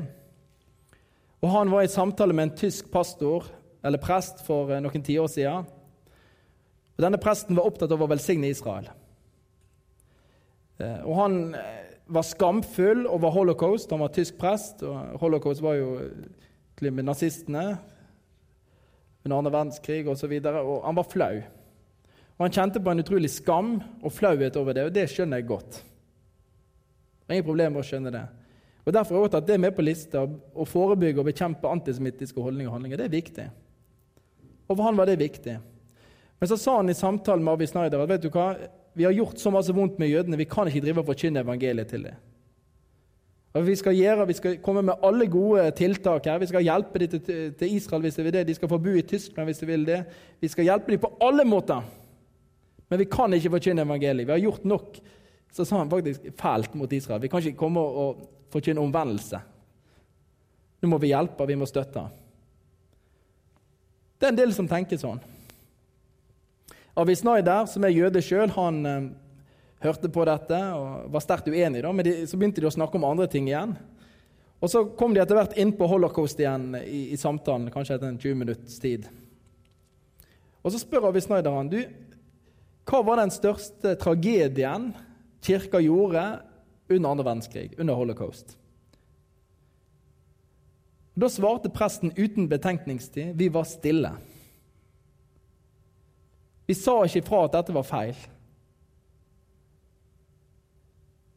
Og 1.43 1.51
Han 1.51 1.71
var 1.73 1.83
i 1.83 1.91
samtale 1.91 2.33
med 2.33 2.49
en 2.49 2.57
tysk 2.57 2.91
pastor 2.93 3.49
eller 3.87 4.03
prest 4.03 4.43
for 4.47 4.73
eh, 4.73 4.83
noen 4.83 5.05
tiår 5.07 5.31
siden. 5.31 5.67
Og 6.97 7.05
denne 7.05 7.21
presten 7.21 7.57
var 7.57 7.69
opptatt 7.69 7.93
av 7.93 8.03
å 8.03 8.09
velsigne 8.11 8.51
Israel. 8.51 8.89
Eh, 10.81 11.03
og 11.05 11.15
Han 11.21 11.41
eh, 11.57 11.83
var 12.13 12.27
skamfull 12.27 13.05
over 13.11 13.35
holocaust. 13.35 13.93
Han 13.93 14.05
var 14.05 14.15
tysk 14.15 14.39
prest, 14.41 14.85
og 14.87 15.21
holocaust 15.23 15.65
var 15.65 15.79
jo 15.79 15.91
med 16.81 17.07
nazistene 17.07 17.67
under 19.25 19.39
andre 19.39 19.53
verdenskrig 19.53 20.07
osv. 20.11 20.33
Han 20.45 20.99
var 20.99 21.11
flau. 21.11 21.37
Og 22.37 22.45
Han 22.45 22.53
kjente 22.53 22.83
på 22.85 22.93
en 22.93 23.03
utrolig 23.03 23.31
skam 23.33 23.77
og 24.03 24.13
flauhet 24.13 24.59
over 24.61 24.77
det, 24.77 24.85
og 24.87 24.95
det 24.95 25.07
skjønner 25.11 25.41
jeg 25.41 25.49
godt. 25.49 25.79
Ingen 27.27 27.47
problem 27.47 27.75
med 27.75 27.83
å 27.83 27.87
skjønne 27.87 28.13
det. 28.15 28.27
Og 28.87 28.95
Derfor 28.95 29.17
har 29.17 29.25
jeg 29.27 29.33
tatt 29.35 29.49
det 29.49 29.59
med 29.59 29.75
på 29.75 29.83
lista. 29.83 30.23
Å 30.23 30.65
forebygge 30.69 31.19
og 31.19 31.27
bekjempe 31.27 31.71
antisemittiske 31.71 32.43
holdninger 32.43 32.71
og 32.71 32.77
handlinger. 32.77 33.01
Det 33.01 33.09
er 33.09 33.17
viktig. 33.17 33.47
Og 34.67 34.75
for 34.75 34.85
han 34.87 34.99
var 34.99 35.09
det 35.09 35.19
viktig. 35.21 35.57
Men 36.41 36.51
så 36.51 36.59
sa 36.61 36.77
han 36.81 36.91
i 36.93 36.97
samtalen 36.97 37.45
med 37.45 37.57
Avi 37.57 37.69
Snyder 37.71 38.03
at 38.03 38.11
vet 38.11 38.25
du 38.25 38.31
hva, 38.35 38.51
vi 38.97 39.07
har 39.07 39.15
gjort 39.17 39.41
så 39.41 39.53
masse 39.53 39.75
vondt 39.77 40.01
med 40.01 40.11
jødene, 40.11 40.39
vi 40.41 40.49
kan 40.49 40.69
ikke 40.69 40.85
drive 40.85 41.03
og 41.03 41.11
forkynne 41.11 41.43
evangeliet 41.45 41.93
til 41.93 42.09
dem. 42.09 42.25
Vi 43.67 43.73
skal, 43.81 43.97
gjøre, 43.97 44.27
vi 44.29 44.35
skal 44.37 44.57
komme 44.61 44.83
med 44.85 45.05
alle 45.07 45.25
gode 45.33 45.63
tiltak 45.79 46.27
her. 46.29 46.43
Vi 46.43 46.49
skal 46.51 46.65
hjelpe 46.67 47.01
dem 47.01 47.15
til, 47.15 47.55
til 47.57 47.71
Israel 47.73 48.03
hvis 48.05 48.19
de 48.19 48.25
vil 48.27 48.35
det. 48.35 48.43
De 48.51 48.57
skal 48.59 48.69
få 48.69 48.79
bo 48.85 48.93
i 48.93 49.05
Tyskland 49.07 49.49
hvis 49.49 49.63
de 49.63 49.69
vil 49.71 49.87
det. 49.89 50.03
Vi 50.45 50.51
skal 50.53 50.69
hjelpe 50.69 50.93
dem 50.93 51.01
på 51.01 51.09
alle 51.25 51.47
måter. 51.49 51.87
Men 52.93 53.01
vi 53.01 53.07
kan 53.09 53.33
ikke 53.33 53.55
forkynne 53.55 53.87
evangeliet. 53.87 54.29
Vi 54.29 54.35
har 54.35 54.45
gjort 54.45 54.69
nok 54.69 55.01
så 55.57 55.65
sa 55.65 55.79
han 55.81 55.91
faktisk 55.91 56.27
fælt 56.37 56.75
mot 56.77 56.93
Israel. 56.93 57.23
Vi 57.23 57.29
kan 57.33 57.41
ikke 57.41 57.57
komme 57.57 57.81
og 57.81 58.25
forkynne 58.53 58.83
omvendelse. 58.83 59.39
Nå 60.83 60.91
må 60.93 60.99
vi 61.01 61.15
hjelpe, 61.15 61.47
vi 61.49 61.57
må 61.57 61.69
støtte. 61.69 62.03
Det 64.17 64.29
er 64.29 64.33
en 64.33 64.39
del 64.39 64.55
som 64.57 64.69
tenker 64.69 65.01
sånn. 65.01 65.21
Avi 66.97 67.17
Snyder, 67.19 67.67
som 67.69 67.85
er 67.85 67.93
jøde 67.93 68.23
sjøl, 68.25 68.49
han 68.57 68.79
eh, 68.89 69.09
hørte 69.85 70.09
på 70.13 70.25
dette 70.25 70.61
og 70.79 71.11
var 71.13 71.25
sterkt 71.25 71.51
uenig. 71.53 71.83
Da, 71.85 71.93
men 71.93 72.07
de, 72.07 72.15
så 72.25 72.39
begynte 72.41 72.63
de 72.65 72.71
å 72.71 72.73
snakke 72.73 72.97
om 72.97 73.05
andre 73.05 73.29
ting 73.29 73.51
igjen. 73.51 73.77
Og 74.57 74.73
Så 74.73 74.87
kom 74.97 75.13
de 75.13 75.21
etter 75.21 75.37
hvert 75.37 75.57
inn 75.61 75.75
på 75.77 75.89
holocaust 75.91 76.41
igjen 76.41 76.71
i, 76.81 77.11
i 77.13 77.21
samtalen, 77.21 77.69
kanskje 77.73 77.99
etter 77.99 78.09
en 78.09 78.21
20 78.23 78.41
minutts 78.41 78.81
tid. 78.81 79.05
Og 80.65 80.73
Så 80.73 80.81
spør 80.81 81.11
Avi 81.11 81.21
Snyder 81.21 81.53
han, 81.53 81.69
du, 81.69 81.83
hva 82.87 83.03
var 83.05 83.21
den 83.21 83.35
største 83.35 83.93
tragedien 84.01 84.93
kirka 85.45 85.83
gjorde 85.83 86.23
under 86.89 87.11
andre 87.11 87.27
verdenskrig, 87.27 87.75
under 87.77 87.99
holocaust? 87.99 88.57
Da 91.17 91.29
svarte 91.33 91.73
presten 91.73 92.13
uten 92.17 92.49
betenkningstid 92.49 93.37
vi 93.37 93.49
var 93.49 93.65
stille. 93.65 94.11
Vi 96.67 96.75
sa 96.77 96.99
ikke 97.07 97.23
ifra 97.23 97.45
at 97.47 97.55
dette 97.55 97.75
var 97.75 97.87
feil. 97.87 98.19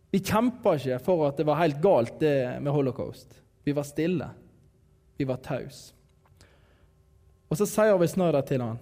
Vi 0.10 0.20
kjempa 0.26 0.74
ikke 0.76 0.98
for 1.06 1.28
at 1.28 1.38
det 1.38 1.46
var 1.48 1.62
helt 1.62 1.80
galt, 1.84 2.18
det 2.20 2.60
med 2.60 2.74
holocaust. 2.74 3.38
Vi 3.64 3.76
var 3.78 3.86
stille. 3.88 4.28
Vi 5.20 5.28
var 5.30 5.40
tause. 5.46 5.94
Og 7.50 7.58
så 7.58 7.66
sier 7.70 7.98
vi 7.98 8.08
snart 8.10 8.46
til 8.50 8.62
han, 8.62 8.78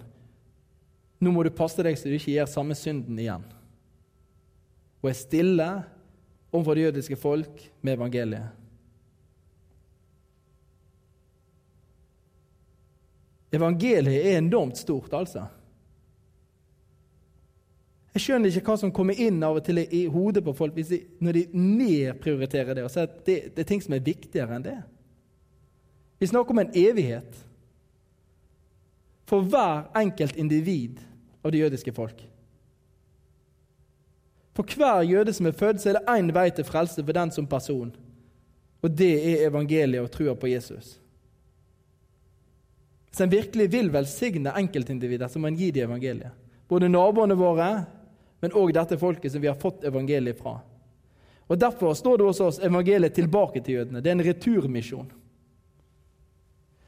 nå 1.24 1.32
må 1.32 1.44
du 1.46 1.54
passe 1.56 1.84
deg 1.84 1.96
så 1.98 2.10
du 2.10 2.18
ikke 2.18 2.34
gjør 2.36 2.50
samme 2.52 2.76
synden 2.78 3.20
igjen. 3.20 3.46
Og 5.02 5.12
er 5.12 5.18
stille 5.18 5.68
overfor 6.52 6.76
det 6.76 6.88
jødiske 6.88 7.20
folk 7.20 7.64
med 7.82 7.96
evangeliet. 7.96 8.67
Evangeliet 13.54 14.26
er 14.26 14.42
enormt 14.42 14.78
stort, 14.78 15.14
altså. 15.16 15.46
Jeg 18.18 18.24
skjønner 18.24 18.50
ikke 18.50 18.72
hva 18.72 18.80
som 18.82 18.92
kommer 18.92 19.20
inn 19.22 19.44
av 19.46 19.60
og 19.60 19.66
til 19.68 19.78
i 19.84 20.08
hodet 20.10 20.42
på 20.44 20.56
folk 20.58 20.74
de, 20.74 21.04
når 21.22 21.38
de 21.38 21.44
nedprioriterer 21.54 22.74
det 22.74 22.86
og 22.88 22.90
sier 22.90 23.06
at 23.06 23.20
det, 23.28 23.36
det, 23.52 23.62
er 23.62 23.68
ting 23.70 23.84
som 23.84 23.94
er 23.94 24.02
viktigere 24.02 24.58
enn 24.58 24.66
det. 24.66 24.80
Vi 26.18 26.30
snakker 26.32 26.56
om 26.56 26.64
en 26.64 26.74
evighet 26.74 27.38
for 29.30 29.46
hver 29.46 29.86
enkelt 30.00 30.40
individ 30.40 30.98
av 31.46 31.54
det 31.54 31.62
jødiske 31.62 31.94
folk. 31.94 32.24
For 34.58 34.66
hver 34.74 35.06
jøde 35.06 35.36
som 35.38 35.46
er 35.46 35.60
født, 35.60 35.84
så 35.84 35.92
er 35.92 36.00
det 36.00 36.16
én 36.18 36.34
vei 36.34 36.50
til 36.50 36.66
frelse 36.66 37.04
for 37.04 37.14
den 37.14 37.32
som 37.32 37.46
person. 37.46 37.92
Og 38.82 38.98
det 38.98 39.14
er 39.14 39.46
evangeliet 39.46 40.02
og 40.02 40.10
trua 40.10 40.34
på 40.34 40.50
Jesus. 40.50 40.96
Hvis 43.10 43.24
en 43.24 43.32
virkelig 43.32 43.68
vil 43.72 43.92
velsigne 43.94 44.54
enkeltindivider, 44.60 45.30
så 45.32 45.40
må 45.40 45.50
en 45.50 45.60
gi 45.60 45.72
dem 45.72 45.90
evangeliet. 45.90 46.36
Både 46.68 46.90
naboene 46.92 47.38
våre, 47.40 47.70
men 48.44 48.56
òg 48.58 48.74
dette 48.76 48.98
folket 49.00 49.34
som 49.34 49.42
vi 49.42 49.50
har 49.50 49.58
fått 49.60 49.86
evangeliet 49.88 50.38
fra. 50.40 50.60
Og 51.48 51.60
Derfor 51.60 51.96
står 51.96 52.18
det 52.20 52.28
hos 52.28 52.42
oss 52.44 52.60
evangeliet 52.60 53.16
tilbake 53.16 53.64
til 53.64 53.80
jødene. 53.80 54.02
Det 54.04 54.12
er 54.12 54.18
en 54.18 54.28
returmisjon. 54.28 55.08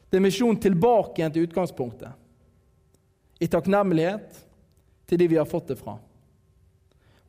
Det 0.09 0.17
er 0.17 0.25
misjon 0.25 0.57
tilbake 0.59 1.21
igjen 1.21 1.33
til 1.33 1.45
utgangspunktet. 1.47 2.11
I 3.39 3.47
takknemlighet 3.47 4.41
til 5.07 5.21
de 5.21 5.27
vi 5.31 5.39
har 5.39 5.47
fått 5.47 5.71
det 5.71 5.79
fra. 5.79 5.95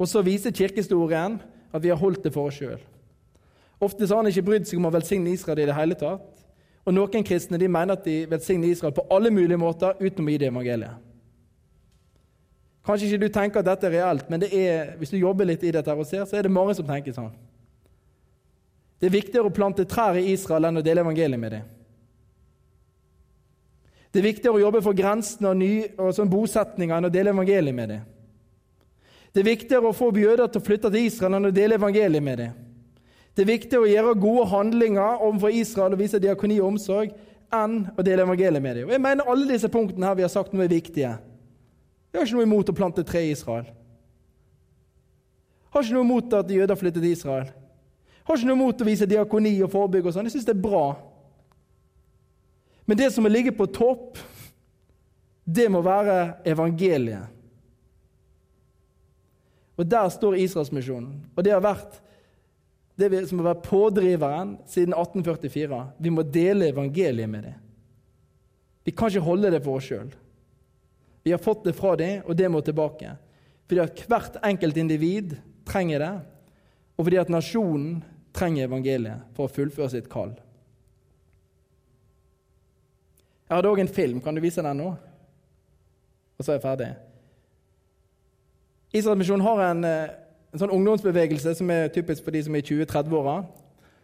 Og 0.00 0.08
så 0.08 0.24
viser 0.26 0.54
kirkehistorien 0.56 1.38
at 1.70 1.84
vi 1.84 1.92
har 1.92 2.00
holdt 2.00 2.24
det 2.24 2.32
for 2.34 2.50
oss 2.50 2.58
sjøl. 2.58 2.80
Ofte 3.80 4.08
har 4.08 4.20
han 4.20 4.28
ikke 4.28 4.46
brydd 4.48 4.68
seg 4.68 4.80
om 4.80 4.88
å 4.88 4.92
velsigne 4.92 5.32
Israel 5.32 5.62
i 5.62 5.68
det 5.68 5.76
hele 5.76 5.96
tatt. 5.96 6.39
Og 6.88 6.96
noen 6.96 7.24
kristne 7.26 7.58
de 7.60 7.68
mener 7.68 7.98
at 7.98 8.06
de 8.06 8.24
velsigner 8.30 8.70
Israel 8.70 8.94
på 8.96 9.04
alle 9.12 9.30
mulige 9.30 9.60
måter 9.60 9.98
utenom 10.00 10.30
gi 10.32 10.38
det 10.40 10.48
evangeliet. 10.48 11.06
Kanskje 12.86 13.10
ikke 13.10 13.26
du 13.26 13.32
tenker 13.32 13.60
at 13.60 13.68
dette 13.68 13.86
er 13.86 13.98
reelt, 13.98 14.30
men 14.32 14.42
er, 14.48 14.94
hvis 14.98 15.12
du 15.12 15.18
jobber 15.20 15.46
litt 15.46 15.62
i 15.62 15.72
dette 15.74 15.94
og 15.94 16.06
ser, 16.08 16.24
så 16.24 16.38
er 16.38 16.46
det 16.46 16.52
mange 16.54 16.74
som 16.74 16.86
tenker 16.88 17.14
sånn. 17.14 17.34
Det 19.00 19.08
er 19.08 19.14
viktigere 19.14 19.48
å 19.48 19.54
plante 19.54 19.84
trær 19.88 20.16
i 20.16 20.32
Israel 20.32 20.68
enn 20.68 20.80
å 20.80 20.84
dele 20.84 21.04
evangeliet 21.04 21.40
med 21.40 21.54
dem. 21.56 21.68
Det 24.10 24.18
er 24.20 24.26
viktigere 24.26 24.58
å 24.58 24.64
jobbe 24.64 24.80
for 24.82 24.96
grensene 24.96 25.52
og, 25.52 26.00
og 26.02 26.16
sånn 26.16 26.32
bosetninger 26.32 26.96
enn 26.96 27.08
å 27.08 27.12
dele 27.12 27.32
evangeliet 27.36 27.76
med 27.76 27.94
dem. 27.94 28.08
Det 29.30 29.44
er 29.44 29.52
viktigere 29.52 29.92
å 29.92 29.94
få 29.94 30.10
jøder 30.16 30.48
til 30.50 30.58
å 30.60 30.66
flytte 30.66 30.90
til 30.90 31.06
Israel 31.06 31.38
enn 31.38 31.48
å 31.52 31.54
dele 31.54 31.78
evangeliet 31.78 32.24
med 32.24 32.42
dem. 32.42 32.56
Det 33.34 33.44
er 33.44 33.52
viktigere 33.52 33.86
å 33.86 33.90
gjøre 33.90 34.20
gode 34.20 34.46
handlinger 34.50 35.22
overfor 35.22 35.54
Israel 35.54 35.94
og 35.94 36.02
vise 36.02 36.20
diakoni 36.22 36.58
og 36.60 36.72
omsorg 36.72 37.12
enn 37.54 37.82
å 37.98 38.04
dele 38.06 38.24
evangeliet 38.26 38.62
med 38.62 38.76
dem. 38.78 38.88
Og 38.88 38.94
jeg 38.94 39.02
mener 39.02 39.28
Alle 39.30 39.48
disse 39.52 39.70
punktene 39.70 40.06
her 40.06 40.18
vi 40.18 40.26
har 40.26 40.32
sagt 40.32 40.54
nå 40.54 40.62
er 40.64 40.72
viktige. 40.72 41.12
Jeg 42.10 42.18
har 42.18 42.26
ikke 42.26 42.40
noe 42.40 42.48
imot 42.48 42.72
å 42.72 42.76
plante 42.76 43.06
tre 43.06 43.22
i 43.28 43.32
Israel. 43.34 43.68
Jeg 45.70 45.76
har 45.76 45.86
ikke 45.86 45.98
noe 45.98 46.08
imot 46.08 46.34
at 46.40 46.50
jøder 46.50 46.78
flytter 46.78 47.04
til 47.04 47.14
Israel. 47.14 47.46
Jeg 47.46 48.26
har 48.26 48.38
ikke 48.38 48.50
noe 48.50 48.58
imot 48.58 48.82
å 48.82 48.88
vise 48.88 49.08
diakoni 49.10 49.54
og 49.62 49.70
forebygge 49.70 50.10
og 50.10 50.16
sånn. 50.16 50.26
Jeg 50.26 50.34
syns 50.34 50.48
det 50.48 50.56
er 50.56 50.64
bra. 50.66 50.84
Men 52.90 52.98
det 52.98 53.12
som 53.14 53.22
må 53.22 53.30
ligge 53.30 53.54
på 53.54 53.68
topp, 53.70 54.18
det 55.46 55.68
må 55.70 55.82
være 55.82 56.42
evangeliet. 56.50 57.30
Og 59.78 59.86
der 59.88 60.10
står 60.12 60.36
Israelsmisjonen. 60.42 61.12
Og 61.32 61.44
det 61.46 61.54
har 61.54 61.62
vært 61.64 62.00
det 63.00 63.24
som 63.28 63.40
har 63.40 63.54
vært 63.54 63.66
pådriveren 63.66 64.56
siden 64.68 64.94
1844. 64.94 65.80
Vi 65.98 66.12
må 66.12 66.24
dele 66.26 66.68
evangeliet 66.70 67.30
med 67.30 67.48
dem. 67.48 67.56
Vi 68.84 68.92
kan 68.96 69.10
ikke 69.10 69.24
holde 69.24 69.52
det 69.52 69.62
for 69.64 69.78
oss 69.78 69.88
sjøl. 69.88 70.12
Vi 71.22 71.32
har 71.34 71.42
fått 71.42 71.64
det 71.64 71.76
fra 71.76 71.94
dem, 72.00 72.22
og 72.24 72.36
det 72.36 72.48
må 72.52 72.62
tilbake. 72.64 73.14
Fordi 73.68 73.82
at 73.84 74.04
hvert 74.08 74.38
enkelt 74.46 74.78
individ 74.80 75.36
trenger 75.68 76.02
det, 76.02 76.14
og 76.96 77.06
fordi 77.06 77.20
at 77.20 77.32
nasjonen 77.32 78.00
trenger 78.36 78.66
evangeliet 78.68 79.28
for 79.36 79.46
å 79.46 79.52
fullføre 79.52 79.92
sitt 79.92 80.08
kall. 80.10 80.32
Jeg 83.50 83.56
hadde 83.56 83.70
òg 83.70 83.80
en 83.82 83.90
film. 83.90 84.20
Kan 84.22 84.36
du 84.36 84.42
vise 84.42 84.62
den 84.62 84.78
nå? 84.78 84.90
Og 86.38 86.44
så 86.44 86.52
er 86.52 86.58
jeg 86.58 86.64
ferdig. 86.64 86.90
Israelsmisjonen 88.94 89.42
har 89.46 89.62
en, 89.64 89.84
eh, 89.84 90.10
en, 90.50 90.60
sånn 90.60 90.72
ungdomsbevegelse 90.74 91.54
som 91.58 91.70
er 91.72 91.90
typisk 91.94 92.26
for 92.26 92.34
de 92.34 92.42
som 92.46 92.54
er 92.54 92.62
i 92.62 92.66
20-30-åra, 92.66 93.36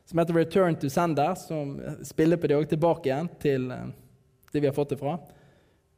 som 0.07 0.21
heter 0.23 0.39
Return 0.39 0.77
to 0.79 0.91
Sender, 0.93 1.35
som 1.41 1.77
spiller 2.07 2.39
på 2.39 2.51
det 2.51 2.59
òg 2.59 2.69
tilbake 2.71 3.11
igjen 3.11 3.31
til 3.43 3.71
eh, 3.75 3.89
det 4.53 4.63
vi 4.63 4.71
har 4.71 4.77
fått 4.77 4.95
det 4.95 5.01
fra. 5.01 5.17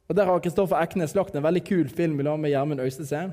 Og 0.09 0.17
Der 0.17 0.25
har 0.25 0.41
Kristoffer 0.41 0.81
Eknes 0.81 1.13
lagt 1.13 1.35
en 1.37 1.45
veldig 1.45 1.61
kul 1.67 1.89
film 1.89 2.17
i 2.19 2.25
lag 2.25 2.39
med 2.41 2.49
Gjermund 2.49 2.81
Øystese. 2.81 3.27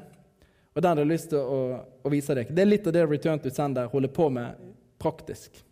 Og 0.76 0.82
Den 0.82 0.90
har 0.90 0.98
jeg 1.06 1.12
lyst 1.14 1.30
til 1.32 1.40
å, 1.40 1.60
å, 2.04 2.10
vise 2.12 2.36
deg. 2.36 2.50
Det 2.52 2.62
er 2.62 2.68
litt 2.68 2.86
av 2.86 2.92
det 2.92 3.06
Return 3.08 3.40
to 3.40 3.48
Sender 3.48 3.88
holder 3.88 4.12
på 4.12 4.28
med 4.28 4.60
praktisk. 5.00 5.62